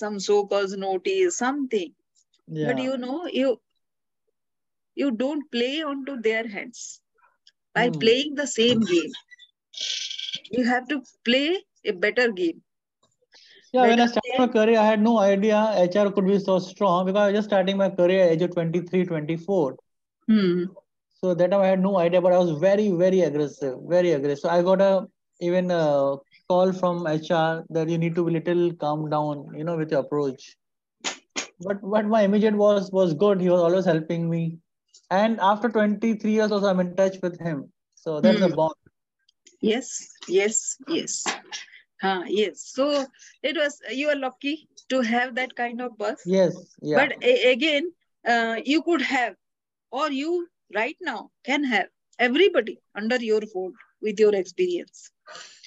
some 0.00 0.18
so-called 0.20 0.78
notice, 0.84 1.38
something, 1.38 1.92
Yeah. 2.48 2.66
but 2.68 2.82
you 2.86 2.96
know 3.04 3.26
you 3.26 3.60
you 4.94 5.10
don't 5.10 5.50
play 5.50 5.82
onto 5.82 6.20
their 6.20 6.46
hands 6.48 7.00
by 7.74 7.88
Hmm. 7.88 8.00
playing 8.04 8.34
the 8.34 8.46
same 8.46 8.80
game. 8.80 9.12
You 10.50 10.64
have 10.64 10.88
to 10.88 11.02
play 11.24 11.64
a 11.84 11.92
better 11.92 12.30
game. 12.30 12.62
Yeah, 13.72 13.86
when 13.86 14.00
I 14.00 14.06
started 14.06 14.34
my 14.38 14.48
career, 14.48 14.78
I 14.78 14.84
had 14.84 15.00
no 15.02 15.18
idea 15.18 15.60
HR 15.76 16.10
could 16.12 16.26
be 16.26 16.38
so 16.38 16.58
strong 16.58 17.06
because 17.06 17.20
I 17.20 17.26
was 17.28 17.38
just 17.38 17.48
starting 17.48 17.78
my 17.78 17.88
career 17.88 18.24
at 18.24 18.32
age 18.32 18.42
of 18.42 18.54
23, 18.54 19.04
24. 19.06 19.76
Hmm. 20.28 20.64
So 21.20 21.34
that 21.34 21.50
time 21.50 21.60
I 21.60 21.68
had 21.68 21.80
no 21.80 21.96
idea, 21.98 22.20
but 22.20 22.32
I 22.32 22.38
was 22.38 22.50
very, 22.60 22.90
very 22.90 23.20
aggressive, 23.20 23.78
very 23.88 24.12
aggressive. 24.12 24.40
So 24.40 24.50
I 24.50 24.62
got 24.62 24.82
a 24.82 25.06
even 25.40 25.70
a 25.70 26.16
call 26.52 26.72
from 26.82 27.06
HR 27.16 27.64
that 27.78 27.88
you 27.96 27.98
need 28.06 28.16
to 28.22 28.26
be 28.30 28.40
little 28.40 28.72
calm 28.86 29.10
down, 29.18 29.58
you 29.62 29.64
know, 29.64 29.76
with 29.86 29.92
your 29.98 30.08
approach. 30.08 30.56
But 31.60 31.82
what 31.82 32.06
my 32.06 32.22
immediate 32.22 32.56
was 32.56 32.90
was 32.92 33.14
good. 33.14 33.40
He 33.40 33.50
was 33.50 33.60
always 33.60 33.84
helping 33.86 34.28
me. 34.30 34.58
And 35.10 35.40
after 35.40 35.68
23 35.68 36.32
years 36.32 36.52
also 36.52 36.66
I'm 36.68 36.80
in 36.80 36.96
touch 36.96 37.20
with 37.22 37.40
him. 37.40 37.72
So 37.94 38.20
that's 38.20 38.40
a 38.42 38.48
Hmm. 38.48 38.52
bond. 38.52 38.74
Yes, 39.60 40.08
yes, 40.28 40.76
yes. 40.88 41.24
Huh, 42.02 42.24
yes. 42.28 42.60
So 42.74 43.06
it 43.42 43.56
was 43.56 43.80
you 43.90 44.08
are 44.08 44.16
lucky 44.16 44.68
to 44.90 45.00
have 45.02 45.34
that 45.36 45.54
kind 45.56 45.80
of 45.80 45.96
boss. 45.98 46.22
Yes, 46.24 46.76
yeah. 46.82 47.00
But 47.00 47.12
a- 47.22 47.52
again, 47.52 47.92
uh, 48.26 48.56
you 48.64 48.82
could 48.82 49.02
have, 49.02 49.36
or 49.90 50.10
you 50.10 50.48
right 50.74 50.96
now 51.00 51.30
can 51.44 51.64
have 51.64 51.88
everybody 52.18 52.80
under 52.94 53.16
your 53.30 53.42
fold 53.52 53.74
with 54.02 54.18
your 54.20 54.34
experience. 54.34 55.10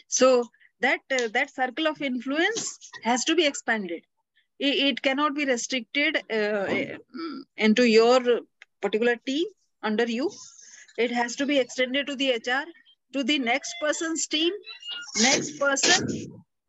So 0.08 0.50
that 0.82 1.02
uh, 1.12 1.28
that 1.34 1.54
circle 1.54 1.88
of 1.88 2.02
influence 2.02 2.80
has 3.04 3.24
to 3.26 3.36
be 3.36 3.46
expanded. 3.46 4.04
It, 4.60 4.76
it 4.90 5.02
cannot 5.02 5.36
be 5.36 5.46
restricted 5.46 6.18
uh, 6.30 6.68
mm, 6.68 7.42
into 7.58 7.84
your 7.84 8.22
particular 8.82 9.16
team 9.26 9.48
under 9.84 10.06
you. 10.06 10.32
It 10.98 11.12
has 11.12 11.36
to 11.38 11.46
be 11.46 11.60
extended 11.60 12.08
to 12.08 12.16
the 12.16 12.32
HR, 12.32 12.66
to 13.14 13.24
the 13.24 13.40
next 13.40 13.76
person's 13.82 14.28
team, 14.28 14.54
next 15.22 15.60
person, 15.60 16.08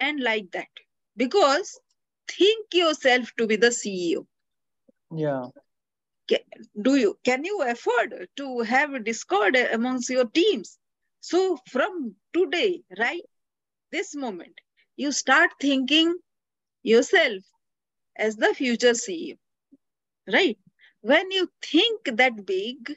and 0.00 0.20
like 0.20 0.50
that. 0.52 0.68
Because 1.16 1.78
think 2.28 2.74
yourself 2.74 3.32
to 3.38 3.46
be 3.46 3.56
the 3.56 3.68
CEO 3.68 4.26
Yeah. 5.10 5.46
do 6.82 6.96
you 6.96 7.16
can 7.24 7.44
you 7.44 7.62
afford 7.62 8.28
to 8.36 8.60
have 8.60 8.94
a 8.94 9.00
discord 9.00 9.56
amongst 9.56 10.10
your 10.10 10.24
teams 10.38 10.78
so 11.20 11.58
from 11.68 12.14
today 12.32 12.82
right 12.98 13.22
this 13.92 14.14
moment 14.14 14.60
you 14.96 15.12
start 15.12 15.50
thinking 15.60 16.14
yourself 16.82 17.42
as 18.16 18.36
the 18.36 18.54
future 18.54 18.92
ceo 18.92 19.38
right? 20.32 20.58
When 21.00 21.30
you 21.30 21.50
think 21.62 22.04
that 22.16 22.46
big 22.46 22.96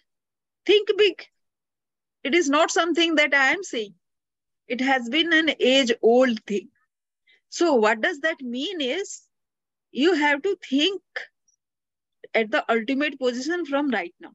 think 0.65 0.89
big. 0.97 1.25
It 2.23 2.35
is 2.35 2.49
not 2.49 2.71
something 2.71 3.15
that 3.15 3.33
i 3.33 3.51
am 3.51 3.63
saying. 3.63 3.95
It 4.67 4.81
has 4.81 5.09
been 5.09 5.33
an 5.33 5.51
age 5.59 5.91
old 6.01 6.43
thing. 6.45 6.69
So 7.49 7.73
what 7.75 8.01
does 8.01 8.19
that 8.21 8.41
mean 8.41 8.81
is 8.81 9.21
you 9.91 10.13
have 10.13 10.41
to 10.43 10.55
think 10.69 11.01
at 12.33 12.51
the 12.51 12.63
ultimate 12.71 13.19
position 13.19 13.65
from 13.65 13.89
right 13.89 14.13
now 14.19 14.33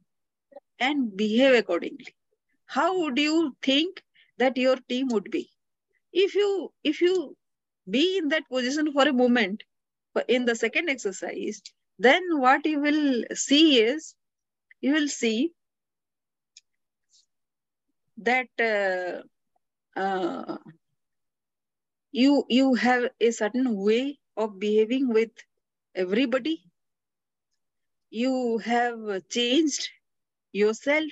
and 0.81 1.17
behave 1.17 1.55
accordingly. 1.55 2.15
How 2.67 2.99
would 3.01 3.19
you 3.19 3.57
think 3.63 4.03
that 4.39 4.57
your 4.57 4.77
team 4.89 5.09
would 5.09 5.31
be 5.31 5.51
if 6.15 6.35
you 6.37 6.73
if 6.85 7.03
you 7.03 7.37
be 7.91 8.19
in 8.19 8.29
that 8.31 8.49
position 8.49 8.93
for 8.93 9.09
a 9.09 9.13
moment 9.13 9.63
in 10.29 10.47
the 10.47 10.57
second 10.57 10.89
exercise 10.91 11.63
then 11.99 12.23
what 12.41 12.67
you 12.67 12.81
will 12.81 13.25
see 13.35 13.81
is 13.81 14.15
you 14.81 14.93
will 14.95 15.09
see 15.09 15.53
that 18.19 18.49
uh, 18.61 19.23
uh, 20.01 20.57
you 22.13 22.45
you 22.49 22.75
have 22.75 23.11
a 23.21 23.31
certain 23.31 23.77
way 23.77 24.19
of 24.37 24.59
behaving 24.61 25.09
with 25.13 25.31
everybody. 25.95 26.63
You 28.11 28.59
have 28.59 29.29
changed 29.29 29.91
yourself. 30.53 31.11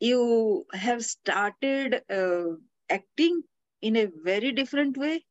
You 0.00 0.66
have 0.72 1.04
started 1.04 2.02
uh, 2.10 2.56
acting 2.90 3.42
in 3.80 3.96
a 3.96 4.06
very 4.06 4.52
different 4.52 4.96
way. 4.96 5.24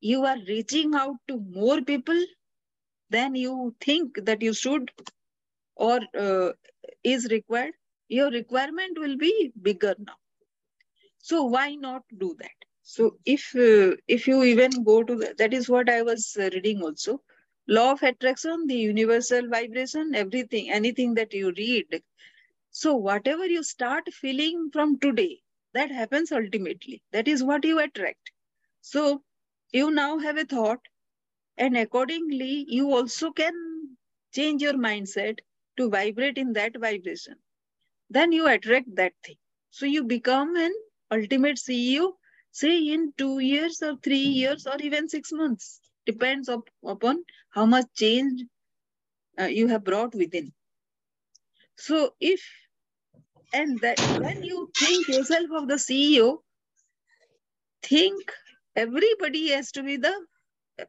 You 0.00 0.24
are 0.24 0.38
reaching 0.48 0.94
out 0.94 1.16
to 1.28 1.38
more 1.38 1.80
people 1.82 2.20
than 3.10 3.34
you 3.34 3.74
think 3.80 4.24
that 4.24 4.42
you 4.42 4.52
should 4.54 4.90
or 5.76 6.00
uh, 6.18 6.52
is 7.04 7.28
required. 7.30 7.74
Your 8.08 8.30
requirement 8.30 8.98
will 8.98 9.16
be 9.16 9.52
bigger 9.60 9.94
now. 9.98 10.16
So 11.18 11.44
why 11.44 11.74
not 11.74 12.04
do 12.18 12.34
that? 12.38 12.56
So 12.82 13.18
if 13.24 13.54
uh, 13.56 13.96
if 14.08 14.26
you 14.26 14.42
even 14.42 14.84
go 14.84 15.02
to 15.02 15.16
the, 15.16 15.34
that 15.38 15.52
is 15.54 15.68
what 15.68 15.88
i 15.88 16.02
was 16.02 16.36
uh, 16.38 16.50
reading 16.52 16.82
also. 16.82 17.22
Law 17.66 17.92
of 17.92 18.02
attraction 18.02 18.66
the 18.66 18.74
universal 18.76 19.48
vibration 19.48 20.14
everything 20.14 20.70
anything 20.70 21.14
that 21.14 21.32
you 21.32 21.52
read. 21.56 22.02
So 22.70 22.94
whatever 22.96 23.46
you 23.46 23.62
start 23.62 24.12
feeling 24.12 24.70
from 24.72 24.98
today 24.98 25.42
that 25.74 25.90
happens 25.90 26.32
ultimately. 26.32 27.02
That 27.12 27.28
is 27.28 27.42
what 27.42 27.64
you 27.64 27.78
attract. 27.78 28.32
So 28.80 29.22
you 29.72 29.90
now 29.90 30.18
have 30.18 30.36
a 30.38 30.44
thought 30.44 30.80
and 31.56 31.76
accordingly 31.76 32.66
you 32.68 32.92
also 32.92 33.32
can 33.32 33.96
change 34.34 34.62
your 34.62 34.74
mindset 34.74 35.40
to 35.78 35.90
vibrate 35.90 36.38
in 36.38 36.52
that 36.54 36.76
vibration. 36.78 37.36
Then 38.10 38.32
you 38.32 38.46
attract 38.48 38.94
that 38.96 39.14
thing. 39.24 39.36
So 39.70 39.86
you 39.86 40.04
become 40.04 40.56
an 40.56 40.72
ultimate 41.10 41.56
ceo 41.56 42.12
say 42.52 42.78
in 42.88 43.12
2 43.18 43.38
years 43.40 43.82
or 43.82 43.96
3 43.96 44.16
years 44.18 44.66
or 44.66 44.76
even 44.80 45.08
6 45.08 45.32
months. 45.32 45.80
Depends 46.06 46.48
up, 46.48 46.68
upon 46.84 47.24
how 47.50 47.66
much 47.66 47.86
change 47.94 48.44
uh, 49.38 49.44
you 49.44 49.68
have 49.68 49.84
brought 49.84 50.14
within. 50.14 50.52
So 51.76 52.14
if 52.20 52.42
And 53.52 53.78
that 53.80 54.00
when 54.20 54.42
you 54.42 54.70
think 54.78 55.08
yourself 55.08 55.50
of 55.54 55.68
the 55.68 55.74
CEO, 55.74 56.38
think 57.82 58.32
everybody 58.76 59.50
has 59.50 59.70
to 59.72 59.82
be 59.82 59.96
the 59.96 60.14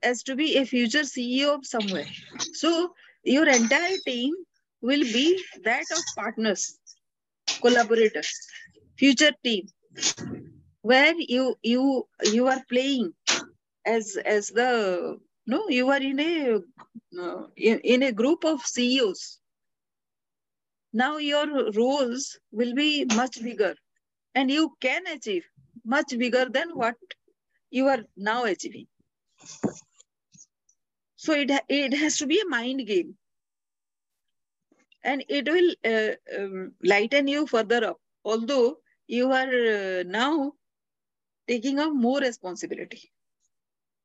has 0.02 0.24
to 0.24 0.36
be 0.36 0.58
a 0.58 0.66
future 0.66 1.02
CEO 1.02 1.56
of 1.56 1.66
somewhere. 1.66 2.08
So 2.54 2.94
your 3.24 3.48
entire 3.48 3.98
team 4.06 4.34
will 4.82 5.04
be 5.04 5.44
that 5.64 5.84
of 5.92 6.04
partners, 6.16 6.80
collaborators, 7.62 8.32
future 8.98 9.32
team, 9.44 9.68
where 10.82 11.14
you 11.18 11.56
you 11.62 12.08
you 12.32 12.48
are 12.48 12.62
playing 12.70 13.14
as 13.86 14.18
as 14.26 14.48
the 14.50 15.20
no 15.46 15.70
you 15.70 15.90
are 15.90 16.02
in 16.02 16.20
a 16.20 16.60
uh, 17.20 17.44
in, 17.56 17.80
in 17.80 18.04
a 18.04 18.12
group 18.12 18.46
of 18.46 18.62
CEOs. 18.62 19.40
Now 20.94 21.18
your 21.18 21.72
roles 21.74 22.40
will 22.52 22.74
be 22.76 23.06
much 23.06 23.42
bigger, 23.44 23.76
and 24.36 24.50
you 24.52 24.76
can 24.80 25.08
achieve 25.08 25.46
much 25.86 26.18
bigger 26.18 26.46
than 26.50 26.70
what 26.72 26.96
you 27.72 27.88
are 27.88 28.04
now 28.16 28.46
achieving. 28.46 28.88
So 31.16 31.34
it, 31.34 31.52
it 31.70 31.94
has 31.94 32.18
to 32.18 32.28
be 32.28 32.40
a 32.42 32.50
mind 32.50 32.86
game. 32.88 33.18
And 35.04 35.24
it 35.30 35.48
will 35.48 35.74
uh, 35.86 36.16
um, 36.38 36.74
lighten 36.84 37.28
you 37.28 37.48
further 37.48 37.86
up. 37.86 38.00
Although 38.26 38.78
you 39.08 39.32
are 39.32 39.48
uh, 39.50 40.04
now 40.06 40.54
taking 41.48 41.80
up 41.80 41.94
more 41.94 42.20
responsibility. 42.20 43.12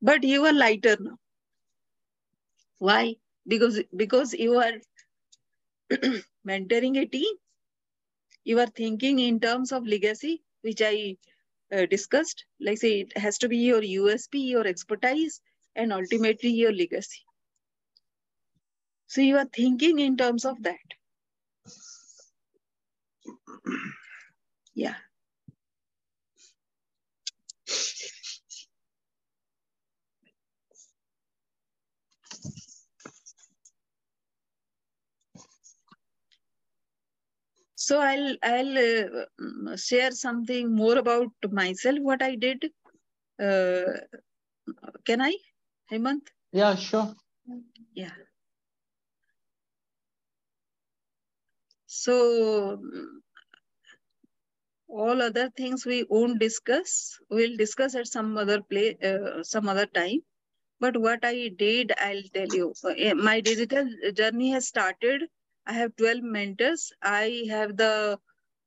But 0.02 0.24
you 0.24 0.44
are 0.46 0.52
lighter 0.52 0.96
now. 1.00 1.18
Why? 2.78 3.16
Because, 3.46 3.80
because 3.94 4.34
you 4.34 4.56
are 4.58 4.72
mentoring 6.46 6.98
a 7.00 7.06
team. 7.06 7.34
You 8.44 8.60
are 8.60 8.66
thinking 8.66 9.18
in 9.18 9.40
terms 9.40 9.72
of 9.72 9.86
legacy, 9.86 10.42
which 10.62 10.80
I 10.82 11.16
uh, 11.72 11.86
discussed. 11.86 12.44
Like 12.60 12.78
say, 12.78 13.00
it 13.02 13.16
has 13.18 13.38
to 13.38 13.48
be 13.48 13.58
your 13.58 13.82
USP, 13.82 14.34
your 14.48 14.66
expertise, 14.66 15.40
and 15.76 15.92
ultimately 15.92 16.50
your 16.50 16.72
legacy. 16.72 17.22
So 19.06 19.20
you 19.20 19.36
are 19.38 19.46
thinking 19.46 19.98
in 19.98 20.16
terms 20.16 20.44
of 20.44 20.62
that. 20.62 20.78
Yeah. 24.74 24.96
So 37.88 38.00
I'll 38.00 38.36
I'll 38.42 38.78
uh, 38.78 39.76
share 39.76 40.10
something 40.10 40.74
more 40.74 40.98
about 40.98 41.46
myself. 41.50 41.98
What 42.08 42.22
I 42.22 42.34
did. 42.34 42.66
Uh, 43.42 43.84
can 45.06 45.22
I, 45.22 45.34
Hemant? 45.90 46.26
Yeah, 46.52 46.74
sure. 46.74 47.14
Yeah. 47.94 48.16
So 51.86 52.78
all 54.88 55.22
other 55.22 55.48
things 55.56 55.86
we 55.86 56.04
won't 56.10 56.38
discuss. 56.40 57.18
We'll 57.30 57.56
discuss 57.56 57.94
at 57.94 58.06
some 58.08 58.36
other 58.36 58.60
play, 58.60 58.96
uh, 59.02 59.42
some 59.42 59.68
other 59.68 59.86
time. 59.86 60.20
But 60.80 61.00
what 61.00 61.20
I 61.24 61.48
did, 61.56 61.92
I'll 61.98 62.28
tell 62.34 62.48
you. 62.48 62.74
Uh, 62.84 63.14
my 63.14 63.40
digital 63.40 63.88
journey 64.14 64.50
has 64.50 64.68
started. 64.68 65.22
I 65.68 65.74
have 65.74 65.94
12 65.96 66.22
mentors. 66.22 66.92
I 67.02 67.44
have 67.50 67.76
the, 67.76 68.18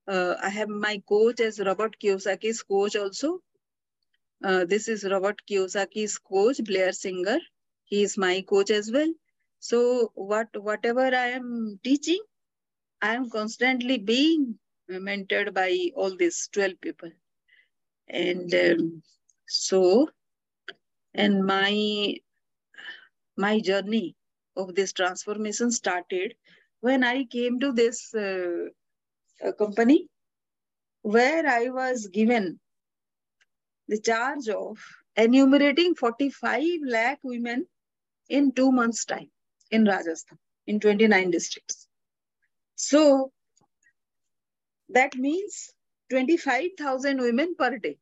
uh, 0.07 0.35
I 0.41 0.49
have 0.49 0.69
my 0.69 1.01
coach 1.09 1.39
as 1.39 1.59
Robert 1.59 1.95
Kiyosaki's 1.99 2.61
coach 2.61 2.95
also. 2.95 3.41
Uh, 4.43 4.65
this 4.65 4.87
is 4.87 5.03
Robert 5.03 5.41
Kiyosaki's 5.49 6.19
coach, 6.19 6.63
Blair 6.63 6.91
Singer. 6.91 7.39
He 7.85 8.03
is 8.03 8.19
my 8.19 8.41
coach 8.41 8.69
as 8.69 8.91
well. 8.91 9.11
So 9.59 10.11
what 10.13 10.49
whatever 10.53 11.05
I 11.05 11.29
am 11.39 11.79
teaching, 11.83 12.21
I 13.01 13.15
am 13.15 13.31
constantly 13.31 13.97
being 13.97 14.59
mentored 14.89 15.55
by 15.55 15.91
all 15.95 16.15
these 16.15 16.49
12 16.53 16.79
people. 16.81 17.09
And 18.07 18.53
um, 18.53 19.03
so, 19.47 20.09
and 21.15 21.45
my, 21.45 22.15
my 23.37 23.59
journey 23.59 24.15
of 24.55 24.75
this 24.75 24.93
transformation 24.93 25.71
started 25.71 26.35
when 26.81 27.03
I 27.03 27.25
came 27.25 27.59
to 27.61 27.71
this 27.71 28.13
uh, 28.13 28.67
uh, 29.45 29.51
company 29.53 30.07
where 31.03 31.47
I 31.47 31.69
was 31.69 32.07
given 32.07 32.59
the 33.87 33.99
charge 33.99 34.47
of 34.49 34.77
enumerating 35.15 35.95
45 35.95 36.63
lakh 36.87 37.19
women 37.23 37.67
in 38.29 38.51
two 38.53 38.71
months' 38.71 39.05
time 39.05 39.29
in 39.71 39.85
Rajasthan, 39.85 40.37
in 40.67 40.79
29 40.79 41.31
districts. 41.31 41.87
So 42.75 43.31
that 44.89 45.15
means 45.15 45.71
25,000 46.09 47.19
women 47.19 47.55
per 47.55 47.77
day. 47.77 47.97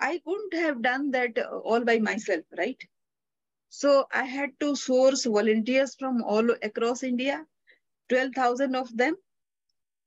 I 0.00 0.20
couldn't 0.24 0.54
have 0.54 0.82
done 0.82 1.10
that 1.12 1.38
all 1.38 1.84
by 1.84 1.98
myself, 1.98 2.44
right? 2.56 2.82
So 3.68 4.06
I 4.12 4.24
had 4.24 4.50
to 4.60 4.74
source 4.76 5.24
volunteers 5.24 5.94
from 5.94 6.22
all 6.22 6.50
across 6.62 7.02
India, 7.02 7.44
12,000 8.08 8.74
of 8.74 8.96
them, 8.96 9.16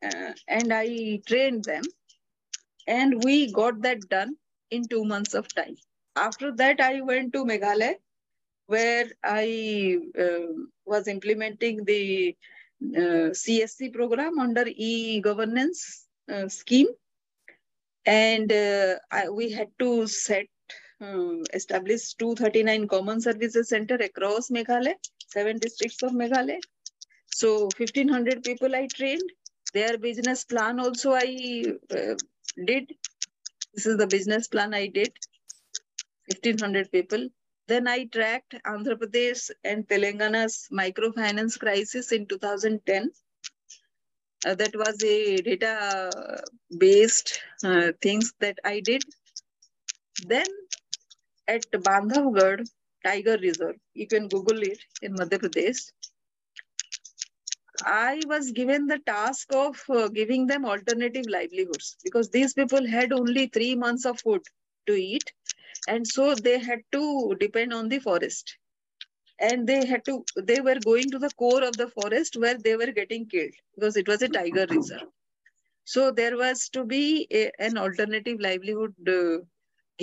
uh, 0.03 0.34
and 0.47 0.74
I 0.74 1.22
trained 1.26 1.66
them. 1.66 1.84
And 2.88 3.24
we 3.24 3.51
got 3.51 3.82
that 3.82 4.07
done 4.10 4.36
in 4.72 4.88
two 4.88 5.03
months 5.03 5.34
of 5.34 5.53
time. 5.53 5.76
After 6.16 6.51
that, 6.55 6.80
I 6.82 7.01
went 7.01 7.34
to 7.34 7.45
Meghalaya, 7.45 7.95
where 8.68 9.05
I 9.24 9.99
uh, 10.20 10.53
was 10.86 11.07
implementing 11.07 11.86
the 11.86 12.36
uh, 12.82 13.32
CSC 13.41 13.93
program 13.93 14.39
under 14.39 14.66
e-governance 14.68 16.05
uh, 16.32 16.47
scheme. 16.47 16.88
And 18.05 18.51
uh, 18.51 18.95
I, 19.12 19.30
we 19.30 19.51
had 19.51 19.70
to 19.80 20.07
set, 20.07 20.47
uh, 21.02 21.43
establish 21.54 22.14
239 22.16 22.88
common 22.88 23.22
services 23.22 23.70
center 23.70 23.95
across 23.95 24.50
Meghalaya, 24.50 24.95
seven 25.28 25.58
districts 25.58 26.04
of 26.04 26.12
Meghalaya. 26.12 26.60
So 27.32 27.70
1500 27.78 28.43
people 28.43 28.76
I 28.76 28.88
trained. 28.88 29.32
Their 29.74 29.97
business 29.97 30.45
plan 30.45 30.80
also 30.80 31.14
I 31.14 31.64
uh, 31.91 32.16
did. 32.66 32.91
This 33.74 33.86
is 33.86 33.97
the 33.97 34.08
business 34.08 34.47
plan 34.47 34.74
I 34.74 34.88
did. 34.88 35.12
1500 36.28 36.91
people. 36.91 37.30
Then 37.68 37.88
I 37.88 38.06
tracked 38.06 38.56
Andhra 38.66 38.95
Pradesh 38.95 39.52
and 39.64 39.88
Telangana's 39.88 40.68
microfinance 40.72 41.60
crisis 41.60 42.12
in 42.12 42.26
2010. 42.26 43.12
Uh, 44.45 44.56
that 44.56 44.76
was 44.76 45.04
a 45.04 45.38
data-based 45.38 47.41
uh, 47.64 47.91
things 48.02 48.34
that 48.39 48.58
I 48.64 48.80
did. 48.80 49.04
Then 50.26 50.45
at 51.56 51.70
Bandhavgarh 51.72 52.70
Tiger 53.06 53.38
Reserve, 53.38 53.78
you 53.93 54.08
can 54.08 54.28
Google 54.30 54.62
it 54.62 54.80
in 55.02 55.16
Madhya 55.16 55.39
Pradesh. 55.39 55.91
I 57.86 58.22
was 58.28 58.52
given 58.52 58.88
the 58.88 59.00
task 59.00 59.54
of 59.54 59.82
uh, 59.89 60.08
giving 60.10 60.47
them 60.47 60.66
alternative 60.66 61.26
livelihoods 61.28 61.97
because 62.04 62.30
these 62.30 62.54
people 62.54 62.86
had 62.88 63.12
only 63.14 63.47
three 63.47 63.76
months 63.76 64.06
of 64.06 64.20
food 64.22 64.43
to 64.88 64.93
eat 64.93 65.32
and 65.88 66.08
so 66.08 66.36
they 66.36 66.60
had 66.60 66.82
to 66.93 67.36
depend 67.39 67.74
on 67.74 67.89
the 67.89 68.00
forest. 68.00 68.58
And 69.39 69.68
they 69.68 69.86
had 69.86 70.06
to 70.06 70.26
they 70.38 70.62
were 70.62 70.80
going 70.80 71.12
to 71.12 71.20
the 71.20 71.32
core 71.32 71.64
of 71.64 71.78
the 71.78 71.89
forest 71.89 72.38
where 72.38 72.58
they 72.58 72.76
were 72.78 72.91
getting 72.91 73.28
killed 73.28 73.54
because 73.76 73.97
it 73.97 74.08
was 74.08 74.22
a 74.22 74.30
tiger 74.30 74.68
reserve. 74.70 75.08
So 75.86 76.12
there 76.12 76.38
was 76.38 76.70
to 76.70 76.86
be 76.86 77.28
a, 77.32 77.52
an 77.60 77.78
alternative 77.78 78.39
livelihood 78.39 78.95
uh, 79.08 79.39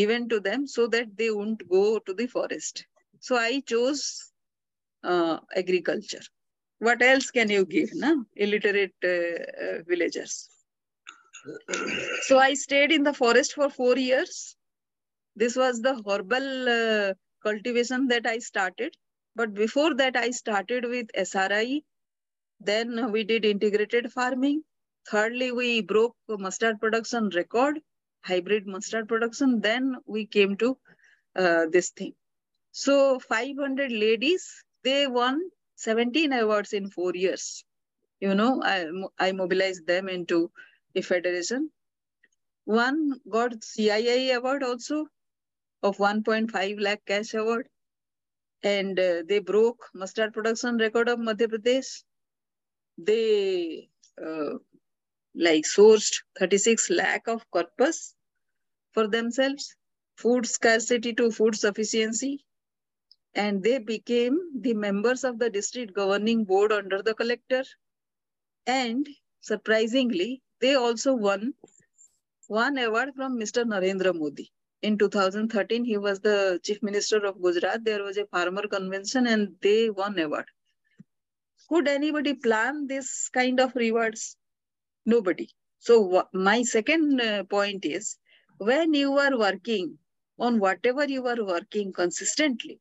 given 0.00 0.28
to 0.32 0.38
them 0.48 0.66
so 0.76 0.86
that 0.94 1.08
they 1.18 1.30
wouldn't 1.30 1.68
go 1.76 1.84
to 2.06 2.14
the 2.20 2.26
forest 2.36 2.84
so 3.28 3.36
i 3.36 3.60
chose 3.72 4.02
uh, 5.10 5.38
agriculture 5.62 6.24
what 6.86 7.00
else 7.10 7.30
can 7.38 7.50
you 7.56 7.64
give 7.76 7.90
na 8.04 8.12
illiterate 8.44 9.08
uh, 9.14 9.38
uh, 9.64 9.78
villagers 9.90 10.34
so 12.28 12.38
i 12.48 12.52
stayed 12.66 12.92
in 12.98 13.02
the 13.08 13.16
forest 13.22 13.52
for 13.58 13.68
4 13.70 13.96
years 14.10 14.36
this 15.36 15.54
was 15.54 15.82
the 15.82 15.94
herbal 16.06 16.68
uh, 16.68 17.14
cultivation 17.42 18.08
that 18.08 18.26
I 18.26 18.38
started. 18.38 18.96
But 19.34 19.52
before 19.52 19.94
that, 19.94 20.16
I 20.16 20.30
started 20.30 20.86
with 20.86 21.08
SRI. 21.14 21.82
Then 22.58 23.12
we 23.12 23.22
did 23.22 23.44
integrated 23.44 24.10
farming. 24.12 24.62
Thirdly, 25.10 25.52
we 25.52 25.82
broke 25.82 26.16
mustard 26.28 26.80
production 26.80 27.28
record, 27.34 27.80
hybrid 28.26 28.66
mustard 28.66 29.08
production. 29.08 29.60
Then 29.60 29.96
we 30.06 30.26
came 30.26 30.56
to 30.56 30.76
uh, 31.36 31.66
this 31.70 31.90
thing. 31.90 32.14
So 32.72 33.18
500 33.18 33.92
ladies, 33.92 34.64
they 34.84 35.06
won 35.06 35.40
17 35.76 36.32
awards 36.32 36.72
in 36.72 36.90
four 36.90 37.12
years. 37.14 37.64
You 38.20 38.34
know, 38.34 38.62
I, 38.62 38.86
I 39.18 39.32
mobilized 39.32 39.86
them 39.86 40.08
into 40.08 40.50
a 40.94 41.02
federation. 41.02 41.70
One 42.64 43.20
got 43.30 43.52
CII 43.60 44.34
award 44.34 44.62
also 44.62 45.06
of 45.82 45.98
1.5 45.98 46.80
lakh 46.80 47.02
cash 47.06 47.34
award. 47.34 47.68
And 48.62 48.98
uh, 48.98 49.22
they 49.28 49.38
broke 49.38 49.78
mustard 49.94 50.32
production 50.32 50.78
record 50.78 51.08
of 51.08 51.18
Madhya 51.18 51.48
Pradesh. 51.48 52.02
They 52.98 53.88
uh, 54.20 54.54
like 55.34 55.64
sourced 55.64 56.22
36 56.38 56.90
lakh 56.90 57.28
of 57.28 57.48
corpus 57.50 58.15
for 58.96 59.06
themselves, 59.06 59.76
food 60.16 60.46
scarcity 60.46 61.12
to 61.12 61.30
food 61.30 61.54
sufficiency. 61.54 62.42
And 63.34 63.62
they 63.62 63.78
became 63.78 64.38
the 64.58 64.72
members 64.72 65.22
of 65.22 65.38
the 65.38 65.50
district 65.50 65.92
governing 65.92 66.44
board 66.44 66.72
under 66.72 67.02
the 67.02 67.12
collector. 67.12 67.64
And 68.66 69.06
surprisingly, 69.40 70.40
they 70.60 70.74
also 70.74 71.12
won 71.12 71.52
one 72.48 72.78
award 72.78 73.10
from 73.14 73.38
Mr. 73.38 73.64
Narendra 73.64 74.14
Modi. 74.18 74.50
In 74.80 74.96
2013, 74.96 75.84
he 75.84 75.98
was 75.98 76.20
the 76.20 76.58
chief 76.62 76.82
minister 76.82 77.18
of 77.26 77.42
Gujarat. 77.42 77.84
There 77.84 78.02
was 78.02 78.16
a 78.16 78.26
farmer 78.26 78.66
convention 78.66 79.26
and 79.26 79.56
they 79.60 79.90
won 79.90 80.18
award. 80.18 80.46
Could 81.68 81.86
anybody 81.86 82.32
plan 82.32 82.86
this 82.86 83.28
kind 83.28 83.60
of 83.60 83.74
rewards? 83.74 84.38
Nobody. 85.04 85.50
So 85.80 86.28
my 86.32 86.62
second 86.62 87.20
uh, 87.20 87.44
point 87.44 87.84
is, 87.84 88.16
when 88.58 88.94
you 88.94 89.18
are 89.18 89.36
working 89.38 89.98
on 90.38 90.58
whatever 90.60 91.04
you 91.08 91.26
are 91.26 91.44
working 91.44 91.92
consistently, 91.92 92.80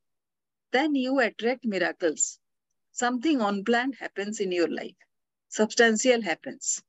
then 0.71 0.95
you 0.95 1.19
attract 1.19 1.65
miracles. 1.65 2.39
Something 2.91 3.41
unplanned 3.41 3.95
happens 3.95 4.39
in 4.39 4.51
your 4.51 4.69
life. 4.69 4.95
Substantial 5.49 6.21
happens. 6.21 6.81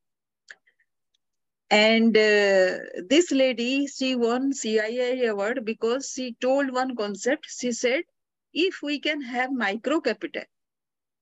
And 1.71 2.17
uh, 2.17 2.79
this 3.09 3.33
lady, 3.33 3.89
she 3.89 4.15
won 4.15 4.53
CII 4.53 5.29
award 5.29 5.65
because 5.65 6.13
she 6.15 6.37
told 6.41 6.73
one 6.73 6.95
concept. 6.95 7.47
She 7.49 7.73
said, 7.73 8.05
if 8.53 8.83
we 8.83 9.01
can 9.01 9.21
have 9.21 9.51
micro 9.53 10.01
capital, 10.01 10.45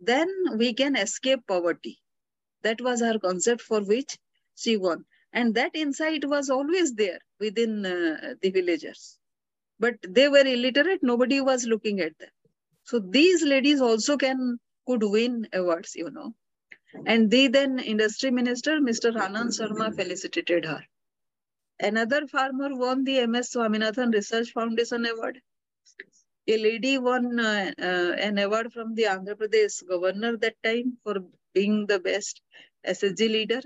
then 0.01 0.29
we 0.59 0.75
can 0.75 0.97
escape 0.97 1.47
poverty. 1.47 1.99
That 2.63 2.81
was 2.81 3.01
her 3.01 3.19
concept 3.19 3.63
for 3.63 3.81
which 3.83 4.19
she 4.55 4.77
won. 4.77 5.07
And 5.35 5.55
that 5.57 5.73
insight 5.75 6.25
was 6.25 6.49
always 6.49 6.95
there 6.95 7.19
within 7.41 7.85
uh, 7.85 8.35
the 8.41 8.51
villagers. 8.51 9.19
But 9.81 9.97
they 10.09 10.29
were 10.29 10.47
illiterate, 10.47 11.03
nobody 11.03 11.41
was 11.41 11.67
looking 11.67 12.01
at 12.01 12.17
them. 12.19 12.31
So 12.85 13.01
these 13.01 13.43
ladies 13.43 13.81
also 13.81 14.17
can 14.17 14.59
could 14.87 15.03
win 15.03 15.49
awards, 15.53 15.95
you 15.97 16.11
know. 16.11 16.35
And 17.07 17.31
the 17.31 17.49
then 17.49 17.81
industry 17.81 18.31
minister, 18.31 18.79
Mr. 18.81 19.13
Anand 19.13 19.59
Sharma, 19.59 19.95
felicitated 19.95 20.65
her. 20.67 20.83
Another 21.81 22.27
farmer 22.29 22.77
won 22.77 23.03
the 23.03 23.27
MS 23.27 23.53
Swaminathan 23.55 24.15
Research 24.15 24.53
Foundation 24.53 25.05
Award. 25.07 25.41
A 26.47 26.57
lady 26.59 26.99
won 26.99 27.41
uh, 27.41 27.73
uh, 27.81 28.13
an 28.29 28.39
award 28.39 28.73
from 28.73 28.95
the 28.95 29.05
Andhra 29.05 29.35
Pradesh 29.35 29.87
governor 29.89 30.37
that 30.37 30.63
time 30.63 30.99
for 31.03 31.17
being 31.55 31.87
the 31.87 31.99
best 31.99 32.41
SSG 32.87 33.29
leader. 33.29 33.63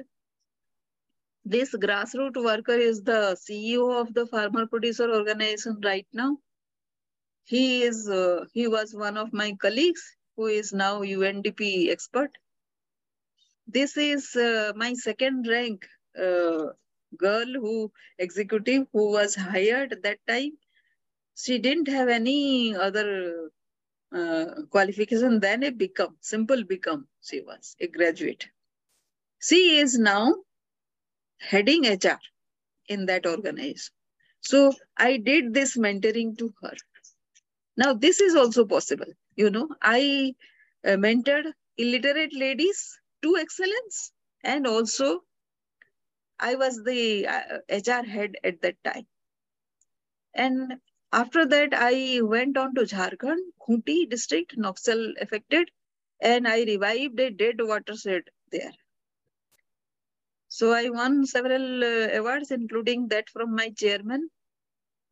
This 1.53 1.71
grassroots 1.75 2.45
worker 2.45 2.75
is 2.75 3.03
the 3.03 3.35
CEO 3.43 3.99
of 3.99 4.13
the 4.13 4.27
farmer 4.27 4.67
producer 4.67 5.11
organization 5.11 5.81
right 5.83 6.07
now. 6.13 6.37
He 7.45 7.85
is 7.85 8.07
uh, 8.07 8.45
he 8.53 8.69
was 8.69 8.95
one 8.95 9.17
of 9.17 9.33
my 9.33 9.53
colleagues 9.63 10.03
who 10.37 10.49
is 10.49 10.75
now 10.75 11.01
UNDP 11.01 11.89
expert. 11.91 12.37
This 13.67 13.97
is 13.97 14.37
uh, 14.37 14.73
my 14.77 14.93
second 14.93 15.49
rank 15.49 15.87
uh, 16.23 16.67
girl 17.17 17.47
who 17.47 17.93
executive 18.19 18.87
who 18.93 19.11
was 19.13 19.35
hired 19.35 19.93
at 19.93 20.03
that 20.03 20.19
time. 20.29 20.53
She 21.35 21.59
didn't 21.59 21.89
have 21.89 22.11
any 22.11 22.77
other 22.77 23.51
uh, 24.15 24.45
qualification 24.69 25.41
than 25.41 25.63
a 25.63 25.71
become 25.71 26.19
simple 26.21 26.63
become 26.65 27.09
she 27.23 27.41
was 27.41 27.75
a 27.81 27.87
graduate. 27.87 28.47
She 29.41 29.79
is 29.79 29.99
now 29.99 30.35
heading 31.41 31.85
hr 31.87 32.19
in 32.89 33.07
that 33.07 33.27
organization 33.27 33.95
so 34.41 34.73
i 34.97 35.17
did 35.17 35.55
this 35.55 35.77
mentoring 35.77 36.37
to 36.39 36.53
her 36.63 36.75
now 37.77 37.93
this 37.95 38.21
is 38.21 38.35
also 38.35 38.65
possible 38.65 39.13
you 39.37 39.51
know 39.51 39.69
i 39.83 40.35
uh, 40.87 40.97
mentored 41.07 41.53
illiterate 41.77 42.35
ladies 42.35 43.01
to 43.23 43.37
excellence 43.37 44.13
and 44.45 44.67
also 44.67 45.23
I 46.41 46.55
was 46.55 46.83
the 46.85 47.27
uh, 47.27 47.59
HR 47.69 48.05
head 48.05 48.37
at 48.45 48.61
that 48.63 48.77
time. 48.85 49.07
And 50.35 50.75
after 51.13 51.47
that, 51.47 51.75
I 51.75 52.21
went 52.23 52.57
on 52.57 52.75
to 52.77 52.83
Jharkhand, 52.83 53.41
Khunti 53.61 54.09
district, 54.09 54.57
Naxal 54.57 55.15
affected, 55.21 55.71
and 56.21 56.47
I 56.47 56.63
revived 56.65 57.19
a 57.19 57.31
dead 57.31 57.57
watershed 57.59 58.31
there. 58.53 58.73
So 60.59 60.73
I 60.73 60.89
won 60.91 61.25
several 61.25 61.85
uh, 61.85 62.09
awards, 62.19 62.51
including 62.51 63.07
that 63.11 63.29
from 63.31 63.55
my 63.55 63.71
chairman. 63.71 64.29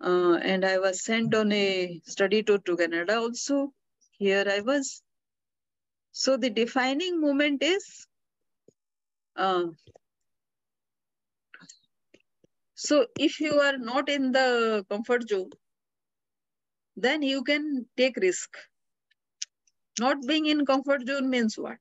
Uh, 0.00 0.34
and 0.42 0.64
I 0.64 0.78
was 0.78 1.04
sent 1.04 1.36
on 1.36 1.52
a 1.52 2.00
study 2.04 2.42
tour 2.42 2.58
to 2.58 2.76
Canada 2.76 3.18
also. 3.18 3.72
Here 4.18 4.44
I 4.50 4.58
was. 4.62 5.02
So 6.10 6.36
the 6.36 6.50
defining 6.50 7.20
moment 7.20 7.62
is, 7.62 8.08
uh, 9.36 9.66
so 12.74 13.06
if 13.16 13.38
you 13.38 13.60
are 13.60 13.78
not 13.78 14.08
in 14.08 14.32
the 14.32 14.84
comfort 14.90 15.28
zone, 15.28 15.50
then 16.96 17.22
you 17.22 17.44
can 17.44 17.86
take 17.96 18.16
risk. 18.16 18.50
Not 20.00 20.26
being 20.26 20.46
in 20.46 20.66
comfort 20.66 21.06
zone 21.06 21.30
means 21.30 21.56
what? 21.56 21.78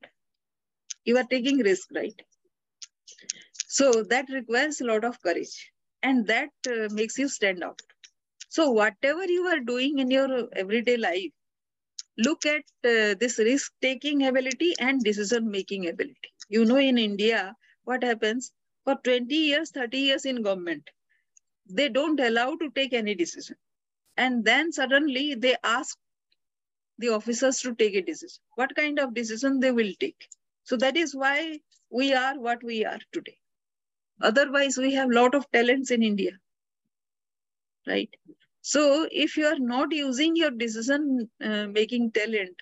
You 1.03 1.17
are 1.17 1.23
taking 1.35 1.57
risk, 1.57 1.87
right? 1.95 2.21
So 3.77 4.03
that 4.03 4.29
requires 4.29 4.79
a 4.79 4.85
lot 4.85 5.03
of 5.03 5.21
courage 5.21 5.71
and 6.01 6.25
that 6.27 6.51
uh, 6.65 6.87
makes 6.93 7.17
you 7.17 7.27
stand 7.27 7.61
out. 7.61 7.81
So 8.47 8.71
whatever 8.71 9.25
you 9.25 9.47
are 9.47 9.59
doing 9.59 9.99
in 9.99 10.09
your 10.09 10.47
everyday 10.55 10.95
life, 10.95 11.33
look 12.17 12.45
at 12.45 12.63
uh, 12.85 13.15
this 13.19 13.37
risk 13.37 13.73
taking 13.81 14.25
ability 14.25 14.75
and 14.79 15.03
decision 15.03 15.51
making 15.51 15.89
ability. 15.89 16.31
You 16.47 16.63
know 16.63 16.77
in 16.77 16.97
india 16.97 17.53
what 17.83 18.03
happens? 18.03 18.53
For 18.85 18.95
20 19.03 19.35
years 19.35 19.71
30 19.71 19.99
years 19.99 20.25
in 20.25 20.41
government 20.41 20.89
they 21.67 21.89
don't 21.89 22.19
allow 22.21 22.55
to 22.55 22.71
take 22.71 22.93
any 22.93 23.13
decision. 23.15 23.57
And 24.15 24.45
then 24.45 24.71
suddenly 24.71 25.35
they 25.35 25.57
ask 25.63 25.97
the 26.97 27.09
officers 27.09 27.59
to 27.61 27.75
take 27.75 27.95
a 27.95 28.01
decision. 28.01 28.41
What 28.55 28.75
kind 28.75 28.99
of 28.99 29.13
decision 29.13 29.59
they 29.59 29.71
will 29.73 29.93
take? 29.99 30.29
So 30.63 30.77
that 30.77 30.95
is 30.95 31.13
why 31.13 31.59
we 31.89 32.13
are 32.13 32.39
what 32.39 32.63
we 32.63 32.85
are 32.85 32.99
today 33.11 33.37
otherwise 34.21 34.77
we 34.77 34.93
have 34.93 35.09
lot 35.09 35.33
of 35.35 35.49
talents 35.51 35.91
in 35.91 36.03
india 36.03 36.33
right 37.87 38.15
so 38.61 38.81
if 39.11 39.37
you 39.37 39.45
are 39.51 39.59
not 39.59 39.91
using 39.93 40.35
your 40.35 40.51
decision 40.51 41.29
uh, 41.49 41.67
making 41.67 42.11
talent 42.11 42.57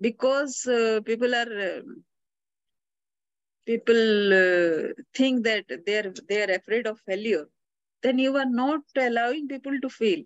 because 0.00 0.66
uh, 0.66 1.00
people 1.06 1.34
are 1.34 1.52
uh, 1.70 1.82
people 3.66 4.32
uh, 4.34 4.92
think 5.14 5.44
that 5.44 5.64
they 5.86 5.96
are 5.98 6.12
they 6.28 6.42
are 6.42 6.52
afraid 6.56 6.86
of 6.86 7.00
failure, 7.06 7.46
then 8.02 8.18
you 8.18 8.36
are 8.36 8.50
not 8.62 8.80
allowing 8.96 9.48
people 9.48 9.78
to 9.80 9.88
fail. 9.88 10.22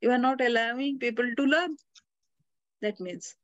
You 0.00 0.10
are 0.12 0.18
not 0.18 0.40
allowing 0.40 0.98
people 0.98 1.30
to 1.36 1.42
learn. 1.44 1.76
That 2.82 3.00
means 3.00 3.36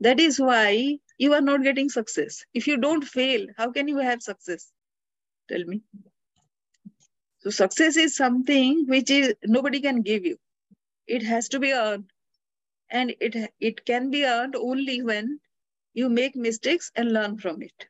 that 0.00 0.20
is 0.20 0.40
why 0.40 0.98
you 1.18 1.34
are 1.34 1.40
not 1.40 1.62
getting 1.62 1.88
success. 1.88 2.44
If 2.54 2.66
you 2.66 2.76
don't 2.78 3.04
fail, 3.04 3.46
how 3.56 3.70
can 3.72 3.88
you 3.88 3.98
have 3.98 4.22
success? 4.22 4.70
Tell 5.50 5.64
me. 5.64 5.82
So 7.40 7.50
success 7.50 7.96
is 7.96 8.16
something 8.16 8.86
which 8.86 9.10
is 9.10 9.34
nobody 9.44 9.80
can 9.80 10.02
give 10.02 10.24
you. 10.24 10.36
It 11.06 11.22
has 11.24 11.48
to 11.50 11.58
be 11.58 11.72
earned. 11.72 12.10
And 12.90 13.14
it, 13.20 13.52
it 13.58 13.84
can 13.84 14.10
be 14.10 14.24
earned 14.24 14.54
only 14.56 15.02
when 15.02 15.40
you 15.94 16.08
make 16.08 16.36
mistakes 16.36 16.92
and 16.94 17.12
learn 17.12 17.38
from 17.38 17.62
it. 17.62 17.86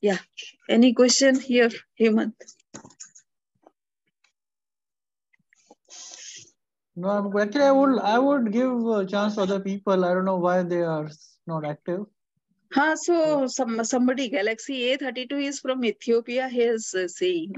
Yeah. 0.00 0.18
Any 0.68 0.92
question 0.92 1.38
here, 1.40 1.70
Hemant? 1.98 2.34
No, 6.94 7.32
actually, 7.40 7.62
I 7.62 7.72
would 7.72 7.98
I 8.00 8.18
would 8.18 8.52
give 8.52 8.86
a 8.86 9.06
chance 9.06 9.36
to 9.36 9.42
other 9.42 9.60
people. 9.60 10.04
I 10.04 10.12
don't 10.12 10.26
know 10.26 10.36
why 10.36 10.62
they 10.62 10.82
are 10.82 11.08
not 11.46 11.64
active. 11.64 12.04
Huh, 12.74 12.96
so 12.96 13.46
some 13.48 13.84
somebody 13.84 14.28
Galaxy 14.28 14.96
A32 14.96 15.42
is 15.48 15.60
from 15.60 15.84
Ethiopia. 15.84 16.48
He 16.48 16.62
is 16.62 16.94
uh, 16.94 17.06
saying, 17.08 17.54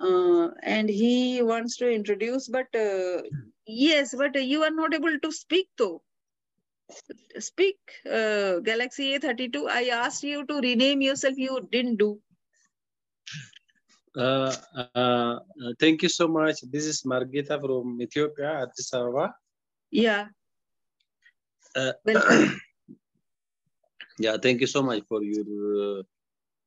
uh, 0.00 0.48
and 0.62 0.88
he 0.88 1.42
wants 1.42 1.76
to 1.78 1.90
introduce, 1.90 2.48
but 2.48 2.74
uh, 2.74 3.22
yes, 3.66 4.14
but 4.16 4.42
you 4.42 4.62
are 4.62 4.70
not 4.70 4.94
able 4.94 5.18
to 5.18 5.32
speak 5.32 5.68
though. 5.76 6.02
speak, 7.38 7.76
uh, 8.10 8.60
Galaxy 8.60 9.18
A32. 9.18 9.68
I 9.68 9.88
asked 9.88 10.22
you 10.22 10.46
to 10.46 10.60
rename 10.60 11.02
yourself. 11.02 11.36
You 11.36 11.68
didn't 11.70 11.96
do. 11.96 12.18
Uh, 14.16 14.54
uh, 14.94 15.38
thank 15.78 16.02
you 16.02 16.08
so 16.08 16.26
much. 16.26 16.60
This 16.62 16.86
is 16.86 17.02
Margita 17.02 17.60
from 17.60 18.00
Ethiopia, 18.00 18.62
Addis 18.62 18.92
Ababa. 18.94 19.34
Yeah. 19.90 20.28
Uh, 21.74 21.92
Welcome. 22.04 22.60
yeah, 24.18 24.36
thank 24.42 24.60
you 24.60 24.66
so 24.66 24.82
much 24.82 25.02
for 25.08 25.22
your 25.22 25.98
uh, 26.00 26.02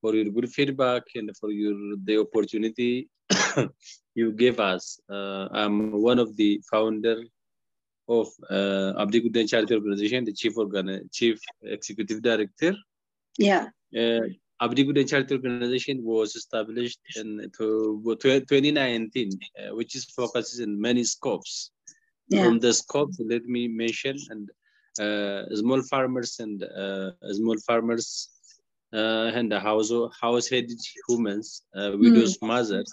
for 0.02 0.16
your 0.16 0.26
good 0.26 0.50
feedback 0.50 1.04
and 1.16 1.36
for 1.38 1.52
your 1.52 1.76
the 2.04 2.18
opportunity 2.20 3.10
you 4.16 4.32
gave 4.32 4.60
us. 4.60 5.00
Uh, 5.10 5.48
I'm 5.52 6.02
one 6.02 6.20
of 6.20 6.36
the 6.36 6.62
founder 6.72 7.24
of 8.08 8.28
uh, 8.50 8.94
Abdi 8.98 9.22
Guden 9.22 9.48
Charity 9.48 9.76
Organization, 9.76 10.26
the 10.26 10.34
chief 10.34 10.58
organ 10.58 11.10
chief 11.12 11.40
executive 11.64 12.22
director. 12.22 12.76
Yeah. 13.38 13.68
Uh, 13.96 14.22
Abdi 14.62 14.86
Guden 14.86 15.08
Charity 15.08 15.36
Organization 15.36 16.04
was 16.04 16.36
established 16.36 17.00
in 17.16 17.50
to, 17.58 18.18
to 18.20 18.40
2019, 18.42 19.30
uh, 19.32 19.76
which 19.76 19.96
is 19.96 20.06
focuses 20.06 20.60
in 20.60 20.80
many 20.80 21.04
scopes. 21.04 21.72
Yeah. 22.28 22.44
From 22.44 22.60
the 22.60 22.74
scopes, 22.74 23.18
let 23.20 23.46
me 23.46 23.68
mention 23.68 24.18
and 24.30 24.50
small 25.00 25.82
farmers 25.82 26.40
and 26.40 26.64
uh, 26.64 27.12
small 27.32 27.58
farmers 27.68 28.30
uh, 28.94 29.32
and 29.38 29.52
the 29.52 29.60
house 29.60 29.92
house-headed 30.22 30.80
humans, 31.08 31.64
uh, 31.76 31.92
widows, 31.96 32.38
mothers, 32.42 32.92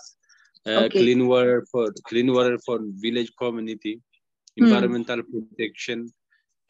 uh, 0.67 0.89
Okay. 0.89 0.99
clean 0.99 1.27
water 1.27 1.65
for 1.71 1.93
clean 2.09 2.33
water 2.33 2.59
for 2.67 2.79
village 3.05 3.33
community, 3.39 4.01
environmental 4.57 5.23
protection, 5.33 5.99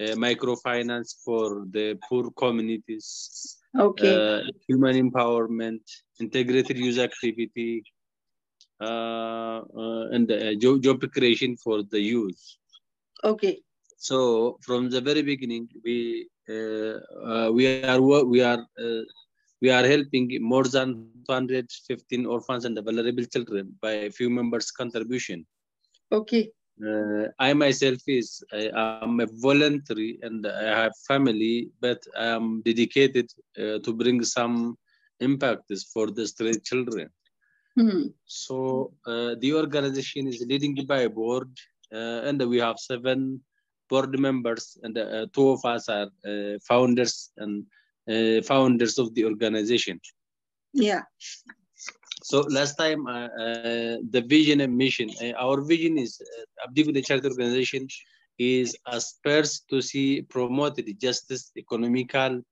uh, 0.01 0.15
microfinance 0.27 1.11
for 1.25 1.65
the 1.71 1.99
poor 2.09 2.31
communities, 2.37 3.57
Okay. 3.79 4.15
uh, 4.15 4.41
human 4.69 4.95
empowerment, 5.11 5.81
integrated 6.21 6.79
user 6.79 7.03
activity, 7.03 7.83
uh, 8.81 9.61
uh, 9.83 10.05
and 10.13 10.31
uh, 10.31 10.55
job, 10.55 10.83
job 10.83 11.01
creation 11.13 11.57
for 11.57 11.83
the 11.83 12.01
youth. 12.01 12.41
okay. 13.25 13.63
So 14.09 14.59
from 14.67 14.89
the 14.89 15.01
very 15.01 15.23
beginning, 15.23 15.69
we 15.85 16.29
uh, 16.49 16.97
uh, 17.31 17.49
we 17.57 17.65
are 17.93 18.01
we 18.35 18.41
are 18.51 18.63
uh, 18.85 19.03
we 19.63 19.69
are 19.77 19.87
helping 19.95 20.27
more 20.53 20.67
than 20.77 20.89
215 21.27 22.25
orphans 22.27 22.65
and 22.67 22.79
vulnerable 22.85 23.25
children 23.25 23.75
by 23.83 23.93
a 24.09 24.11
few 24.11 24.31
members' 24.31 24.71
contribution. 24.71 25.45
Okay. 26.13 26.45
Uh, 26.89 27.25
I 27.41 27.53
myself 27.55 28.01
is 28.07 28.45
I 28.53 28.65
am 29.03 29.19
a 29.19 29.27
voluntary 29.47 30.21
and 30.23 30.47
I 30.47 30.83
have 30.83 30.93
family, 31.09 31.71
but 31.81 32.01
I 32.17 32.27
am 32.39 32.63
dedicated 32.63 33.29
uh, 33.59 33.79
to 33.85 33.91
bring 33.93 34.23
some 34.23 34.77
impacts 35.19 35.83
for 35.93 36.07
the 36.13 36.29
stray 36.29 36.55
children. 36.71 37.09
Hmm. 37.77 38.05
So 38.27 38.93
uh, 39.05 39.35
the 39.43 39.55
organization 39.55 40.29
is 40.29 40.45
leading 40.47 40.77
by 40.87 41.01
a 41.01 41.11
board, 41.11 41.51
uh, 41.93 42.21
and 42.29 42.39
we 42.49 42.59
have 42.59 42.79
seven 42.79 43.41
board 43.89 44.19
members, 44.19 44.79
and 44.83 44.97
uh, 44.99 45.27
two 45.33 45.51
of 45.51 45.65
us 45.65 45.89
are 45.89 46.09
uh, 46.27 46.59
founders 46.67 47.31
and 47.37 47.65
uh, 48.09 48.43
founders 48.43 48.99
of 48.99 49.15
the 49.15 49.25
organization. 49.25 50.01
Yeah. 50.73 51.03
So 52.23 52.41
last 52.51 52.75
time, 52.77 53.07
uh, 53.07 53.27
uh, 53.27 53.97
the 54.11 54.25
vision 54.27 54.61
and 54.61 54.77
mission, 54.77 55.11
uh, 55.23 55.33
our 55.39 55.61
vision 55.61 55.97
is 55.99 56.21
uh, 56.21 56.65
Abdi 56.65 57.03
Charity 57.03 57.29
Organization 57.29 57.87
is 58.39 58.77
aspires 58.87 59.63
to 59.71 59.81
see 59.81 60.23
promoted 60.23 60.87
justice, 61.01 61.53
economical, 61.57 62.43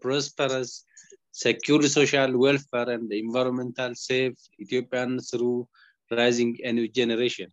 prosperous, 0.00 0.84
secure 1.32 1.82
social 1.84 2.36
welfare 2.36 2.90
and 2.90 3.10
environmental 3.12 3.94
safe 3.94 4.34
Ethiopians 4.60 5.30
through 5.30 5.66
rising 6.10 6.58
a 6.64 6.72
new 6.72 6.88
generation. 6.88 7.48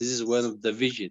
This 0.00 0.08
is 0.08 0.24
one 0.24 0.44
of 0.44 0.62
the 0.62 0.72
vision. 0.72 1.10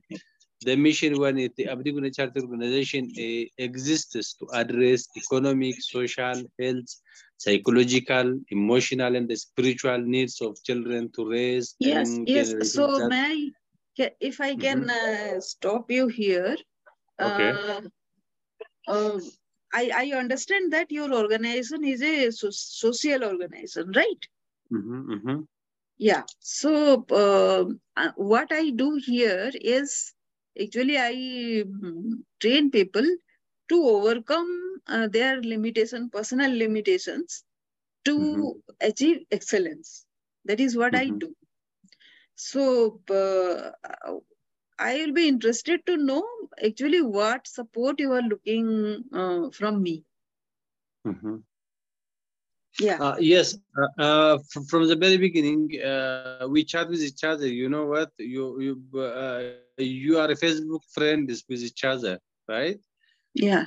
The 0.61 0.75
mission 0.75 1.17
when 1.19 1.37
it, 1.39 1.55
the 1.55 1.67
Abdi 1.67 1.91
Good 1.91 2.13
Charity 2.13 2.41
Organization 2.41 3.11
uh, 3.17 3.45
exists 3.57 4.33
to 4.35 4.47
address 4.53 5.07
economic, 5.17 5.75
social, 5.81 6.43
health, 6.59 6.89
psychological, 7.37 8.39
emotional, 8.49 9.15
and 9.15 9.27
the 9.29 9.35
spiritual 9.35 9.99
needs 9.99 10.41
of 10.41 10.61
children 10.63 11.09
to 11.15 11.29
raise 11.29 11.75
Yes. 11.79 12.19
Yes. 12.25 12.53
So 12.61 13.01
may 13.01 13.53
I, 13.99 14.11
if 14.19 14.39
I 14.41 14.55
can 14.55 14.89
uh, 14.89 15.39
stop 15.41 15.89
you 15.91 16.07
here. 16.07 16.55
Okay. 17.19 17.51
Uh, 17.51 17.81
uh, 18.87 19.19
I, 19.73 19.91
I 20.13 20.17
understand 20.17 20.73
that 20.73 20.91
your 20.91 21.13
organization 21.13 21.83
is 21.83 22.01
a 22.01 22.31
so- 22.31 22.49
social 22.51 23.23
organization, 23.23 23.91
right? 23.95 24.27
Mhm, 24.71 25.05
mhm. 25.09 25.47
Yeah. 25.97 26.23
So 26.39 27.05
uh, 27.11 27.65
uh, 27.95 28.11
what 28.15 28.47
I 28.51 28.69
do 28.71 28.99
here 29.03 29.51
is 29.53 30.13
actually 30.61 30.97
I 30.97 31.13
mm, 31.65 32.23
train 32.39 32.71
people 32.71 33.07
to 33.69 33.83
overcome 33.83 34.81
uh, 34.87 35.07
their 35.07 35.41
limitation, 35.41 36.09
personal 36.09 36.51
limitations, 36.51 37.43
to 38.05 38.15
Mhm. 38.17 38.59
achieve 38.81 39.25
excellence. 39.31 40.05
That 40.45 40.59
is 40.59 40.77
what 40.77 40.95
I 40.95 41.09
Mhm. 41.09 41.19
do. 41.19 41.35
So 42.35 43.01
uh, 43.11 43.71
I 44.79 44.95
will 44.97 45.13
be 45.13 45.27
interested 45.27 45.85
to 45.85 45.97
know 45.97 46.27
actually 46.63 47.01
what 47.01 47.47
support 47.47 47.99
you 47.99 48.11
are 48.13 48.21
looking 48.21 49.05
uh, 49.13 49.51
from 49.51 49.83
me. 49.83 50.05
Mhm. 51.05 51.43
Yeah. 52.79 52.97
Uh, 53.01 53.15
yes, 53.19 53.57
uh, 53.77 54.01
uh, 54.01 54.37
from, 54.51 54.65
from 54.65 54.87
the 54.87 54.95
very 54.95 55.17
beginning, 55.17 55.81
uh, 55.81 56.47
we 56.49 56.63
chat 56.63 56.87
with 56.89 57.01
each 57.01 57.23
other. 57.23 57.47
You 57.47 57.67
know 57.69 57.85
what? 57.85 58.11
You 58.17 58.59
you 58.61 58.99
uh, 58.99 59.41
you 59.77 60.17
are 60.19 60.29
a 60.31 60.35
Facebook 60.35 60.83
friend 60.93 61.27
with 61.27 61.61
each 61.61 61.83
other, 61.83 62.19
right? 62.47 62.79
Yeah. 63.33 63.65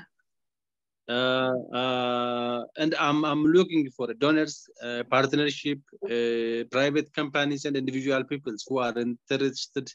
Uh, 1.09 1.55
uh, 1.75 2.65
and 2.77 2.95
I'm 2.95 3.25
I'm 3.25 3.45
looking 3.45 3.91
for 3.91 4.15
donors, 4.15 4.69
uh, 4.83 5.03
partnership, 5.11 5.81
uh, 6.05 6.65
private 6.71 7.13
companies, 7.13 7.65
and 7.65 7.77
individual 7.77 8.23
people 8.25 8.55
who 8.69 8.79
are 8.79 8.97
interested 8.97 9.91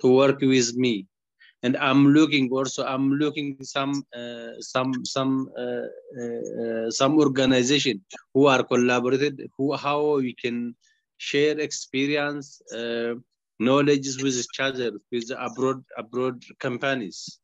to 0.00 0.08
work 0.08 0.40
with 0.40 0.74
me. 0.76 1.06
And 1.62 1.76
I'm 1.76 2.08
looking 2.08 2.50
also. 2.52 2.84
I'm 2.84 3.12
looking 3.12 3.56
some 3.62 4.04
uh, 4.14 4.52
some 4.60 5.04
some 5.04 5.50
uh, 5.56 5.86
uh, 6.20 6.40
uh, 6.62 6.90
some 6.90 7.18
organization 7.18 8.04
who 8.34 8.46
are 8.46 8.62
collaborated. 8.64 9.42
Who 9.56 9.74
how 9.76 10.16
we 10.16 10.34
can 10.34 10.74
share 11.18 11.58
experience, 11.60 12.60
uh, 12.72 13.14
knowledge 13.60 14.08
with 14.22 14.36
each 14.44 14.58
other 14.60 14.90
with 15.12 15.30
abroad 15.38 15.84
abroad 15.96 16.42
companies. 16.58 17.40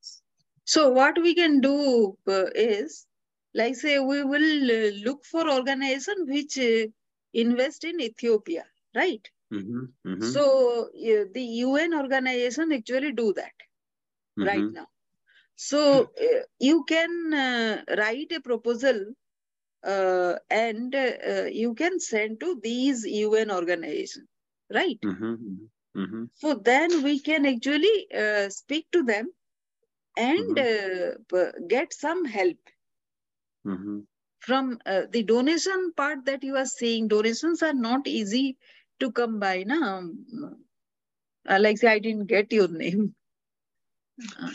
So 0.65 0.91
what 0.91 1.21
we 1.23 1.35
can 1.35 1.61
do 1.61 2.17
uh, 2.27 2.47
is, 2.55 3.07
like 3.55 3.77
say, 3.77 3.99
we 3.99 4.23
will 4.25 4.51
look 5.05 5.25
for 5.25 5.51
organization 5.51 6.27
which 6.27 6.59
invest 7.33 7.85
in 7.85 8.01
Ethiopia, 8.01 8.65
right? 8.95 9.31
Mhm, 9.53 9.93
mhm, 10.05 10.23
So 10.23 10.45
uh, 10.89 11.25
the 11.33 11.45
UN 11.67 11.95
organization 11.95 12.73
actually 12.73 13.13
do 13.13 13.33
that 13.35 13.53
right 14.45 14.67
mhm. 14.67 14.73
now. 14.73 14.87
So 15.57 16.13
uh, 16.21 16.43
you 16.59 16.85
can 16.85 17.35
uh, 17.35 17.85
write 17.97 18.33
a 18.33 18.41
proposal 18.41 19.15
uh, 19.85 20.35
and 20.51 20.95
uh, 20.95 21.45
you 21.51 21.75
can 21.75 22.01
send 22.01 22.41
to 22.41 22.61
these 22.63 23.05
UN 23.07 23.51
organizations 23.51 24.29
right? 24.73 25.01
Mhm, 25.03 25.71
mhm, 25.95 26.31
So 26.35 26.55
then 26.55 27.03
we 27.03 27.21
can 27.21 27.45
actually 27.45 28.11
uh, 28.13 28.49
speak 28.49 28.91
to 28.93 29.03
them 29.05 29.33
and 30.17 30.59
uh, 30.59 31.53
get 31.69 31.93
some 31.93 32.25
help 32.25 32.59
from 34.41 34.79
uh, 34.87 35.03
the 35.11 35.23
donation 35.23 35.93
part 35.97 36.25
that 36.27 36.43
you 36.43 36.57
are 36.57 36.67
saying. 36.67 37.09
Donations 37.09 37.63
are 37.63 37.73
not 37.75 38.07
easy 38.07 38.57
to 39.01 39.11
come 39.13 39.39
by. 39.39 39.63
Na? 39.65 40.03
Uh, 41.49 41.59
like 41.61 41.79
say, 41.79 41.89
I 41.89 41.99
didn't 41.99 42.27
get 42.27 42.53
your 42.53 42.69
name. 42.83 43.15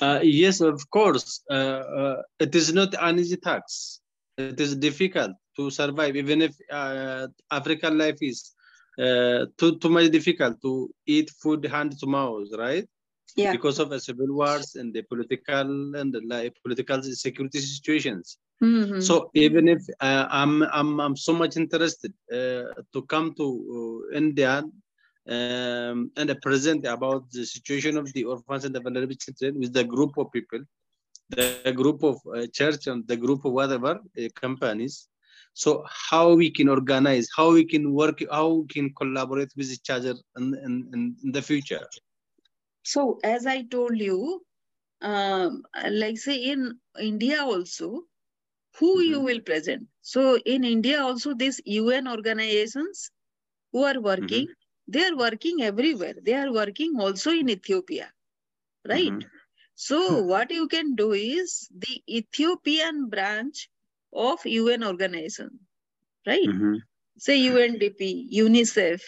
Uh, 0.02 0.20
yes, 0.24 0.62
of 0.62 0.90
course. 0.90 1.42
Uh, 1.50 1.54
uh, 1.54 2.22
it 2.40 2.56
is 2.56 2.74
not 2.74 2.94
an 3.00 3.20
easy 3.20 3.38
task. 3.38 4.00
It 4.38 4.60
is 4.60 4.76
difficult 4.76 5.32
to 5.58 5.70
survive, 5.70 6.16
even 6.16 6.42
if 6.42 6.54
uh, 6.72 7.28
African 7.52 7.98
life 7.98 8.18
is 8.22 8.52
uh, 9.00 9.46
too, 9.58 9.78
too 9.80 9.90
much 9.90 10.12
difficult 10.12 10.62
to 10.62 10.90
eat 11.06 11.30
food 11.42 11.66
hand 11.66 11.98
to 12.00 12.08
mouth, 12.08 12.48
right? 12.58 12.86
Yeah. 13.36 13.52
Because 13.52 13.80
of 13.80 13.90
the 13.90 14.00
civil 14.00 14.32
wars 14.34 14.76
and 14.76 14.94
the 14.94 15.02
political 15.04 15.96
and 15.96 16.14
the 16.14 16.22
like, 16.28 16.54
political 16.64 17.02
security 17.04 17.60
situations. 17.60 18.38
Mhm. 18.62 19.02
So 19.02 19.30
even 19.34 19.68
if 19.68 19.82
uh, 20.00 20.28
I'm, 20.30 20.64
I'm 20.64 21.00
I'm 21.00 21.16
so 21.18 21.34
much 21.34 21.58
interested 21.58 22.14
uh, 22.32 22.74
to 22.94 23.02
come 23.08 23.34
to 23.36 23.46
uh, 24.14 24.18
India 24.18 24.64
um, 25.30 26.12
and 26.16 26.30
present 26.42 26.86
about 26.86 27.30
the 27.32 27.46
situation 27.46 27.98
of 27.98 28.12
the 28.14 28.24
orphans 28.26 28.66
and 28.66 28.76
the 28.76 28.82
vulnerable 28.82 29.16
children 29.16 29.60
with 29.60 29.74
the 29.74 29.84
group 29.84 30.18
of 30.18 30.32
people, 30.32 30.60
the 31.30 31.74
group 31.74 32.04
of 32.04 32.18
uh, 32.36 32.46
church 32.52 32.88
and 32.88 33.08
the 33.08 33.16
group 33.18 33.44
of 33.46 33.52
whatever 33.54 34.00
uh, 34.18 34.28
companies. 34.36 35.08
So 35.54 35.84
how 36.10 36.34
we 36.34 36.50
can 36.52 36.68
organize, 36.70 37.28
how 37.36 37.52
we 37.54 37.66
can 37.66 37.94
work, 37.94 38.20
how 38.32 38.48
we 38.50 38.68
can 38.68 38.94
collaborate 38.94 39.52
with 39.56 39.72
each 39.72 39.90
other 39.90 40.16
in, 40.38 40.54
in, 40.66 41.16
in 41.24 41.32
the 41.32 41.42
future. 41.42 41.86
So 42.84 43.20
as 43.24 43.46
I 43.46 43.64
told 43.64 43.98
you, 44.00 44.46
um, 45.02 45.64
like 45.90 46.18
say 46.18 46.36
in 46.38 46.80
India 47.00 47.42
also, 47.44 48.04
who 48.80 49.02
you 49.02 49.20
Mhm. 49.20 49.24
will 49.24 49.42
present. 49.42 49.88
So 50.02 50.38
in 50.46 50.64
India 50.64 51.02
also, 51.02 51.34
these 51.34 51.62
UN 51.66 52.08
organizations 52.08 53.12
who 53.72 53.84
are 53.84 54.00
working, 54.00 54.48
they 54.88 55.04
are 55.06 55.16
working 55.16 55.62
everywhere. 55.62 56.16
They 56.22 56.34
are 56.36 56.52
working 56.52 57.00
also 57.00 57.32
in 57.32 57.50
Ethiopia, 57.50 58.12
right? 58.88 59.20
Mhm. 59.20 59.30
So 59.76 60.22
what 60.22 60.52
you 60.52 60.68
can 60.68 60.96
do 60.96 61.14
is 61.14 61.70
the 61.86 62.02
Ethiopian 62.20 63.10
branch 63.10 63.70
of 64.14 64.46
UN 64.46 64.84
organization, 64.84 65.60
right? 66.26 66.54
Mhm. 66.54 66.82
Say 67.18 67.38
UNDP, 67.50 68.28
UNICEF, 68.32 69.02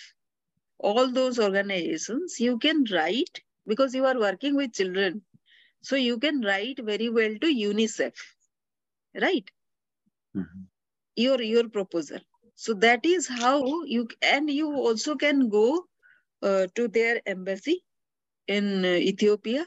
all 0.80 1.12
those 1.12 1.40
organizations, 1.40 2.40
you 2.40 2.58
can 2.60 2.84
write 2.92 3.42
because 3.68 3.94
you 3.96 4.06
are 4.06 4.20
working 4.20 4.56
with 4.56 4.74
children. 4.74 5.24
So 5.82 5.96
you 5.96 6.18
can 6.20 6.42
write 6.42 6.80
very 6.80 7.10
well 7.10 7.36
to 7.40 7.48
UNICEF, 7.48 8.16
right? 9.22 9.50
Mhm. 10.34 10.68
Your 11.16 11.42
your 11.42 11.70
proposal. 11.70 12.20
So 12.56 12.74
that 12.76 13.06
is 13.06 13.28
how 13.28 13.84
you 13.86 14.08
and 14.22 14.50
you 14.50 14.72
also 14.74 15.16
can 15.16 15.50
go 15.50 15.86
uh, 16.42 16.68
to 16.76 16.88
their 16.88 17.22
embassy 17.26 17.84
in 18.48 18.86
uh, 18.86 18.90
Ethiopia, 18.90 19.66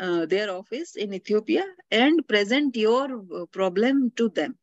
uh, 0.00 0.26
their 0.26 0.50
office 0.50 0.96
in 0.96 1.12
Ethiopia, 1.14 1.64
and 1.90 2.26
present 2.28 2.76
your 2.76 3.06
uh, 3.34 3.46
problem 3.46 4.12
to 4.16 4.28
them, 4.30 4.56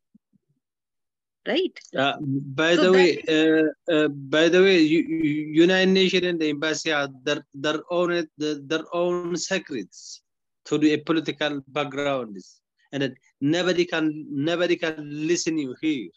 right? 1.48 1.80
Uh, 1.98 2.14
by 2.22 2.76
So 2.76 2.84
the 2.84 2.92
way, 2.94 3.10
is- 3.12 3.30
uh, 3.30 3.94
uh, 3.94 4.08
by 4.10 4.50
the 4.50 4.62
way, 4.62 4.80
United 4.82 5.92
Nations 5.92 6.26
and 6.26 6.40
the 6.40 6.50
embassy 6.50 6.92
are 6.92 7.10
their, 7.24 7.44
their 7.54 7.80
own 7.90 8.28
their, 8.38 8.84
own 8.94 9.36
secrets 9.38 10.22
to 10.66 10.78
the 10.78 10.98
political 10.98 11.62
backgrounds, 11.68 12.62
and 12.92 13.04
that 13.04 13.14
nobody 13.42 13.86
can 13.86 14.26
nobody 14.30 14.76
can 14.78 14.96
listen 15.28 15.58
you 15.58 15.76
here 15.82 16.10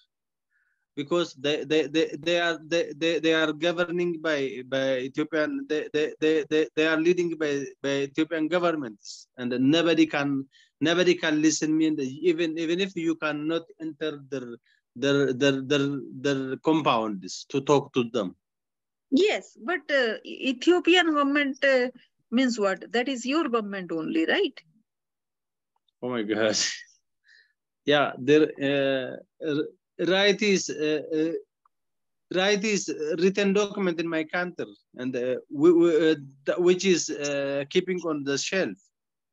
because 1.01 1.29
they 1.45 1.57
they, 1.71 1.83
they, 1.95 2.07
they 2.27 2.39
are 2.47 2.59
they, 2.73 2.85
they, 3.03 3.15
they 3.25 3.35
are 3.43 3.53
governing 3.67 4.13
by 4.27 4.41
by 4.75 4.87
Ethiopian 5.09 5.51
they, 5.71 5.83
they, 5.95 6.07
they, 6.23 6.35
they, 6.51 6.63
they 6.77 6.87
are 6.93 7.01
leading 7.07 7.31
by, 7.43 7.53
by 7.85 7.95
Ethiopian 8.09 8.47
governments 8.55 9.29
and 9.39 9.51
nobody 9.77 10.07
can 10.15 10.31
nobody 10.89 11.15
can 11.23 11.35
listen 11.47 11.71
me 11.79 11.87
and 11.91 12.01
even 12.31 12.51
even 12.65 12.79
if 12.87 12.93
you 13.07 13.15
cannot 13.25 13.65
enter 13.87 14.13
their 14.33 14.49
their 15.03 15.33
their 15.33 15.57
their, 15.71 15.87
their 16.25 16.43
compounds 16.69 17.47
to 17.51 17.61
talk 17.71 17.93
to 17.97 18.05
them. 18.17 18.29
Yes, 19.11 19.57
but 19.71 19.85
uh, 19.91 20.15
Ethiopian 20.25 21.07
government 21.15 21.65
uh, 21.65 21.89
means 22.31 22.59
what? 22.59 22.93
That 22.93 23.09
is 23.09 23.27
your 23.27 23.49
government 23.49 23.91
only, 23.93 24.25
right? 24.27 24.59
Oh 26.03 26.11
my 26.11 26.23
God. 26.23 26.57
Yeah, 27.87 28.13
there 28.19 28.45
uh, 28.63 29.63
r- 30.01 30.07
right 30.07 30.41
is 30.43 30.71
uh, 30.71 31.03
uh, 31.15 31.33
right 32.35 32.63
is 32.65 32.95
written 33.19 33.53
document 33.53 34.01
in 34.01 34.09
my 34.09 34.25
country 34.25 34.75
and 34.97 35.15
uh, 35.17 35.37
we, 35.51 35.73
we, 35.73 36.17
which 36.59 36.85
is 36.85 37.11
keeping 37.71 38.01
on 38.03 38.25
the 38.25 38.39
shelf. 38.39 38.77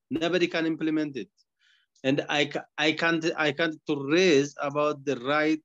Nobody 0.09 0.47
can 0.47 0.65
implement 0.65 1.17
it, 1.17 1.29
and 2.03 2.25
I 2.29 2.49
I 2.77 2.93
can't 2.93 3.25
I 3.35 3.51
can't 3.51 3.77
to 3.87 4.07
raise 4.09 4.55
about 4.61 5.03
the 5.03 5.17
right 5.17 5.61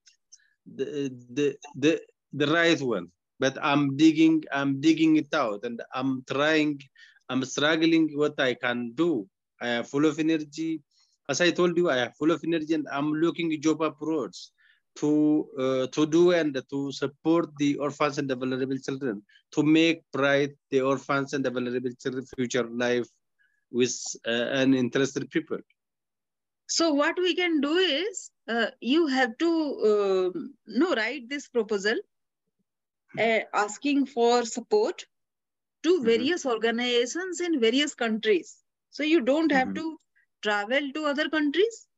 the 0.66 1.12
the 1.32 1.56
the, 1.76 2.00
the 2.32 2.46
right 2.46 2.80
one. 2.80 3.08
But 3.38 3.58
I'm 3.62 3.96
digging 3.96 4.42
I'm 4.52 4.80
digging 4.80 5.16
it 5.16 5.32
out 5.34 5.64
and 5.64 5.82
I'm 5.94 6.24
trying 6.30 6.80
I'm 7.28 7.44
struggling 7.44 8.10
what 8.16 8.38
I 8.40 8.54
can 8.54 8.92
do. 8.94 9.28
I 9.60 9.68
am 9.68 9.84
full 9.84 10.06
of 10.06 10.18
energy 10.18 10.82
as 11.28 11.40
I 11.40 11.50
told 11.50 11.76
you, 11.76 11.88
I 11.88 11.98
am 11.98 12.12
full 12.12 12.30
of 12.30 12.42
energy 12.44 12.74
and 12.74 12.86
I'm 12.90 13.12
looking 13.12 13.60
job 13.60 13.82
approach 13.82 14.50
to 14.96 15.48
uh, 15.58 15.86
to 15.88 16.06
do 16.06 16.32
and 16.32 16.60
to 16.70 16.92
support 16.92 17.50
the 17.58 17.76
orphans 17.76 18.18
and 18.18 18.28
the 18.28 18.36
vulnerable 18.36 18.78
children, 18.78 19.22
to 19.52 19.62
make 19.62 20.02
bright 20.12 20.56
the 20.70 20.80
orphans 20.80 21.32
and 21.34 21.44
the 21.44 21.50
vulnerable 21.50 21.92
children 22.02 22.24
future 22.26 22.64
life 22.68 23.08
with 23.70 23.94
uh, 24.26 24.46
an 24.62 24.74
interested 24.74 25.30
people. 25.30 25.58
So 26.66 26.92
what 26.92 27.18
we 27.18 27.34
can 27.34 27.60
do 27.60 27.74
is 27.76 28.30
uh, 28.48 28.70
you 28.80 29.06
have 29.06 29.36
to 29.38 29.50
um 29.90 30.54
no 30.66 30.94
write 30.94 31.28
this 31.28 31.48
proposal 31.48 31.98
uh, 33.18 33.40
asking 33.52 34.06
for 34.06 34.44
support 34.44 35.06
to 35.82 36.02
Mhm. 36.02 36.04
various 36.04 36.46
organizations 36.46 37.40
in 37.40 37.60
various 37.60 37.94
countries. 37.94 38.62
So 38.90 39.02
you 39.02 39.20
don't 39.20 39.50
have 39.52 39.68
Mhm. 39.68 39.74
to 39.74 39.98
travel 40.42 40.92
to 40.94 41.04
other 41.06 41.28
countries. 41.28 41.88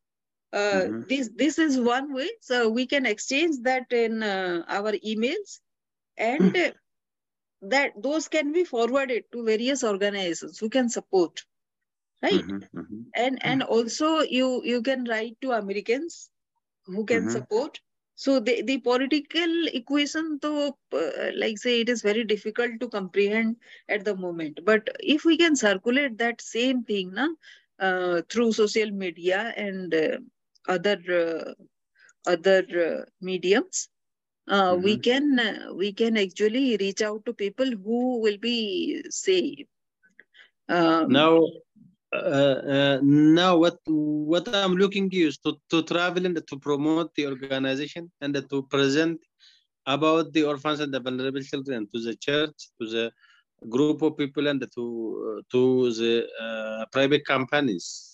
Uh, 0.54 0.86
Mhm. 0.86 1.06
This 1.10 1.30
this 1.42 1.58
is 1.58 1.78
one 1.80 2.12
way. 2.14 2.30
So 2.40 2.70
we 2.70 2.86
can 2.86 3.06
exchange 3.06 3.56
that 3.64 3.92
in 3.92 4.22
uh, 4.22 4.64
our 4.68 4.92
emails, 5.12 5.60
and 6.16 6.56
uh, 6.56 6.72
that 7.62 7.92
those 8.02 8.28
can 8.28 8.52
be 8.52 8.64
forwarded 8.64 9.24
to 9.32 9.44
various 9.44 9.84
organizations 9.84 10.58
who 10.58 10.68
can 10.70 10.88
support, 10.88 11.44
right? 12.22 12.52
Mhm, 12.52 12.68
mhm. 12.72 13.12
and 13.14 13.38
and 13.44 13.62
also 13.62 14.20
you 14.20 14.62
you 14.64 14.80
can 14.88 15.04
write 15.10 15.36
to 15.40 15.52
americans 15.52 16.30
who 16.86 17.04
can 17.04 17.28
Mhm. 17.28 17.34
support 17.34 17.80
so 18.14 18.38
the 18.40 18.62
the 18.62 18.78
political 18.78 19.52
equation 19.80 20.38
though 20.42 20.76
uh, 21.00 21.30
like 21.42 21.58
say 21.58 21.80
it 21.80 21.88
is 21.88 22.02
very 22.02 22.24
difficult 22.24 22.78
to 22.80 22.88
comprehend 22.88 23.56
at 23.88 24.04
the 24.04 24.16
moment 24.16 24.60
but 24.64 24.88
if 25.00 25.24
we 25.24 25.36
can 25.36 25.56
circulate 25.56 26.18
that 26.18 26.40
same 26.40 26.82
thing 26.84 27.12
na, 27.14 27.28
uh, 27.78 28.22
through 28.30 28.52
social 28.52 28.90
media 28.90 29.52
and 29.56 29.94
uh, 29.94 30.18
other 30.68 30.98
uh, 31.24 31.52
other 32.26 32.60
uh, 32.88 33.04
mediums 33.20 33.88
uh, 34.48 34.76
we 34.82 34.96
Mhm. 34.96 35.04
can 35.08 35.38
uh, 35.38 35.72
we 35.74 35.92
can 35.92 36.16
actually 36.16 36.76
reach 36.78 37.02
out 37.02 37.24
to 37.26 37.32
people 37.34 37.70
who 37.84 38.20
will 38.20 38.38
be 38.38 39.02
say 39.10 39.66
um, 40.68 41.28
Now, 41.28 41.46
uh, 42.12 42.16
uh, 42.16 42.98
now 43.02 43.56
what 43.58 43.78
what 43.86 44.48
I'm 44.48 44.76
looking 44.76 45.08
is 45.12 45.38
to, 45.38 45.50
to 45.70 45.82
travel 45.82 46.24
and 46.26 46.36
to 46.48 46.58
promote 46.58 47.14
the 47.14 47.26
organization 47.26 48.10
and 48.20 48.34
to 48.50 48.62
present 48.64 49.20
about 49.86 50.32
the 50.32 50.42
orphans 50.44 50.80
and 50.80 50.92
the 50.92 51.00
vulnerable 51.00 51.40
children 51.42 51.88
to 51.92 52.00
the 52.00 52.14
church, 52.16 52.58
to 52.80 52.86
the 52.88 53.12
group 53.68 54.02
of 54.02 54.16
people, 54.16 54.46
and 54.48 54.60
to 54.74 54.84
uh, 55.38 55.40
to 55.52 55.90
the 55.92 56.26
uh, 56.44 56.84
private 56.92 57.24
companies. 57.24 58.13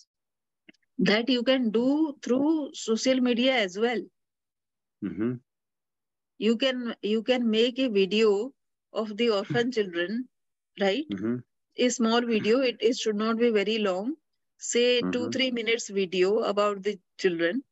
That 1.00 1.28
you 1.30 1.42
can 1.44 1.70
do 1.70 2.16
through 2.22 2.70
social 2.74 3.20
media 3.20 3.54
as 3.56 3.78
well. 3.78 4.00
Mhm, 5.02 5.40
you 6.38 6.56
can 6.56 6.94
you 7.02 7.22
can 7.22 7.50
make 7.50 7.78
a 7.78 7.88
video 7.88 8.52
of 8.92 9.16
the 9.18 9.28
orphan 9.30 9.70
children 9.72 10.28
right? 10.80 11.06
Mhm, 11.08 11.42
a 11.76 11.88
small 11.90 12.20
video 12.22 12.60
it, 12.60 12.76
it 12.80 12.96
should 12.96 13.16
not 13.16 13.38
be 13.38 13.50
very 13.50 13.78
long. 13.78 14.14
Say 14.58 15.02
two 15.02 15.28
Mhm. 15.28 15.30
three 15.30 15.50
minutes 15.50 15.88
video 15.88 16.38
about 16.40 16.82
the 16.82 16.98
children. 17.18 17.62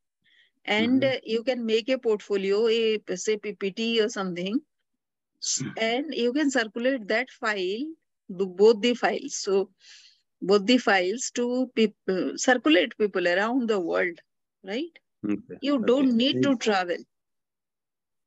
And 0.65 1.03
Mhm. 1.03 1.05
uh, 1.05 1.19
you 1.23 1.43
can 1.43 1.65
make 1.65 1.89
a 1.89 1.97
portfolio 1.99 2.67
a 2.67 2.99
say 3.15 3.37
ppt 3.37 4.03
or 4.03 4.09
something. 4.09 4.61
And 5.77 6.13
you 6.13 6.33
can 6.33 6.49
circulate 6.51 7.07
that 7.07 7.29
file 7.31 7.85
both 8.29 8.81
the 8.81 8.93
files. 8.95 9.35
So 9.35 9.71
both 10.41 10.65
the 10.65 10.77
files 10.77 11.31
to 11.33 11.45
people 11.75 12.37
circulate 12.37 12.97
people 12.97 13.27
around 13.27 13.67
the 13.69 13.79
world 13.79 14.19
right 14.63 14.99
Okay. 15.25 15.59
you 15.61 15.77
Okay. 15.83 15.93
don't 15.93 16.15
need 16.15 16.41
to 16.41 16.55
travel 16.57 16.97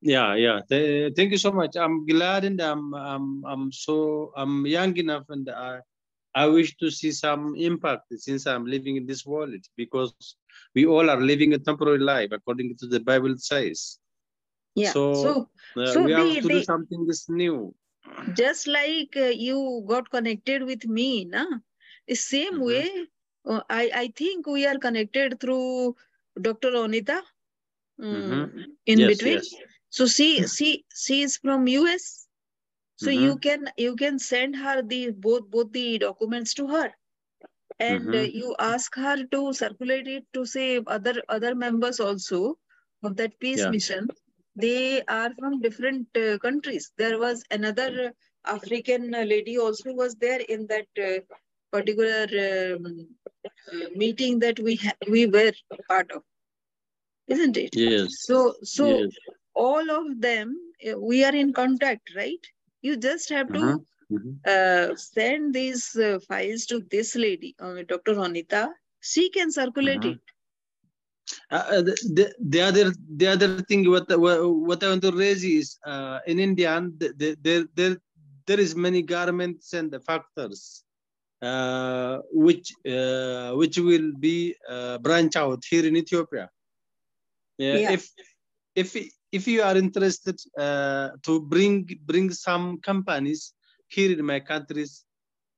Yeah, 0.00 0.34
yeah. 0.34 0.60
Th- 0.68 1.12
thank 1.14 1.30
you 1.32 1.38
so 1.38 1.52
much. 1.52 1.76
I'm 1.76 2.06
glad 2.06 2.44
and 2.44 2.60
I'm 2.60 2.94
I'm 2.94 3.44
I'm 3.46 3.72
so 3.72 4.32
I'm 4.36 4.66
young 4.66 4.96
enough 4.96 5.24
and 5.28 5.48
I 5.50 5.80
I 6.34 6.46
wish 6.46 6.76
to 6.78 6.90
see 6.90 7.12
some 7.12 7.54
impact 7.56 8.06
since 8.16 8.46
I'm 8.46 8.66
living 8.66 8.96
in 8.96 9.06
this 9.06 9.24
world 9.26 9.62
because 9.76 10.22
we 10.66 10.74
all 10.76 11.00
are 11.00 11.08
living 11.20 11.44
a 11.46 11.50
temporary 11.50 11.90
life 11.90 12.24
according 12.26 12.68
to 12.72 12.86
the 12.86 13.00
Bible 13.00 13.34
says. 13.38 13.98
yeah 14.74 14.94
So, 14.94 15.02
so 15.12 15.48
Uh, 15.76 15.96
so 15.96 16.00
we 16.04 16.10
have 16.12 16.32
to 16.42 16.48
do 16.56 16.60
something 16.60 17.06
this 17.06 17.28
new. 17.28 17.74
just 18.32 18.66
like 18.66 19.16
uh, 19.16 19.26
you 19.46 19.84
got 19.88 20.10
connected 20.10 20.62
with 20.70 20.84
me 20.86 21.24
na 21.24 21.44
the 22.08 22.14
same 22.14 22.56
Mhm. 22.56 22.70
way 22.70 22.86
uh, 23.50 23.62
i 23.80 23.82
i 24.02 24.06
think 24.20 24.46
we 24.46 24.66
are 24.70 24.78
connected 24.86 25.38
through 25.40 25.94
dr 26.48 26.72
onita 26.82 27.18
mm, 28.00 28.38
Mhm. 28.38 28.76
in 28.94 29.04
yes, 29.04 29.12
between 29.12 29.40
yes. 29.40 29.54
so 29.96 30.06
she 30.16 30.28
she 30.56 30.70
she 31.04 31.22
is 31.26 31.36
from 31.44 31.66
us 31.92 32.04
so 32.96 33.10
you 33.10 33.32
Mhm. 33.32 33.46
can 33.46 33.68
you 33.76 33.94
can 34.02 34.18
send 34.18 34.56
her 34.64 34.76
the 34.82 35.02
both 35.26 35.44
both 35.56 35.72
the 35.72 35.98
documents 35.98 36.54
to 36.54 36.66
her 36.74 36.88
and 37.78 38.14
uh, 38.14 38.18
you 38.40 38.54
ask 38.58 38.94
her 38.96 39.16
to 39.34 39.52
circulate 39.52 40.06
it 40.06 40.24
to 40.32 40.44
say 40.44 40.80
other 40.86 41.14
other 41.28 41.54
members 41.54 42.00
also 42.00 42.40
of 43.02 43.16
that 43.16 43.38
peace 43.40 43.64
Yeah. 43.64 43.74
mission 43.74 44.08
they 44.56 45.02
are 45.18 45.30
from 45.38 45.60
different 45.60 46.06
uh, 46.24 46.38
countries 46.46 46.92
there 46.98 47.18
was 47.18 47.44
another 47.50 48.12
african 48.56 49.10
lady 49.34 49.56
also 49.58 49.92
was 50.02 50.14
there 50.16 50.40
in 50.56 50.66
that 50.66 50.88
uh, 51.10 51.18
particular 51.72 52.24
um, 52.46 53.08
uh, 53.72 53.88
meeting 53.96 54.38
that 54.40 54.58
we 54.60 54.78
we 55.08 55.26
were 55.26 55.52
part 55.88 56.10
of 56.12 56.22
isn't 57.34 57.56
it 57.56 57.74
Yes. 57.74 58.26
so 58.26 58.38
so 58.62 58.86
yes. 58.86 59.10
all 59.54 59.90
of 59.98 60.20
them 60.20 60.48
uh, 60.88 60.98
we 60.98 61.24
are 61.24 61.34
in 61.42 61.52
contact 61.52 62.14
right 62.16 62.46
you 62.82 62.96
just 62.96 63.28
have 63.30 63.50
to 63.52 63.64
Mhm. 63.64 63.86
Mhm. 64.10 64.40
uh, 64.54 64.94
send 64.96 65.54
these 65.54 65.84
uh, 65.96 66.18
files 66.28 66.66
to 66.66 66.80
this 66.90 67.14
lady, 67.16 67.54
uh, 67.60 67.82
Dr. 67.88 68.14
Ronita. 68.14 68.68
She 69.00 69.30
can 69.30 69.50
circulate 69.52 70.04
Mhm. 70.04 70.12
it. 70.12 70.20
Uh, 71.50 71.64
uh, 71.74 71.82
the, 71.82 71.94
the, 72.16 72.34
the 72.52 72.60
other 72.60 72.92
the 73.16 73.26
other 73.28 73.50
thing 73.58 73.78
what 73.80 73.98
what, 74.08 74.38
what 74.68 74.74
I 74.76 74.80
want 74.80 74.92
to 75.02 75.12
raise 75.12 75.44
is 75.44 75.78
uh, 75.86 76.18
in 76.26 76.38
India 76.38 76.70
the, 76.98 77.08
the, 77.20 77.36
there 77.40 77.64
there 77.74 77.96
there 78.46 78.60
is 78.60 78.74
many 78.74 79.02
garments 79.02 79.72
and 79.72 79.90
the 79.90 80.00
factors 80.00 80.84
which 82.32 82.72
uh, 82.86 83.50
which 83.52 83.78
will 83.78 84.12
be 84.18 84.54
uh, 84.68 84.98
branch 84.98 85.36
out 85.36 85.62
here 85.68 85.84
in 85.86 85.96
Ethiopia. 85.96 86.48
Yeah. 87.58 87.90
If 87.90 88.08
if 88.74 88.96
if 89.32 89.48
you 89.48 89.62
are 89.62 89.76
interested 89.76 90.38
uh, 90.58 91.10
to 91.22 91.40
bring 91.40 91.88
bring 92.06 92.30
some 92.30 92.80
companies 92.80 93.54
here 93.88 94.12
in 94.12 94.24
my 94.24 94.40
countries, 94.40 95.04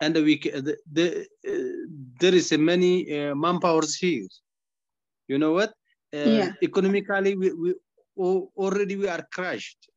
and 0.01 0.15
we 0.15 0.39
the, 0.39 0.77
the, 0.91 1.27
uh, 1.47 1.87
there 2.19 2.35
is 2.35 2.53
a 2.53 2.59
many 2.59 2.95
uh, 3.13 3.35
manpowers 3.35 3.95
here. 3.97 4.29
You 5.29 5.39
know 5.39 5.53
what? 5.53 5.71
Uh, 6.15 6.31
Yeah. 6.39 6.53
Economically, 6.63 7.35
we, 7.37 7.53
we 7.53 7.75
already 8.17 8.97
we 8.97 9.09
are 9.09 9.27
crushed. 9.33 9.89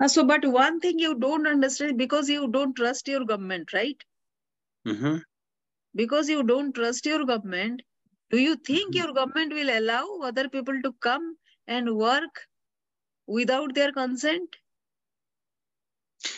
Uh, 0.00 0.08
so, 0.08 0.24
but 0.24 0.44
one 0.46 0.80
thing 0.80 0.98
you 0.98 1.14
don't 1.18 1.46
understand 1.46 1.98
because 1.98 2.28
you 2.28 2.48
don't 2.48 2.74
trust 2.76 3.08
your 3.08 3.24
government, 3.24 3.72
right? 3.72 4.04
Mhm. 4.86 5.24
Because 5.94 6.28
you 6.28 6.42
don't 6.42 6.74
trust 6.74 7.06
your 7.06 7.24
government, 7.24 7.82
do 8.30 8.38
you 8.38 8.56
think 8.56 8.94
Mhm. 8.94 9.00
your 9.00 9.12
government 9.12 9.52
will 9.52 9.70
allow 9.78 10.18
other 10.22 10.48
people 10.48 10.82
to 10.82 10.92
come 11.00 11.38
and 11.66 11.96
work 11.96 12.48
without 13.26 13.74
their 13.74 13.92
consent? 13.92 14.56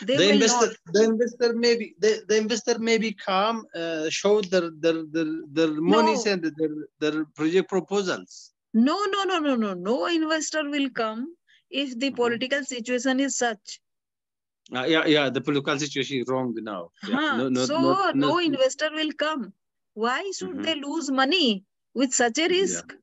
They 0.02 0.16
the 0.16 0.32
investor, 0.34 0.66
not. 0.66 0.94
the 0.94 1.04
investor 1.04 1.52
maybe 1.54 1.94
the, 1.98 2.22
the 2.28 2.36
investor 2.36 2.78
maybe 2.78 3.12
come 3.12 3.66
uh, 3.74 4.08
show 4.10 4.40
their 4.40 4.70
their 4.70 5.02
their, 5.10 5.26
their 5.52 5.72
monies 5.72 6.24
No. 6.26 6.32
and 6.32 6.42
their 6.44 6.74
their 7.00 7.24
project 7.36 7.68
proposals. 7.68 8.52
No, 8.74 9.04
no, 9.06 9.24
no, 9.24 9.38
no, 9.40 9.54
no. 9.56 9.74
No 9.74 10.06
investor 10.06 10.68
will 10.70 10.88
come 10.90 11.34
if 11.70 11.98
the 11.98 12.10
Mhm. 12.10 12.16
political 12.16 12.64
situation 12.64 13.20
is 13.20 13.36
such. 13.36 13.80
Uh, 14.74 14.84
yeah, 14.84 15.04
yeah. 15.06 15.28
The 15.28 15.40
political 15.40 15.78
situation 15.78 16.20
is 16.20 16.28
wrong 16.28 16.54
now. 16.62 16.90
Yeah, 17.08 17.16
Huh. 17.16 17.36
no, 17.38 17.48
no, 17.48 17.66
so 17.66 17.78
not, 17.80 18.16
no 18.16 18.28
not, 18.36 18.44
investor 18.44 18.90
will 18.92 19.12
come. 19.12 19.52
Why 19.94 20.30
should 20.36 20.56
Mhm. 20.56 20.62
they 20.62 20.76
lose 20.76 21.10
money 21.10 21.64
with 21.94 22.14
such 22.14 22.38
a 22.38 22.42
Yeah. 22.42 22.48
risk? 22.48 22.94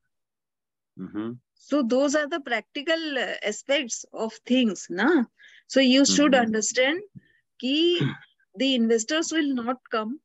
Mhm. 0.97 1.38
So 1.53 1.84
those 1.84 2.15
are 2.15 2.27
the 2.27 2.39
practical 2.39 3.18
uh, 3.18 3.35
aspects 3.43 4.06
of 4.14 4.34
things, 4.45 4.88
na? 4.89 5.26
So 5.69 5.81
you 5.81 6.05
should 6.05 6.35
Mhm. 6.35 6.45
understand 6.45 7.01
ki 7.59 8.09
the 8.55 8.75
investors 8.75 9.31
will 9.31 9.53
not 9.55 9.77
come. 9.91 10.21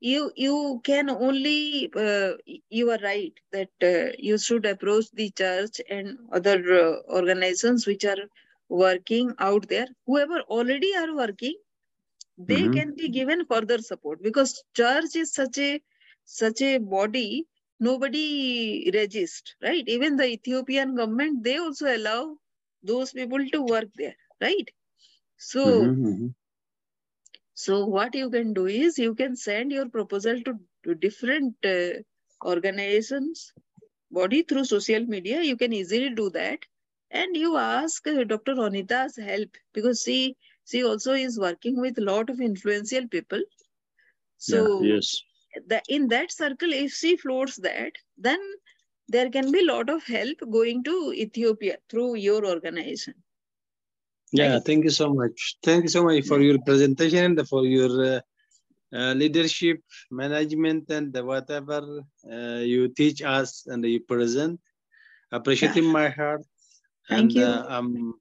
You 0.00 0.32
you 0.36 0.80
can 0.84 1.10
only 1.10 1.90
uh, 1.94 2.32
you 2.70 2.90
are 2.90 2.98
right 3.02 3.34
that 3.52 3.70
uh, 3.82 4.12
you 4.18 4.38
should 4.38 4.66
approach 4.66 5.10
the 5.12 5.30
church 5.30 5.80
and 5.88 6.18
other 6.32 6.58
uh, 6.84 7.02
organizations 7.18 7.86
which 7.86 8.04
are 8.04 8.22
working 8.68 9.34
out 9.38 9.68
there. 9.68 9.88
Whoever 10.06 10.40
already 10.58 10.94
are 10.96 11.14
working, 11.14 11.56
they 12.38 12.68
Mhm. 12.68 12.78
can 12.78 12.94
be 12.94 13.08
given 13.10 13.44
further 13.46 13.78
support 13.78 14.22
because 14.22 14.64
church 14.74 15.16
is 15.16 15.32
such 15.32 15.58
a 15.58 15.82
such 16.24 16.60
a 16.62 16.78
body 16.78 17.46
nobody 17.80 18.90
resist 18.94 19.56
right 19.62 19.86
even 19.96 20.16
the 20.16 20.26
ethiopian 20.36 20.94
government 20.96 21.44
they 21.44 21.56
also 21.58 21.86
allow 21.96 22.38
those 22.82 23.12
people 23.12 23.44
to 23.56 23.62
work 23.62 23.90
there 23.96 24.16
right? 24.40 24.70
So 25.36 25.62
Mhm, 25.64 26.04
mhm. 26.04 26.34
so 27.54 27.84
what 27.86 28.14
you 28.14 28.30
can 28.30 28.52
do 28.54 28.66
is 28.66 28.98
you 28.98 29.14
can 29.14 29.36
send 29.36 29.72
your 29.72 29.88
proposal 29.88 30.40
to, 30.42 30.54
to 30.84 30.94
different 30.94 31.54
uh, 31.64 32.00
organizations 32.44 33.52
body 34.10 34.42
through 34.42 34.64
social 34.64 35.04
media. 35.06 35.42
You 35.42 35.56
can 35.56 35.72
easily 35.72 36.10
do 36.10 36.30
that. 36.30 36.60
And 37.10 37.36
you 37.36 37.56
ask 37.56 38.06
uh, 38.06 38.24
dr 38.24 38.54
ronita's 38.54 39.16
help 39.16 39.50
because 39.72 40.02
she 40.02 40.36
she 40.66 40.84
also 40.84 41.12
is 41.12 41.38
working 41.38 41.80
with 41.80 41.98
a 41.98 42.02
lot 42.02 42.30
of 42.30 42.40
influential 42.40 43.06
people. 43.08 43.42
So 44.38 44.60
yeah, 44.78 44.98
yes. 45.00 45.22
the, 45.66 45.82
in 45.88 46.08
that 46.08 46.30
circle 46.32 46.72
if 46.72 46.92
she 46.92 47.16
floats 47.16 47.56
that 47.56 47.92
then 48.16 48.40
there 49.08 49.30
can 49.30 49.50
be 49.52 49.60
a 49.60 49.66
lot 49.72 49.88
of 49.90 50.04
help 50.04 50.38
going 50.50 50.82
to 50.84 51.12
ethiopia 51.16 51.78
through 51.88 52.14
your 52.16 52.44
organization 52.46 53.14
Yeah, 54.32 54.58
thank 54.58 54.84
you 54.84 54.90
so 54.90 55.14
much. 55.14 55.56
Thank 55.62 55.84
you 55.84 55.88
so 55.88 56.04
much 56.04 56.26
for 56.26 56.40
your 56.40 56.58
presentation 56.66 57.38
and 57.38 57.48
for 57.48 57.64
your 57.64 58.16
uh, 58.16 58.20
uh, 58.92 59.14
leadership, 59.14 59.80
management, 60.10 60.90
and 60.90 61.14
whatever 61.24 62.02
uh, 62.30 62.60
you 62.72 62.88
teach 62.88 63.22
us 63.22 63.66
and 63.66 63.84
you 63.84 64.00
present. 64.00 64.60
Appreciate 65.32 65.76
in 65.76 65.86
my 65.86 66.08
heart. 66.08 66.42
Thank 67.08 67.20
and, 67.20 67.32
you. 67.32 67.44
Uh, 67.44 67.66
um, 67.68 68.14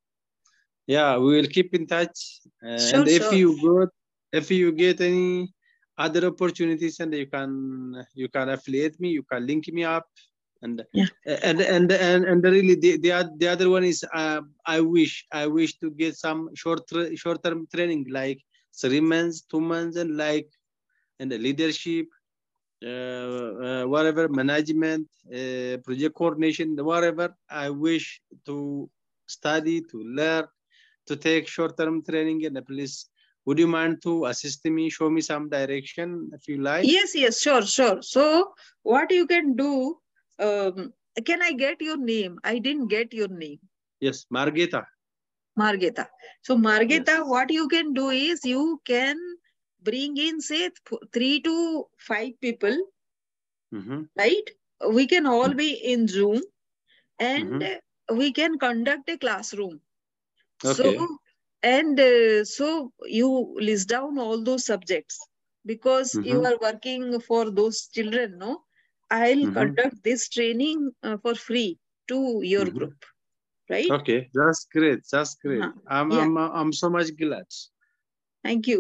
yeah, 0.87 1.17
we 1.17 1.35
will 1.37 1.47
keep 1.47 1.73
in 1.73 1.87
touch. 1.87 2.41
Uh, 2.63 2.77
Sure, 2.77 2.99
and 2.99 3.07
if 3.07 3.23
sure. 3.23 3.33
you 3.33 3.61
got, 3.61 3.89
if 4.31 4.51
you 4.51 4.71
get 4.71 5.01
any 5.01 5.53
other 5.97 6.27
opportunities, 6.27 6.99
and 6.99 7.13
you 7.13 7.25
can 7.27 8.05
you 8.13 8.27
can 8.29 8.49
affiliate 8.49 8.99
me, 8.99 9.09
you 9.09 9.23
can 9.23 9.45
link 9.45 9.67
me 9.71 9.83
up. 9.83 10.05
And, 10.65 10.77
Yeah. 10.99 11.09
and 11.45 11.59
and 11.75 11.91
and 11.91 12.21
and 12.31 12.43
really 12.55 12.75
the 12.83 12.91
the, 13.05 13.11
the 13.41 13.47
other 13.53 13.67
one 13.69 13.85
is 13.93 13.99
uh, 14.21 14.41
I 14.75 14.77
wish 14.95 15.13
I 15.41 15.45
wish 15.57 15.71
to 15.81 15.87
get 16.01 16.13
some 16.25 16.39
short 16.61 16.83
short 17.23 17.39
term 17.45 17.59
training 17.73 18.03
like 18.19 18.39
three 18.81 19.03
months, 19.13 19.37
two 19.51 19.61
months, 19.73 19.95
and 20.01 20.11
like 20.25 20.49
and 21.19 21.31
the 21.31 21.39
leadership, 21.47 22.07
uh, 22.83 23.49
uh, 23.67 23.83
whatever 23.93 24.23
management, 24.41 25.07
uh, 25.39 25.77
project 25.85 26.15
coordination, 26.21 26.67
whatever. 26.91 27.27
I 27.49 27.69
wish 27.69 28.07
to 28.47 28.89
study, 29.37 29.77
to 29.91 29.97
learn, 30.19 30.45
to 31.07 31.13
take 31.27 31.47
short 31.47 31.77
term 31.77 32.03
training, 32.09 32.45
and 32.45 32.57
please. 32.65 32.97
Would 33.47 33.59
you 33.59 33.67
mind 33.67 34.01
to 34.01 34.25
assist 34.25 34.65
me, 34.65 34.89
show 34.89 35.07
me 35.15 35.21
some 35.21 35.49
direction 35.49 36.31
if 36.33 36.47
you 36.49 36.57
like? 36.67 36.83
yes 36.93 37.11
yes 37.23 37.35
sure 37.45 37.65
sure 37.73 37.99
so 38.01 38.23
what 38.81 39.11
you 39.17 39.25
can 39.33 39.55
do 39.55 39.71
um, 40.39 40.93
can 41.25 41.41
i 41.41 41.51
get 41.53 41.81
your 41.81 41.97
name 41.97 42.39
i 42.43 42.57
didn't 42.59 42.87
get 42.87 43.13
your 43.13 43.27
name 43.29 43.59
Yes, 43.99 44.25
Margeta. 44.29 44.85
margeta 45.61 46.03
so 46.45 46.53
margeta 46.65 47.13
Yes. 47.13 47.23
what 47.31 47.49
you 47.57 47.65
can 47.73 47.87
do 47.99 48.07
is 48.09 48.45
you 48.53 48.63
can 48.91 49.17
bring 49.89 50.15
in 50.27 50.39
say 50.49 50.63
th- 50.69 51.01
three 51.13 51.35
to 51.47 51.55
five 52.09 52.33
people 52.41 52.75
Mhm. 53.71 54.09
right 54.19 54.49
we 54.97 55.05
can 55.07 55.25
all 55.25 55.53
be 55.53 55.69
in 55.93 56.07
zoom 56.07 56.41
and 57.19 57.61
Mhm. 57.61 57.71
uh, 57.71 58.15
we 58.15 58.31
can 58.31 58.57
conduct 58.59 59.09
a 59.09 59.17
classroom 59.17 59.79
Okay. 60.63 60.75
so 60.75 61.17
and 61.63 61.99
uh, 61.99 62.43
so 62.45 62.91
you 63.05 63.29
list 63.69 63.89
down 63.89 64.17
all 64.19 64.43
those 64.43 64.65
subjects 64.65 65.19
because 65.65 66.17
you 66.21 66.43
Mhm. 66.43 66.45
are 66.45 66.57
working 66.61 67.19
for 67.21 67.49
those 67.51 67.87
children 67.87 68.37
no 68.39 68.64
i'll 69.17 69.43
Mhm. 69.47 69.53
conduct 69.59 69.97
this 70.09 70.23
training 70.35 70.79
uh, 71.03 71.17
for 71.23 71.35
free 71.47 71.69
to 72.11 72.19
your 72.53 72.65
Mhm. 72.65 72.77
group 72.79 73.05
right 73.69 73.91
Okay, 73.97 74.19
that's 74.33 74.61
great. 74.75 75.01
That's 75.11 75.35
great. 75.43 75.63
Uh-huh. 75.63 75.95
I'm, 75.97 76.11
Yeah. 76.11 76.23
I'm, 76.23 76.37
I'm 76.59 76.73
so 76.81 76.89
much 76.95 77.09
glad. 77.21 77.47
thank 78.47 78.67
you 78.71 78.79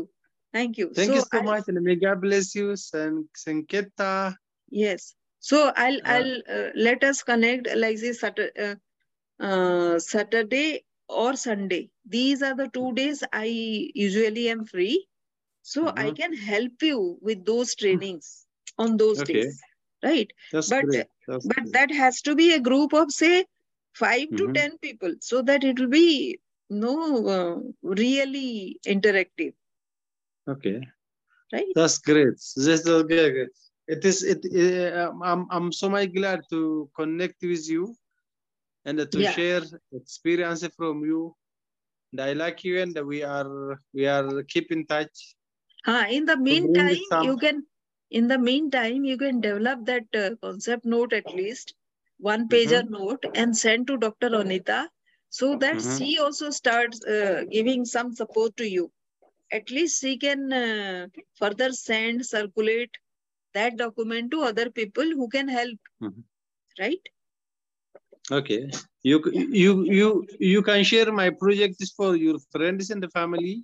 thank 0.57 0.77
you 0.79 0.87
Thank 0.97 1.13
you 1.17 1.21
so 1.21 1.37
I'll- 1.39 1.43
much, 1.51 1.67
and 1.69 1.81
may 1.89 1.95
God 1.95 2.21
bless 2.25 2.55
you, 2.55 2.75
San 2.75 3.27
Sanketa. 3.43 4.35
yes 4.83 5.03
so 5.47 5.57
i'll 5.83 5.97
Uh, 6.05 6.11
i'll 6.13 6.37
uh, 6.57 6.69
let 6.85 7.03
us 7.09 7.19
connect 7.29 7.67
like 7.81 7.99
this 8.03 8.19
Saturday, 8.21 8.63
uh, 8.67 8.75
uh, 9.47 9.99
saturday 10.05 10.69
or 11.23 11.35
sunday 11.41 11.81
these 12.15 12.41
are 12.47 12.55
the 12.61 12.67
two 12.77 12.87
days 12.99 13.23
i 13.41 13.45
usually 14.05 14.45
am 14.53 14.63
free 14.71 14.95
so 15.73 15.85
i 16.05 16.07
Mhm. 16.07 16.17
can 16.21 16.33
help 16.47 16.87
you 16.89 16.97
with 17.29 17.45
those 17.51 17.75
trainings 17.83 18.31
on 18.85 18.97
those 19.03 19.21
Okay. 19.25 19.33
days 19.33 19.61
right 20.07 20.31
That's 20.53 20.69
But- 20.69 20.85
but 21.27 21.45
great. 21.55 21.73
that 21.75 21.91
has 21.99 22.21
to 22.27 22.35
be 22.41 22.47
a 22.53 22.59
group 22.69 22.93
of 23.01 23.11
say 23.19 23.35
five 24.01 24.27
to 24.39 24.43
Mhm. 24.47 24.53
ten 24.59 24.71
people, 24.85 25.13
so 25.29 25.41
that 25.49 25.63
it 25.69 25.79
will 25.79 25.93
be 26.01 26.39
no 26.69 26.93
uh, 27.35 27.55
really 28.01 28.79
interactive, 28.93 29.53
Okay. 30.53 30.77
right? 31.53 31.71
That's 31.75 31.97
great. 32.09 32.37
That's 32.65 32.83
great. 33.13 33.49
It 33.87 34.03
is. 34.09 34.23
It. 34.33 34.41
uh, 34.51 35.11
I'm. 35.31 35.41
I'm 35.55 35.69
so 35.71 35.87
much 35.95 36.11
glad 36.13 36.41
to 36.53 36.89
connect 36.99 37.41
with 37.51 37.65
you, 37.69 37.83
and 38.85 38.97
to 39.13 39.19
Yeah. 39.25 39.31
share 39.37 39.63
experience 40.01 40.65
from 40.77 41.05
you. 41.11 41.21
And 42.11 42.21
I 42.27 42.33
like 42.33 42.63
you, 42.67 42.75
and 42.81 42.97
we 43.11 43.21
are. 43.23 43.79
We 43.93 44.07
are 44.15 44.43
keep 44.53 44.71
in 44.77 44.85
touch. 44.93 45.15
Uh, 45.85 46.05
in 46.17 46.25
the 46.25 46.37
meantime, 46.49 46.97
some- 47.09 47.25
you 47.29 47.37
can, 47.37 47.57
in 48.09 48.27
the 48.27 48.37
meantime, 48.37 49.03
you 49.05 49.17
can 49.17 49.41
develop 49.41 49.85
that 49.85 50.05
uh, 50.15 50.35
concept 50.41 50.85
note 50.85 51.13
at 51.13 51.33
least, 51.33 51.73
one 52.17 52.47
pager 52.49 52.87
note, 52.89 53.25
and 53.35 53.55
send 53.57 53.87
to 53.87 53.97
Dr. 53.97 54.33
Anita, 54.35 54.89
so 55.29 55.55
that 55.57 55.77
Mhm. 55.77 55.97
she 55.97 56.17
also 56.19 56.49
starts 56.51 57.03
uh, 57.05 57.43
giving 57.51 57.85
some 57.85 58.13
support 58.15 58.55
to 58.57 58.67
you. 58.69 58.91
At 59.51 59.69
least 59.71 60.01
she 60.01 60.17
can 60.17 60.51
uh, 60.53 61.07
further 61.35 61.71
send, 61.73 62.25
circulate 62.25 62.91
that 63.53 63.77
document 63.77 64.31
to 64.31 64.41
other 64.43 64.69
people 64.69 65.05
who 65.05 65.27
can 65.29 65.47
help, 65.47 65.79
Mhm. 65.99 66.23
right? 66.79 67.01
Okay. 68.31 68.69
You. 69.03 69.17
You. 69.33 69.73
You. 69.99 70.09
You 70.39 70.61
can 70.63 70.83
share 70.83 71.11
my 71.11 71.29
projects 71.29 71.91
for 71.91 72.15
your 72.15 72.37
friends 72.51 72.89
and 72.91 73.01
the 73.03 73.09
family. 73.09 73.63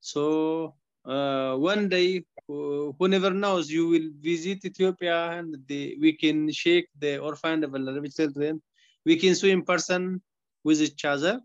So 0.00 0.74
uh, 1.04 1.56
one 1.56 1.88
day, 1.88 2.24
who 2.48 3.08
never 3.08 3.30
knows, 3.30 3.70
you 3.70 3.88
will 3.88 4.08
visit 4.20 4.64
Ethiopia 4.64 5.30
and 5.32 5.56
the, 5.66 5.96
we 6.00 6.14
can 6.14 6.50
shake 6.50 6.88
the 6.98 7.18
orphan 7.18 7.60
vulnerable 7.70 8.08
children. 8.08 8.62
We 9.04 9.16
can 9.16 9.34
swim 9.34 9.60
in 9.60 9.64
person 9.64 10.22
with 10.64 10.80
each 10.80 11.04
other. 11.04 11.40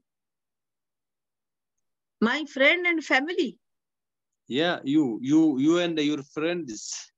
My 2.22 2.46
friend 2.46 2.88
and 2.88 3.04
family. 3.04 3.60
Yeah, 4.48 4.80
you, 4.84 5.20
you, 5.22 5.60
you 5.60 5.80
and 5.80 6.00
your 6.00 6.24
friends. 6.24 7.12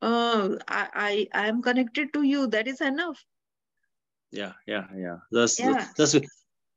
Oh, 0.00 0.58
I, 0.68 1.28
I, 1.32 1.42
I 1.42 1.46
am 1.48 1.62
connected 1.62 2.12
to 2.14 2.22
you. 2.22 2.46
That 2.46 2.66
is 2.68 2.80
enough. 2.80 3.22
Yeah, 4.30 4.52
yeah, 4.66 4.86
yeah. 4.96 5.18
That's 5.30 5.60
Yeah. 5.60 5.88
that's. 5.96 6.16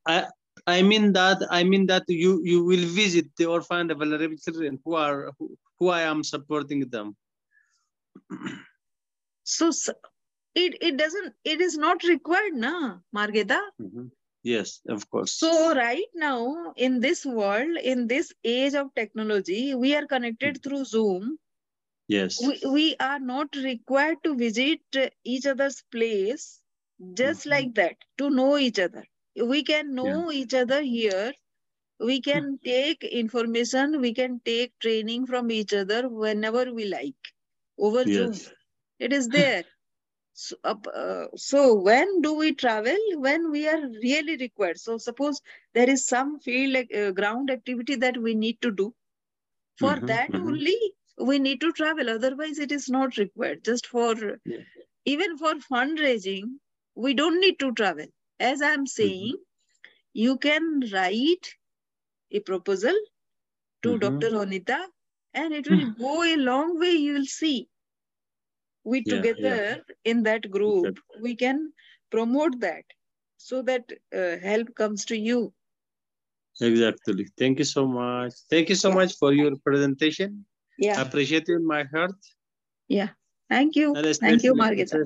I 0.05 0.27
I 0.67 0.83
mean 0.83 1.13
that 1.13 1.39
I 1.49 1.63
mean 1.63 1.87
that 1.87 2.03
you 2.07 2.41
you 2.43 2.63
will 2.63 2.85
visit 3.01 3.27
the 3.37 3.45
orphan 3.47 3.89
and 3.91 3.99
vulnerable 3.99 4.37
children 4.37 4.79
who 4.85 4.95
are 4.95 5.31
who, 5.39 5.57
who 5.79 5.89
I 5.89 6.01
am 6.01 6.23
supporting 6.23 6.81
them. 6.89 7.15
So 9.43 9.69
s- 9.69 9.89
it, 10.55 10.77
it 10.81 10.97
doesn't, 10.97 11.35
it 11.43 11.61
is 11.61 11.77
not 11.77 12.03
required, 12.03 12.55
na, 12.55 12.99
Margeta? 13.15 13.59
Mhm. 13.81 14.11
Yes, 14.43 14.81
of 14.87 15.09
course. 15.09 15.31
So 15.31 15.73
right 15.75 16.07
now, 16.15 16.73
in 16.75 16.99
this 16.99 17.25
world, 17.25 17.77
in 17.77 18.07
this 18.07 18.33
age 18.43 18.73
of 18.75 18.93
technology, 18.95 19.75
we 19.75 19.95
are 19.95 20.05
connected 20.07 20.61
through 20.63 20.85
Zoom. 20.85 21.39
yes. 22.07 22.39
We, 22.41 22.59
we 22.67 22.95
are 22.99 23.19
not 23.19 23.55
required 23.55 24.23
to 24.23 24.35
visit 24.35 24.81
each 25.23 25.45
other's 25.45 25.83
place 25.91 26.61
just 27.13 27.45
Mhm. 27.45 27.49
like 27.49 27.75
that 27.75 27.97
to 28.17 28.29
know 28.29 28.57
each 28.57 28.79
other. 28.79 29.05
We 29.37 29.63
can 29.63 29.93
know 29.95 30.31
each 30.31 30.53
other 30.53 30.81
here. 30.81 31.33
We 31.99 32.21
can 32.21 32.59
take 32.63 33.03
information, 33.03 34.01
we 34.01 34.13
can 34.13 34.39
take 34.45 34.77
training 34.79 35.27
from 35.27 35.51
each 35.51 35.73
other 35.73 36.09
whenever 36.09 36.73
we 36.73 36.85
like 36.85 37.15
over 37.77 38.07
Zoom. 38.07 38.41
It 38.99 39.13
is 39.13 39.29
there. 39.29 39.63
So, 40.33 40.55
uh, 40.63 41.27
so 41.35 41.73
when 41.75 42.21
do 42.21 42.33
we 42.35 42.53
travel? 42.55 42.97
When 43.15 43.51
we 43.51 43.67
are 43.67 43.81
really 43.87 44.37
required. 44.37 44.79
So 44.79 44.97
suppose 44.97 45.41
there 45.73 45.89
is 45.89 46.05
some 46.05 46.39
field 46.39 46.73
like 46.73 46.93
uh, 46.95 47.11
ground 47.11 47.49
activity 47.51 47.95
that 47.95 48.17
we 48.17 48.35
need 48.35 48.61
to 48.61 48.71
do. 48.71 48.93
For 49.77 49.99
Mhm, 49.99 50.01
that 50.01 50.35
mhm. 50.35 50.37
only 50.37 50.77
we 51.17 51.39
need 51.39 51.61
to 51.61 51.71
travel. 51.73 52.09
Otherwise, 52.09 52.59
it 52.59 52.71
is 52.71 52.89
not 52.89 53.17
required. 53.17 53.63
Just 53.65 53.87
for 53.87 54.15
Yeah. 54.45 54.63
even 55.05 55.37
for 55.37 55.53
fundraising, 55.55 56.59
we 56.95 57.13
don't 57.13 57.39
need 57.39 57.59
to 57.59 57.71
travel. 57.73 58.07
As 58.39 58.61
I 58.61 58.69
am 58.71 58.85
Mm-hmm. 58.85 58.87
saying, 58.87 59.37
you 60.13 60.37
can 60.37 60.81
write 60.93 61.55
a 62.31 62.39
proposal 62.41 62.95
to 63.83 63.89
Mhm. 63.89 63.99
Dr. 63.99 64.29
Honita 64.31 64.87
and 65.33 65.53
it 65.53 65.67
will 65.67 65.91
go 65.93 66.23
a 66.23 66.35
long 66.37 66.79
way. 66.79 66.91
You 66.91 67.13
will 67.13 67.25
see. 67.25 67.69
We 68.83 69.03
Yeah, 69.05 69.15
yeah. 69.15 69.21
together 69.21 69.85
in 70.05 70.23
that 70.23 70.49
group, 70.49 70.99
we 71.21 71.35
can 71.35 71.73
promote 72.09 72.59
that 72.61 72.85
so 73.37 73.61
that 73.63 73.91
uh, 74.13 74.37
help 74.37 74.73
comes 74.75 75.05
to 75.05 75.17
you. 75.17 75.53
Exactly. 76.59 77.27
Thank 77.37 77.59
you 77.59 77.65
so 77.65 77.85
much. 77.87 78.33
Thank 78.49 78.69
you 78.69 78.75
so 78.75 78.89
Yeah. 78.89 78.95
much 78.95 79.15
for 79.17 79.33
your 79.33 79.55
presentation. 79.57 80.45
Yeah, 80.77 81.01
Appreciate 81.03 81.49
it 81.49 81.53
in 81.53 81.65
my 81.65 81.83
heart. 81.83 82.15
yeah. 82.87 83.09
Thank 83.49 83.75
you. 83.75 83.93
Thank 83.95 84.43
you, 84.43 84.53
Margita. 84.53 84.97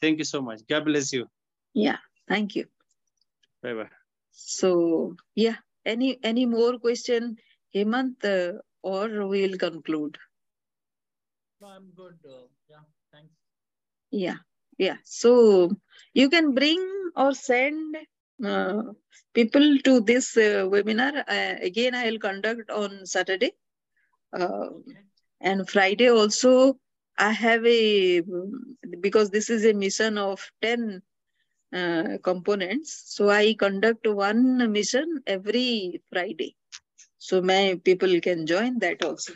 Thank 0.00 0.18
you 0.18 0.24
so 0.24 0.40
much. 0.42 0.60
God 0.66 0.84
bless 0.84 1.12
you. 1.12 1.26
Yeah, 1.74 1.98
thank 2.30 2.56
you. 2.56 2.68
Bye 3.62 3.74
bye. 3.74 3.90
So 4.32 5.16
yeah, 5.34 5.58
any 5.84 6.18
any 6.24 6.46
more 6.46 6.78
question, 6.78 7.38
Hemant, 7.74 8.24
uh, 8.24 8.60
or 8.82 9.26
we'll 9.28 9.58
conclude. 9.58 10.18
No, 11.60 11.68
I'm 11.68 11.90
good. 11.96 12.18
Uh, 12.26 12.48
yeah, 12.70 12.84
thanks. 13.12 13.34
Yeah, 14.12 14.38
yeah. 14.78 14.98
So 15.04 15.70
you 16.14 16.30
can 16.30 16.54
bring 16.54 16.80
or 17.16 17.34
send 17.34 17.96
uh, 18.44 18.82
people 19.34 19.78
to 19.84 20.00
this 20.00 20.36
uh, 20.36 20.66
webinar. 20.74 21.24
Uh, 21.28 21.56
again, 21.62 21.94
I'll 21.94 22.18
conduct 22.18 22.70
on 22.70 23.06
Saturday. 23.06 23.52
Uh, 24.32 24.70
Okay. 24.88 25.04
and 25.40 25.68
Friday 25.68 26.10
also, 26.10 26.78
I 27.18 27.32
have 27.32 27.66
a, 27.66 28.22
because 29.00 29.30
this 29.30 29.50
is 29.50 29.64
a 29.64 29.74
mission 29.74 30.18
of 30.18 30.50
10 30.62 31.02
uh, 31.72 32.18
components. 32.22 33.02
So 33.06 33.28
I 33.30 33.54
conduct 33.58 34.06
one 34.06 34.70
mission 34.72 35.22
every 35.26 36.02
Friday. 36.10 36.56
So 37.18 37.42
my 37.42 37.80
people 37.84 38.20
can 38.20 38.46
join 38.46 38.78
that 38.80 39.02
also. 39.04 39.32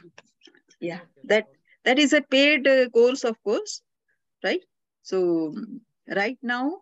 Yeah, 0.80 1.00
that 1.24 1.46
that 1.84 1.98
is 1.98 2.12
a 2.12 2.22
paid 2.22 2.66
uh, 2.66 2.88
course, 2.90 3.24
of 3.24 3.42
course, 3.42 3.82
right? 4.44 4.62
So 5.02 5.54
right 6.08 6.38
now, 6.42 6.80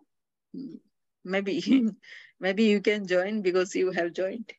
maybe 1.23 1.61
maybe 2.39 2.63
you 2.65 2.81
can 2.81 3.07
join 3.07 3.41
because 3.41 3.75
you 3.75 3.91
have 3.91 4.13
joined. 4.13 4.51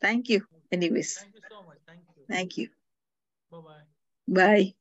Thank 0.00 0.28
you. 0.28 0.46
Anyways, 0.72 1.18
Thank 1.18 1.34
you 1.34 1.40
so 1.48 1.62
much. 1.62 1.78
Thank 1.86 2.00
you. 2.16 2.24
thank 2.28 2.56
you. 2.56 2.68
Bye 3.50 3.58
bye. 3.60 3.84
Bye. 4.28 4.74